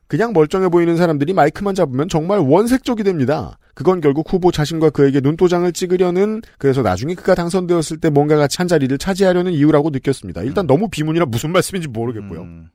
[0.07, 3.57] 그냥 멀쩡해 보이는 사람들이 마이크만 잡으면 정말 원색적이 됩니다.
[3.82, 8.68] 그건 결국 후보 자신과 그에게 눈도장을 찍으려는 그래서 나중에 그가 당선되었을 때 뭔가 같이 한
[8.68, 10.44] 자리를 차지하려는 이유라고 느꼈습니다.
[10.44, 12.42] 일단 너무 비문이라 무슨 말씀인지 모르겠고요.
[12.42, 12.70] 음.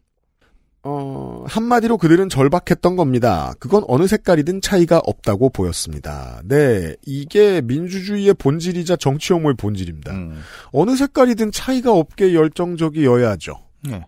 [0.83, 3.55] 어, 한마디로 그들은 절박했던 겁니다.
[3.61, 6.43] 그건 어느 색깔이든 차이가 없다고 보였습니다.
[6.45, 10.13] 네, 이게 민주주의의 본질이자 정치 혐오의 본질입니다.
[10.13, 10.41] 음.
[10.73, 13.55] 어느 색깔이든 차이가 없게 열정적이어야죠.
[13.85, 14.05] 네.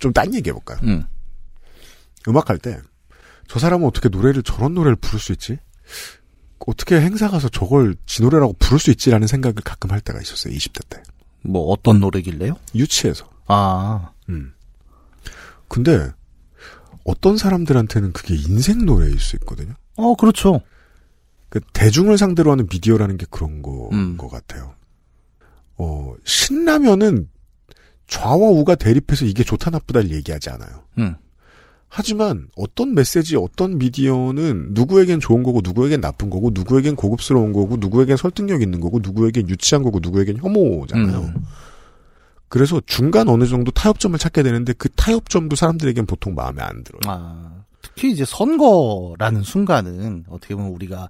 [0.00, 0.78] 좀딴 얘기 해볼까요?
[0.82, 1.04] 음.
[2.26, 2.78] 음악할 때,
[3.48, 5.58] 저 사람은 어떻게 노래를 저런 노래를 부를 수 있지?
[6.66, 10.86] 어떻게 행사 가서 저걸 지 노래라고 부를 수 있지라는 생각을 가끔 할 때가 있었어요, 20대
[10.88, 11.02] 때.
[11.42, 12.54] 뭐 어떤 노래길래요?
[12.74, 13.28] 유치해서.
[13.46, 14.12] 아.
[14.28, 14.52] 음.
[15.66, 16.10] 근데,
[17.04, 19.72] 어떤 사람들한테는 그게 인생 노래일 수 있거든요?
[19.96, 20.60] 어 그렇죠.
[21.48, 24.18] 그, 대중을 상대로 하는 미디어라는 게 그런 거, 음.
[24.18, 24.74] 것 같아요.
[25.78, 27.30] 어, 신라면은
[28.08, 30.84] 좌와 우가 대립해서 이게 좋다 나쁘다를 얘기하지 않아요.
[30.98, 31.16] 음.
[31.88, 38.16] 하지만 어떤 메시지, 어떤 미디어는 누구에겐 좋은 거고 누구에겐 나쁜 거고 누구에겐 고급스러운 거고 누구에겐
[38.16, 41.18] 설득력 있는 거고 누구에겐 유치한 거고 누구에겐 혐오잖아요.
[41.18, 41.34] 음.
[42.48, 47.00] 그래서 중간 어느 정도 타협점을 찾게 되는데 그 타협점도 사람들에겐 보통 마음에 안 들어요.
[47.06, 51.08] 아, 특히 이제 선거라는 순간은 어떻게 보면 우리가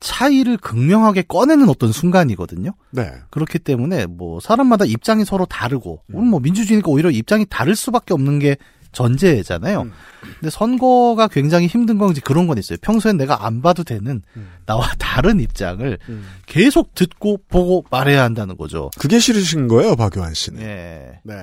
[0.00, 2.72] 차이를 극명하게 꺼내는 어떤 순간이거든요.
[2.90, 3.12] 네.
[3.30, 6.14] 그렇기 때문에 뭐 사람마다 입장이 서로 다르고 음.
[6.14, 8.56] 우리 뭐 민주주의니까 오히려 입장이 다를 수밖에 없는 게
[8.92, 9.82] 전제잖아요.
[9.82, 9.92] 음.
[10.38, 12.78] 근데 선거가 굉장히 힘든 건 이제 그런 건 있어요.
[12.82, 14.48] 평소엔 내가 안 봐도 되는 음.
[14.66, 15.98] 나와 다른 입장을
[16.46, 18.90] 계속 듣고 보고 말해야 한다는 거죠.
[18.98, 20.60] 그게 싫으신 거예요, 박요한 씨는.
[20.62, 21.20] 예.
[21.24, 21.34] 네.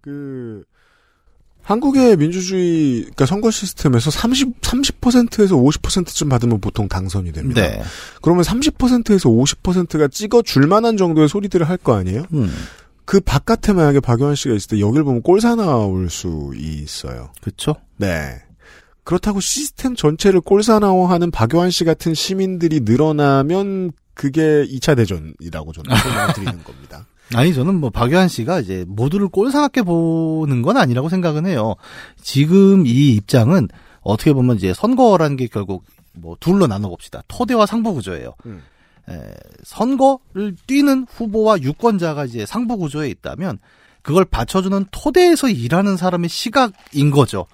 [0.00, 0.62] 그
[1.62, 7.60] 한국의 민주주의 그러니까 선거 시스템에서 30 30%에서 50%쯤 받으면 보통 당선이 됩니다.
[7.62, 7.82] 네.
[8.20, 12.24] 그러면 30%에서 50%가 찍어 줄 만한 정도의 소리들을 할 거 아니에요?
[12.32, 12.52] 음.
[13.04, 17.32] 그 바깥에 만약에 박용환 씨가 있을 때 여길 보면 꼴사 나올 수 있어요.
[17.40, 17.74] 그렇죠.
[17.96, 18.40] 네.
[19.04, 26.62] 그렇다고 시스템 전체를 꼴사나워하는 박용환 씨 같은 시민들이 늘어나면 그게 2차 대전이라고 저는 설명을 드리는
[26.62, 27.06] 겁니다.
[27.34, 31.74] 아니 저는 뭐 박유한 씨가 이제 모두를 꼴사납게 보는 건 아니라고 생각은 해요.
[32.20, 33.68] 지금 이 입장은
[34.02, 37.22] 어떻게 보면 이제 선거라는 게 결국 뭐 둘로 나눠 봅시다.
[37.28, 38.34] 토대와 상부 구조예요.
[38.46, 38.62] 음.
[39.12, 39.34] 에,
[39.64, 43.58] 선거를 뛰는 후보와 유권자가 이제 상부 구조에 있다면
[44.02, 47.46] 그걸 받쳐주는 토대에서 일하는 사람의 시각인 거죠.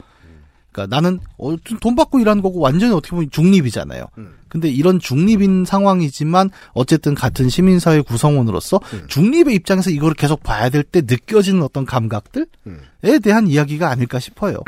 [0.73, 4.05] 그러니까 나는 어, 돈 받고 일하는 거고 완전히 어떻게 보면 중립이잖아요.
[4.19, 4.35] 음.
[4.49, 9.05] 근데 이런 중립인 상황이지만 어쨌든 같은 시민사회 구성원으로서 음.
[9.09, 12.81] 중립의 입장에서 이걸 계속 봐야 될 때 느껴지는 어떤 감각들에 음.
[13.23, 14.59] 대한 이야기가 아닐까 싶어요.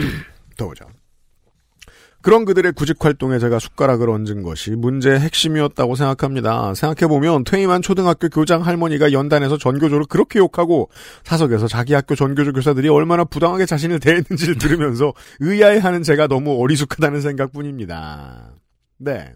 [0.57, 0.85] 더 보죠.
[2.23, 6.75] 그런 그들의 구직 활동에 제가 숟가락을 얹은 것이 문제의 핵심이었다고 생각합니다.
[6.75, 10.91] 생각해보면 퇴임한 초등학교 교장 할머니가 연단에서 전교조를 그렇게 욕하고
[11.25, 18.53] 사석에서 자기 학교 전교조 교사들이 얼마나 부당하게 자신을 대했는지를 들으면서 의아해하는 제가 너무 어리숙하다는 생각뿐입니다.
[18.99, 19.33] 네.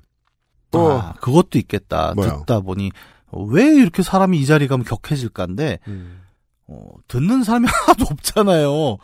[0.71, 2.13] 또 아, 그것도 있겠다.
[2.15, 2.41] 뭐요?
[2.41, 2.91] 듣다 보니
[3.29, 6.21] 어, 왜 이렇게 사람이 이 자리 가면 격해질까인데 음.
[6.67, 8.99] 어, 듣는 사람이 하나도 없잖아요.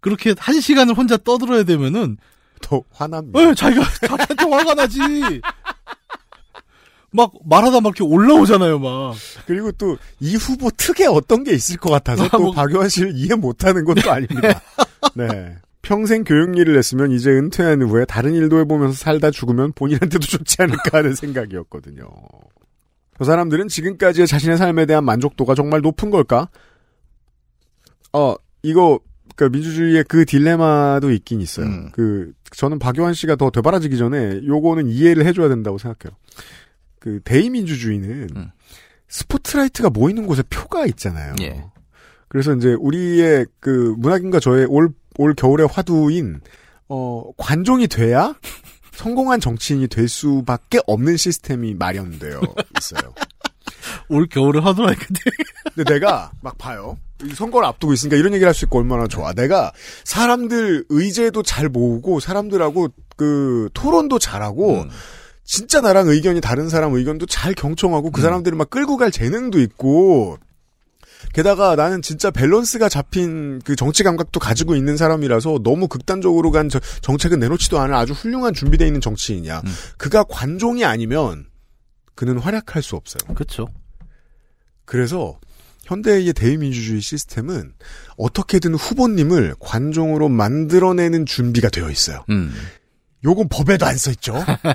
[0.00, 2.18] 그렇게 한 시간을 혼자 떠들어야 되면은
[2.62, 3.38] 더 화납니다.
[3.38, 4.98] 왜 자기가 자기한테 화가 나지.
[7.14, 9.14] 막 말하다 막 이렇게 올라오잖아요, 막.
[9.46, 13.12] 그리고 또 이 후보 특에 어떤 게 있을 것 같아서 아, 또 뭐- 박용환 씨를
[13.14, 14.60] 이해 못하는 것도 아닙니다.
[15.14, 15.56] 네.
[15.82, 20.98] 평생 교육 일을 했으면 이제 은퇴한 후에 다른 일도 해보면서 살다 죽으면 본인한테도 좋지 않을까
[20.98, 22.08] 하는 생각이었거든요.
[23.18, 26.48] 저 사람들은 지금까지의 자신의 삶에 대한 만족도가 정말 높은 걸까?
[28.12, 29.00] 어, 이거,
[29.36, 31.66] 그 민주주의의 그 딜레마도 있긴 있어요.
[31.66, 31.90] 음.
[31.92, 36.16] 그, 저는 박용환 씨가 더 되바라지기 전에 요거는 이해를 해줘야 된다고 생각해요.
[36.98, 38.50] 그, 대의민주주의는 음.
[39.08, 41.34] 스포트라이트가 모이는 곳에 표가 있잖아요.
[41.42, 41.64] 예.
[42.28, 46.40] 그래서 이제 우리의 그 문학인과 저의 올, 올 겨울의 화두인,
[46.88, 48.34] 어, 관종이 돼야
[48.92, 52.40] 성공한 정치인이 될 수밖에 없는 시스템이 마련되어
[52.78, 53.14] 있어요.
[54.08, 55.06] 올 겨울을 하더라니까.
[55.74, 56.96] 근데 내가 막 봐요.
[57.24, 59.32] 이 선거를 앞두고 있으니까 이런 얘기를 할 수 있고 얼마나 좋아.
[59.32, 59.72] 내가
[60.04, 64.90] 사람들 의제도 잘 모으고 사람들하고 그 토론도 잘하고 음.
[65.44, 70.38] 진짜 나랑 의견이 다른 사람 의견도 잘 경청하고 그 사람들을 막 끌고 갈 재능도 있고
[71.34, 76.80] 게다가 나는 진짜 밸런스가 잡힌 그 정치 감각도 가지고 있는 사람이라서 너무 극단적으로 간 저-
[77.00, 79.62] 정책은 내놓지도 않은 아주 훌륭한 준비되어 있는 정치인이야.
[79.64, 79.72] 음.
[79.98, 81.46] 그가 관종이 아니면
[82.14, 83.34] 그는 활약할 수 없어요.
[83.34, 83.68] 그렇죠.
[84.84, 85.38] 그래서
[85.84, 87.72] 현대의 대의민주주의 시스템은
[88.16, 92.24] 어떻게든 후보님을 관종으로 만들어내는 준비가 되어 있어요.
[92.30, 92.52] 음.
[93.24, 94.34] 요건 법에도 안 써 있죠.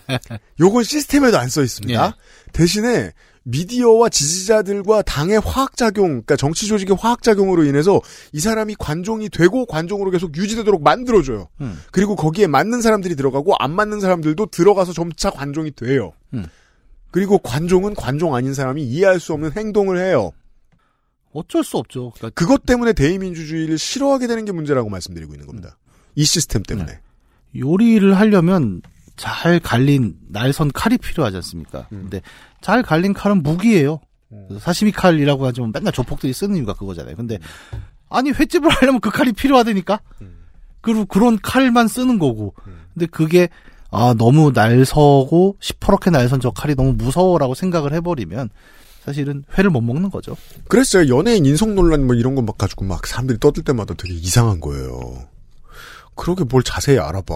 [0.60, 2.06] 요건 시스템에도 안 써 있습니다.
[2.06, 2.52] 예.
[2.54, 3.12] 대신에
[3.44, 8.02] 미디어와 지지자들과 당의 화학작용, 그러니까 정치 조직의 화학작용으로 인해서
[8.34, 11.48] 이 사람이 관종이 되고 관종으로 계속 유지되도록 만들어줘요.
[11.62, 11.80] 음.
[11.92, 16.12] 그리고 거기에 맞는 사람들이 들어가고 안 맞는 사람들도 들어가서 점차 관종이 돼요.
[16.34, 16.46] 음.
[17.12, 20.32] 그리고 관종은 관종 아닌 사람이 이해할 수 없는 행동을 해요.
[21.34, 22.12] 어쩔 수 없죠.
[22.16, 25.78] 그러니까 그것 때문에 대의민주주의를 싫어하게 되는 게 문제라고 말씀드리고 있는 겁니다.
[26.16, 26.94] 이 시스템 때문에.
[26.94, 27.00] 네.
[27.56, 28.82] 요리를 하려면
[29.16, 31.88] 잘 갈린 날선 칼이 필요하지 않습니까?
[31.92, 32.04] 음.
[32.04, 32.22] 근데
[32.62, 34.00] 잘 갈린 칼은 무기예요.
[34.30, 37.16] 그래서 사시미 칼이라고 하지만 맨날 조폭들이 쓰는 이유가 그거잖아요.
[37.16, 37.40] 근데
[38.10, 40.00] 아니 횟집을 하려면 그 칼이 필요하다니까.
[40.22, 40.38] 음.
[40.82, 42.54] 그리고 그런 칼만 쓰는 거고.
[42.94, 43.50] 근데 그게
[43.90, 48.50] 아 너무 날서고 시퍼렇게 날선 저 칼이 너무 무서워라고 생각을 해버리면
[49.08, 50.36] 사실은 회를 못 먹는 거죠.
[50.84, 54.60] 제가 연예인 인성 논란 뭐 이런 거 막 가지고 막 사람들이 떠들 때마다 되게 이상한
[54.60, 55.30] 거예요.
[56.16, 57.34] 그러게 뭘 자세히 알아봐.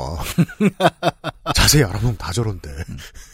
[1.55, 2.69] 자세히 알아보면 다 저런데.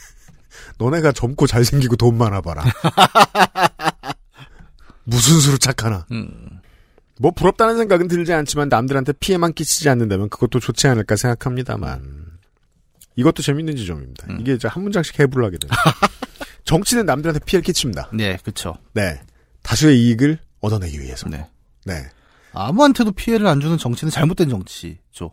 [0.78, 2.64] 너네가 젊고 잘생기고 돈 많아 봐라.
[5.04, 6.06] 무슨 수로 착하나.
[6.12, 6.60] 음.
[7.20, 12.28] 뭐 부럽다는 생각은 들지 않지만 남들한테 피해만 끼치지 않는다면 그것도 좋지 않을까 생각합니다만.
[13.16, 14.28] 이것도 재밌는 지점입니다.
[14.30, 14.38] 음.
[14.42, 15.72] 이게 이제 한 문장씩 해부를 하게 돼요.
[16.68, 18.10] 정치는 남들한테 피해를 끼칩니다.
[18.14, 18.76] 네, 그렇죠.
[18.94, 19.20] 네.
[19.64, 21.28] 다수의 이익을 얻어내기 위해서.
[21.30, 21.48] 네.
[21.86, 21.94] 네.
[22.54, 25.32] 아무한테도 피해를 안 주는 정치는 잘못된 정치죠.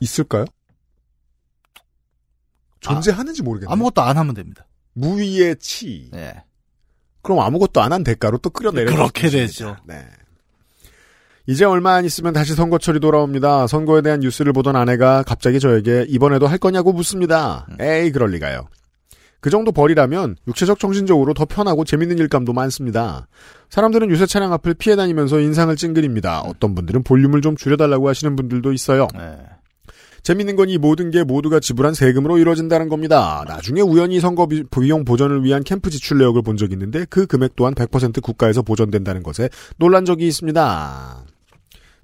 [0.00, 0.44] 있을까요?
[2.80, 3.72] 존재하는지 모르겠네요.
[3.72, 4.66] 아무것도 안 하면 됩니다.
[4.94, 6.08] 무위의 치.
[6.12, 6.34] 네.
[7.22, 8.90] 그럼 아무것도 안 한 대가로 또 끌어내려.
[8.90, 9.76] 그렇게 되죠.
[9.86, 10.06] 네.
[11.46, 13.66] 이제 얼마 안 있으면 다시 선거철이 돌아옵니다.
[13.66, 17.66] 선거에 대한 뉴스를 보던 아내가 갑자기 저에게 이번에도 할 거냐고 묻습니다.
[17.70, 17.80] 음.
[17.80, 18.68] 에이, 그럴 리가요.
[19.40, 23.26] 그 정도 벌이라면 육체적 정신적으로 더 편하고 재밌는 일감도 많습니다.
[23.70, 26.40] 사람들은 요새 차량 앞을 피해 다니면서 인상을 찡그립니다.
[26.42, 29.08] 어떤 분들은 볼륨을 좀 줄여달라고 하시는 분들도 있어요.
[29.14, 29.36] 네.
[30.22, 33.42] 재밌는 건 이 모든 게 모두가 지불한 세금으로 이루어진다는 겁니다.
[33.48, 37.56] 나중에 우연히 선거 비- 비용 보전을 위한 캠프 지출 내역을 본 적이 있는데 그 금액
[37.56, 39.48] 또한 100% 국가에서 보전된다는 것에
[39.78, 41.24] 놀란 적이 있습니다.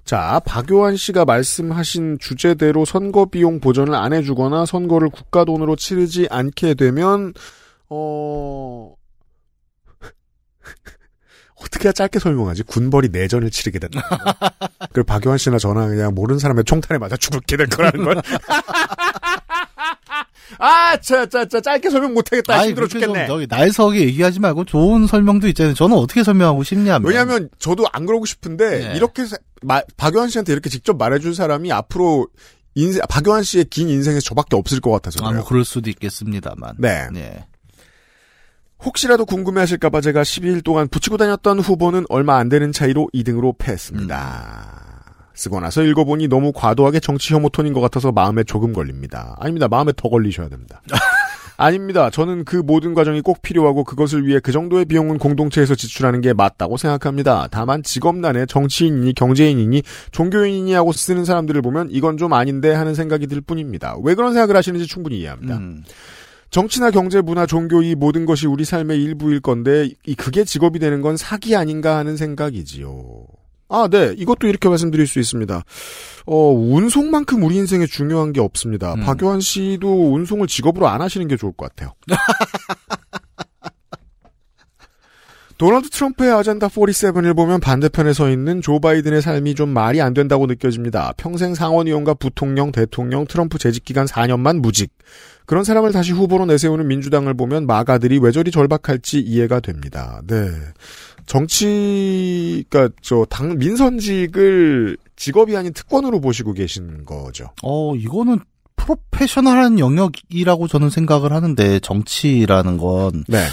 [0.07, 6.75] 자, 박요한 씨가 말씀하신 주제대로 선거 비용 보전을 안 해주거나 선거를 국가 돈으로 치르지 않게
[6.75, 7.33] 되면,
[7.89, 8.95] 어,
[11.59, 12.63] 어떻게 짧게 설명하지?
[12.63, 14.01] 군벌이 내전을 치르게 된다.
[14.93, 18.21] 그리고 박요한 씨나 저나 그냥 모르는 사람의 총탄에 맞아 죽게 될 거라는 걸.
[20.59, 22.53] 아, 자, 자, 자, 짧게 설명 못하겠다.
[22.53, 23.27] 아이, 힘들어 죽겠네.
[23.27, 25.73] 저기 날석에 얘기하지 말고 좋은 설명도 있잖아요.
[25.73, 27.05] 저는 어떻게 설명하고 싶냐면.
[27.05, 28.95] 왜냐하면 저도 안 그러고 싶은데 네.
[28.95, 29.23] 이렇게
[29.61, 32.27] 마- 박요한 씨한테 이렇게 직접 말해줄 사람이 앞으로
[32.75, 35.31] 인생 박요한 씨의 긴 인생에서 저밖에 없을 것 같아서 아.
[35.31, 36.75] 뭐 그럴 수도 있겠습니다만.
[36.77, 37.07] 네.
[37.11, 37.45] 네.
[38.83, 44.86] 혹시라도 궁금해하실까봐 제가 12일 동안 붙이고 다녔던 후보는 얼마 안 되는 차이로 2등으로 패했습니다.
[45.37, 49.35] 쓰고 나서 읽어보니 너무 과도하게 정치 혐오 톤인 것 같아서 마음에 조금 걸립니다.
[49.39, 49.67] 아닙니다.
[49.67, 50.81] 마음에 더 걸리셔야 됩니다.
[51.57, 52.09] 아닙니다.
[52.11, 56.77] 저는 그 모든 과정이 꼭 필요하고 그것을 위해 그 정도의 비용은 공동체에서 지출하는 게 맞다고
[56.77, 57.47] 생각합니다.
[57.49, 59.81] 다만 직업난에 정치인이니 경제인이니
[60.11, 63.95] 종교인이니 하고 쓰는 사람들을 보면 이건 좀 아닌데 하는 생각이 들 뿐입니다.
[64.03, 65.57] 왜 그런 생각을 하시는지 충분히 이해합니다.
[65.57, 65.83] 음.
[66.49, 71.01] 정치나 경제, 문화, 종교 이 모든 것이 우리 삶의 일부일 건데 이 그게 직업이 되는
[71.01, 73.25] 건 사기 아닌가 하는 생각이지요.
[73.69, 74.13] 아, 네.
[74.17, 75.63] 이것도 이렇게 말씀드릴 수 있습니다.
[76.25, 78.93] 어, 운송만큼 우리 인생에 중요한 게 없습니다.
[78.93, 79.01] 음.
[79.01, 81.93] 박요한 씨도 운송을 직업으로 안 하시는 게 좋을 것 같아요.
[85.57, 90.45] 도널드 트럼프의 아젠다 47을 보면 반대편에 서 있는 조 바이든의 삶이 좀 말이 안 된다고
[90.45, 91.13] 느껴집니다.
[91.17, 94.93] 평생 상원의원과 부통령, 대통령, 트럼프 재직기간 4년만 무직.
[95.47, 100.21] 그런 사람을 다시 후보로 내세우는 민주당을 보면 마가들이 왜 저리 절박할지 이해가 됩니다.
[100.27, 100.51] 네.
[101.27, 107.49] 정치, 그니까, 저, 당, 민선직을 직업이 아닌 특권으로 보시고 계신 거죠.
[107.61, 108.39] 어, 이거는
[108.77, 113.23] 프로페셔널한 영역이라고 저는 생각을 하는데, 정치라는 건.
[113.27, 113.45] 네.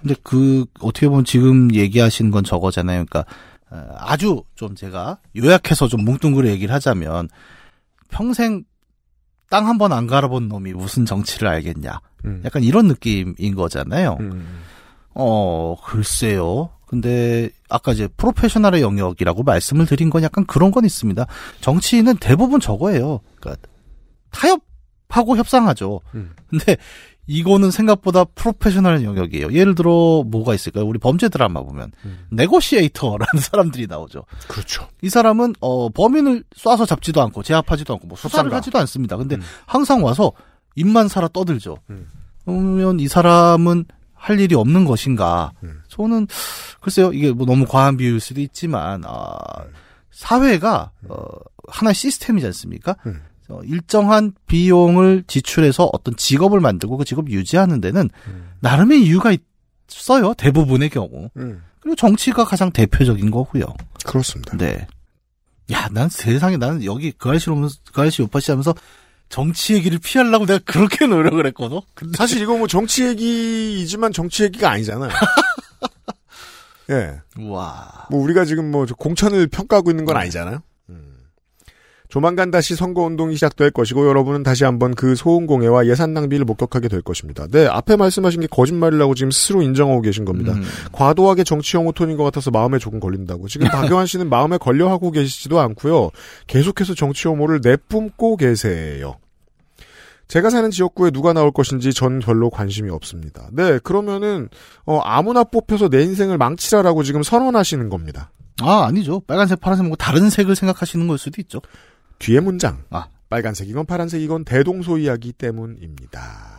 [0.00, 3.06] 근데 그, 어떻게 보면 지금 얘기하신 건 저거잖아요.
[3.06, 3.24] 그러니까,
[3.70, 7.28] 어, 아주 좀 제가 요약해서 좀 뭉뚱그려 얘기를 하자면,
[8.10, 8.62] 평생
[9.48, 12.00] 땅 한 번 안 갈아본 놈이 무슨 정치를 알겠냐.
[12.24, 12.42] 음.
[12.44, 14.16] 약간 이런 느낌인 거잖아요.
[14.20, 14.60] 음.
[15.14, 16.70] 어, 글쎄요.
[16.86, 21.26] 근데 아까 이제 프로페셔널의 영역이라고 말씀을 드린 건 약간 그런 건 있습니다.
[21.60, 23.20] 정치인은 대부분 저거예요.
[23.40, 23.66] 그러니까
[24.30, 26.00] 타협하고 협상하죠.
[26.14, 26.32] 음.
[26.48, 26.76] 근데
[27.28, 29.52] 이거는 생각보다 프로페셔널 영역이에요.
[29.52, 30.84] 예를 들어 뭐가 있을까요?
[30.86, 32.26] 우리 범죄 드라마 보면 음.
[32.30, 34.24] 네고시에이터라는 사람들이 나오죠.
[34.46, 34.86] 그렇죠.
[35.02, 38.56] 이 사람은 어 범인을 쏴서 잡지도 않고 제압하지도 않고 뭐 수사를 수상가.
[38.58, 39.16] 하지도 않습니다.
[39.16, 39.40] 근데 음.
[39.66, 40.30] 항상 와서
[40.76, 41.78] 입만 살아 떠들죠.
[41.90, 42.06] 음.
[42.44, 43.86] 그러면 이 사람은
[44.26, 45.52] 할 일이 없는 것인가?
[45.62, 45.82] 음.
[45.86, 46.26] 저는
[46.80, 49.36] 글쎄요 이게 뭐 너무 과한 비유일 수도 있지만 아,
[50.10, 51.26] 사회가 어,
[51.68, 52.96] 하나의 시스템이지 않습니까?
[53.06, 53.22] 음.
[53.48, 58.50] 어, 일정한 비용을 지출해서 어떤 직업을 만들고 그 직업을 유지하는 데는 음.
[58.58, 59.30] 나름의 이유가
[59.88, 61.30] 있어요 대부분의 경우.
[61.36, 61.62] 음.
[61.78, 63.62] 그리고 정치가 가장 대표적인 거고요.
[64.04, 64.56] 그렇습니다.
[64.56, 64.88] 네.
[65.70, 68.74] 야, 난 세상에 나는 여기 그 아저씨 오면서 그 아저씨 요파시 하면서
[69.28, 71.80] 정치 얘기를 피하려고 내가 그렇게 노력을 했거든.
[71.94, 75.10] 근데 사실 이거 뭐 정치 얘기이지만 정치 얘기가 아니잖아요.
[76.90, 77.20] 예.
[77.42, 78.06] 와.
[78.10, 80.62] 뭐 우리가 지금 뭐저 공천을 평가하고 있는 건 아니잖아요.
[82.06, 82.08] 음.
[82.08, 87.46] 조만간 다시 선거운동이 시작될 것이고 여러분은 다시 한번 그 소음공해와 예산 낭비를 목격하게 될 것입니다.
[87.50, 90.52] 네, 앞에 말씀하신 게 거짓말이라고 지금 스스로 인정하고 계신 겁니다.
[90.52, 90.62] 음.
[90.92, 93.48] 과도하게 정치 혐오 톤인 것 같아서 마음에 조금 걸린다고.
[93.48, 96.10] 지금 박영환 씨는 마음에 걸려하고 계시지도 않고요.
[96.46, 99.16] 계속해서 정치 혐오를 내뿜고 계세요.
[100.28, 103.48] 제가 사는 지역구에 누가 나올 것인지 전 별로 관심이 없습니다.
[103.52, 104.48] 네, 그러면은
[104.84, 108.30] 어, 아무나 뽑혀서 내 인생을 망치라라고 지금 선언하시는 겁니다.
[108.60, 109.20] 아, 아니죠.
[109.20, 111.60] 빨간색, 파란색 말고 다른 색을 생각하시는 걸 수도 있죠.
[112.18, 112.82] 뒤에 문장.
[112.90, 113.08] 아.
[113.28, 116.56] 빨간색이건 파란색이건 대동소이하기 때문입니다.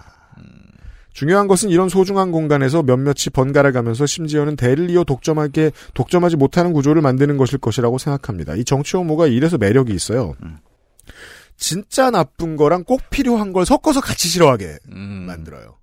[1.17, 7.01] 중요한 것은 이런 소중한 공간에서 몇몇이 번갈아 가면서 심지어는 대를 이어 독점하게 독점하지 못하는 구조를
[7.01, 8.53] 만드는 것일 것이라고 생각합니다.
[8.53, 10.35] 이 정치 혐오가 이래서 매력이 있어요.
[10.43, 10.57] 음.
[11.55, 15.25] 진짜 나쁜 거랑 꼭 필요한 걸 섞어서 같이 싫어하게 음.
[15.25, 15.77] 만들어요.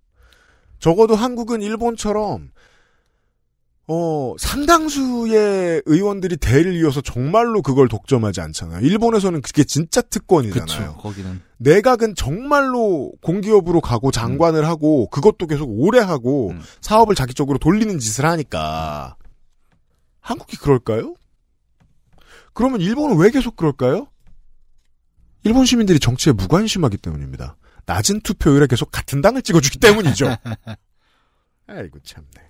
[0.79, 2.51] 적어도 한국은 일본처럼
[3.87, 8.81] 어 상당수의 의원들이 대를 이어서 정말로 그걸 독점하지 않잖아요.
[8.81, 10.65] 일본에서는 그게 진짜 특권이잖아요.
[10.65, 10.97] 그쵸.
[10.97, 11.43] 거기는.
[11.59, 16.63] 내각은 정말로 공기업으로 가고 장관을 하고 그것도 계속 오래 하고 음.
[16.81, 19.17] 사업을 자기 쪽으로 돌리는 짓을 하니까
[20.21, 21.15] 한국이 그럴까요?
[22.55, 24.07] 그러면 일본은 왜 계속 그럴까요?
[25.43, 27.57] 일본 시민들이 정치에 무관심하기 때문입니다.
[27.85, 30.27] 낮은 투표율에 계속 같은 당을 찍어주기 때문이죠.
[31.67, 32.44] 아이고 참네.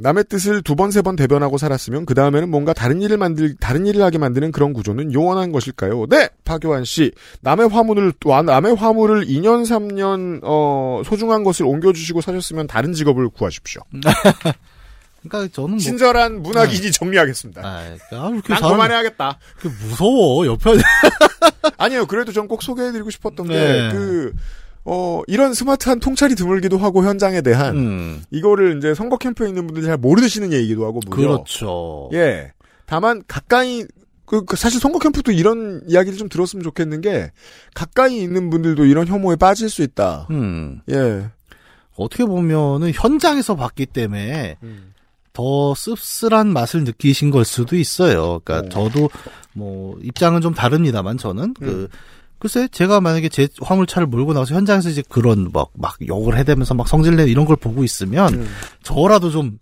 [0.00, 3.86] 남의 뜻을 두 번, 세 번 대변하고 살았으면 그 다음에는 뭔가 다른 일을 만들, 다른
[3.86, 6.06] 일을 하게 만드는 그런 구조는 요원한 것일까요?
[6.10, 6.28] 네!
[6.44, 7.10] 박요한 씨.
[7.40, 13.80] 남의 화물을, 와- 남의 화물을 2년, 3년, 어, 소중한 것을 옮겨주시고 사셨으면 다른 직업을 구하십시오.
[15.28, 17.60] 그러니까 저는 뭐 친절한 문학인이 정리하겠습니다.
[17.64, 19.38] 아, 아, 이렇게 난 사람- 그만해야겠다.
[19.58, 20.70] 그 무서워 옆에
[21.78, 23.54] 아니요, 그래도 전 꼭 소개해드리고 싶었던 네.
[23.54, 24.32] 게, 그,
[24.88, 29.84] 어, 이런 스마트한 통찰이 드물기도 하고 현장에 대한, 음, 이거를 이제 선거 캠프에 있는 분들이
[29.84, 31.28] 잘 모르시는 얘기기도 하고, 무려.
[31.28, 32.08] 그렇죠.
[32.12, 32.52] 예.
[32.86, 33.84] 다만, 가까이,
[34.24, 37.32] 그, 그 사실 선거 캠프도 이런 이야기를 좀 들었으면 좋겠는 게,
[37.74, 40.28] 가까이 있는 분들도 이런 혐오에 빠질 수 있다.
[40.30, 40.80] 음.
[40.90, 41.30] 예.
[41.96, 44.58] 어떻게 보면은 현장에서 봤기 때문에
[45.32, 48.40] 더 씁쓸한 맛을 느끼신 걸 수도 있어요.
[48.44, 49.10] 그러니까 저도
[49.54, 51.88] 뭐 입장은 좀 다릅니다만 저는 그
[52.38, 56.88] 글쎄 제가 만약에 제 화물차를 몰고 나와서 현장에서 이제 그런 막 막 욕을 해대면서 막
[56.88, 58.48] 성질내 이런 걸 보고 있으면 음.
[58.82, 59.58] 저라도 좀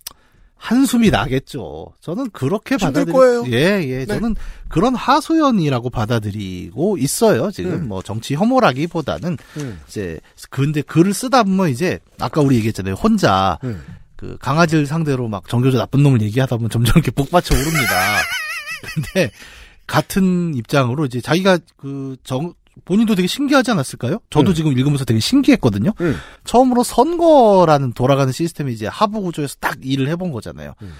[0.56, 1.88] 한숨이 나겠죠.
[2.00, 3.44] 저는 그렇게 힘들 받아들이 거예요.
[3.48, 3.98] 예, 예.
[3.98, 4.06] 네.
[4.06, 4.34] 저는
[4.68, 7.50] 그런 하소연이라고 받아들이고 있어요.
[7.50, 7.88] 지금 음.
[7.88, 9.80] 뭐 정치 혐오라기보다는 음.
[9.86, 10.18] 이제
[10.50, 12.94] 근데 글을 쓰다 보면 이제 아까 우리 얘기했잖아요.
[12.94, 13.82] 혼자 음.
[14.16, 18.20] 그 강아지를 상대로 막 정교조 나쁜 놈을 얘기하다 보면 점점 이렇게 복받쳐 오릅니다.
[18.94, 19.30] 근데
[19.86, 24.18] 같은 입장으로 이제 자기가 그 정 본인도 되게 신기하지 않았을까요?
[24.30, 24.54] 저도 음.
[24.54, 25.92] 지금 읽으면서 되게 신기했거든요.
[26.00, 26.16] 음.
[26.44, 30.74] 처음으로 선거라는 돌아가는 시스템이 이제 하부 구조에서 딱 일을 해본 거잖아요.
[30.82, 30.92] 음.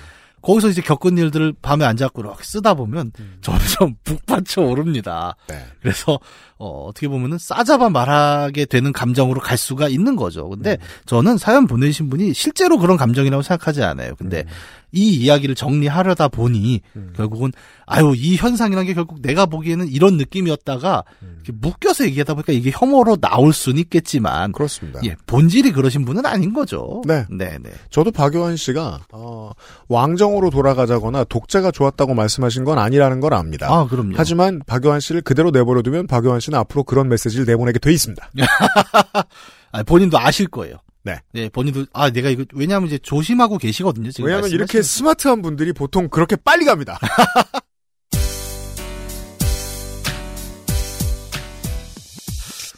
[0.45, 5.37] 거기서 이제 겪은 일들을 밤에 안 잡고 이렇게 쓰다 보면 점점 북받쳐 오릅니다.
[5.49, 5.65] 네.
[5.81, 6.21] 그래서
[6.59, 10.51] 어, 어떻게 보면은 싸잡아 말하게 되는 감정으로 갈 수가 있는 거죠.
[10.51, 10.77] 근데
[11.07, 14.15] 저는 사연 보내신 분이 실제로 그런 감정이라고 생각하지 않아요.
[14.17, 14.45] 근데
[14.95, 16.81] 이 이야기를 정리하려다 보니
[17.17, 17.53] 결국은
[17.87, 21.05] 아유 이 현상이라는 게 결국 내가 보기에는 이런 느낌이었다가
[21.35, 25.01] 이렇게 묶여서 얘기하다 보니까 이게 혐오로 나올 수는 있겠지만 그렇습니다.
[25.05, 27.03] 예, 본질이 그러신 분은 아닌 거죠.
[27.07, 27.27] 네.
[27.31, 27.71] 네, 네.
[27.91, 29.51] 저도 박요한 씨가, 어,
[29.89, 33.69] 왕정으로 돌아가자거나 독재가 좋았다고 말씀하신 건 아니라는 걸 압니다.
[33.71, 34.15] 아, 그럼요.
[34.17, 38.31] 하지만 박요한 씨를 그대로 내버려두면 박요한 씨는 앞으로 그런 메시지를 내보내게 돼 있습니다.
[39.73, 40.77] 아, 본인도 아실 거예요.
[41.05, 41.21] 네.
[41.33, 44.11] 네, 본인도 아 내가 이거 왜냐하면 이제 조심하고 계시거든요.
[44.11, 46.99] 지금 왜냐하면 이렇게 스마트한 분들이 보통 그렇게 빨리 갑니다.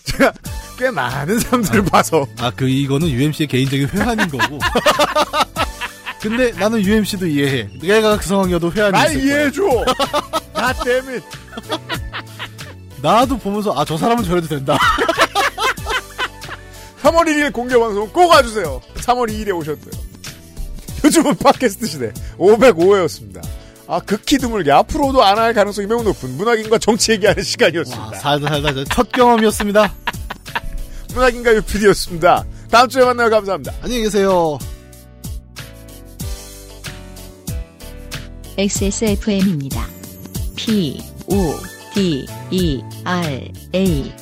[0.04, 0.32] 제가
[0.76, 4.58] 꽤 많은 사람들을 봐서 아, 그, 이거는 UMC의 개인적인 회한인 거고.
[6.20, 7.68] 근데 나는 UMC도 이해해.
[7.80, 9.62] 내가 그 상황이어도 회한이 날 이해해줘.
[10.52, 11.20] 나 때문에.
[13.00, 14.76] 나도 보면서, 아, 저 사람은 저래도 된다.
[17.06, 18.80] 3월 1일 공개 방송 꼭 와주세요.
[18.96, 20.06] 3월 2일에 오셨어요.
[21.04, 23.46] 요즘은 팟캐스트 시대 505회였습니다.
[23.86, 28.14] 아 극히 드물게 앞으로도 안 할 가능성이 매우 높은 문학인과 정치 얘기하는 시간이었습니다.
[28.18, 29.94] 살다 살다 저- 첫 경험이었습니다.
[31.14, 32.44] 문학인과 유피디였습니다.
[32.72, 33.30] 다음 주에 만나요.
[33.30, 33.72] 감사합니다.
[33.82, 34.58] 안녕히 계세요.
[38.58, 39.86] XSFM입니다.
[40.56, 41.54] P, O,
[41.94, 44.12] D, E, R, A.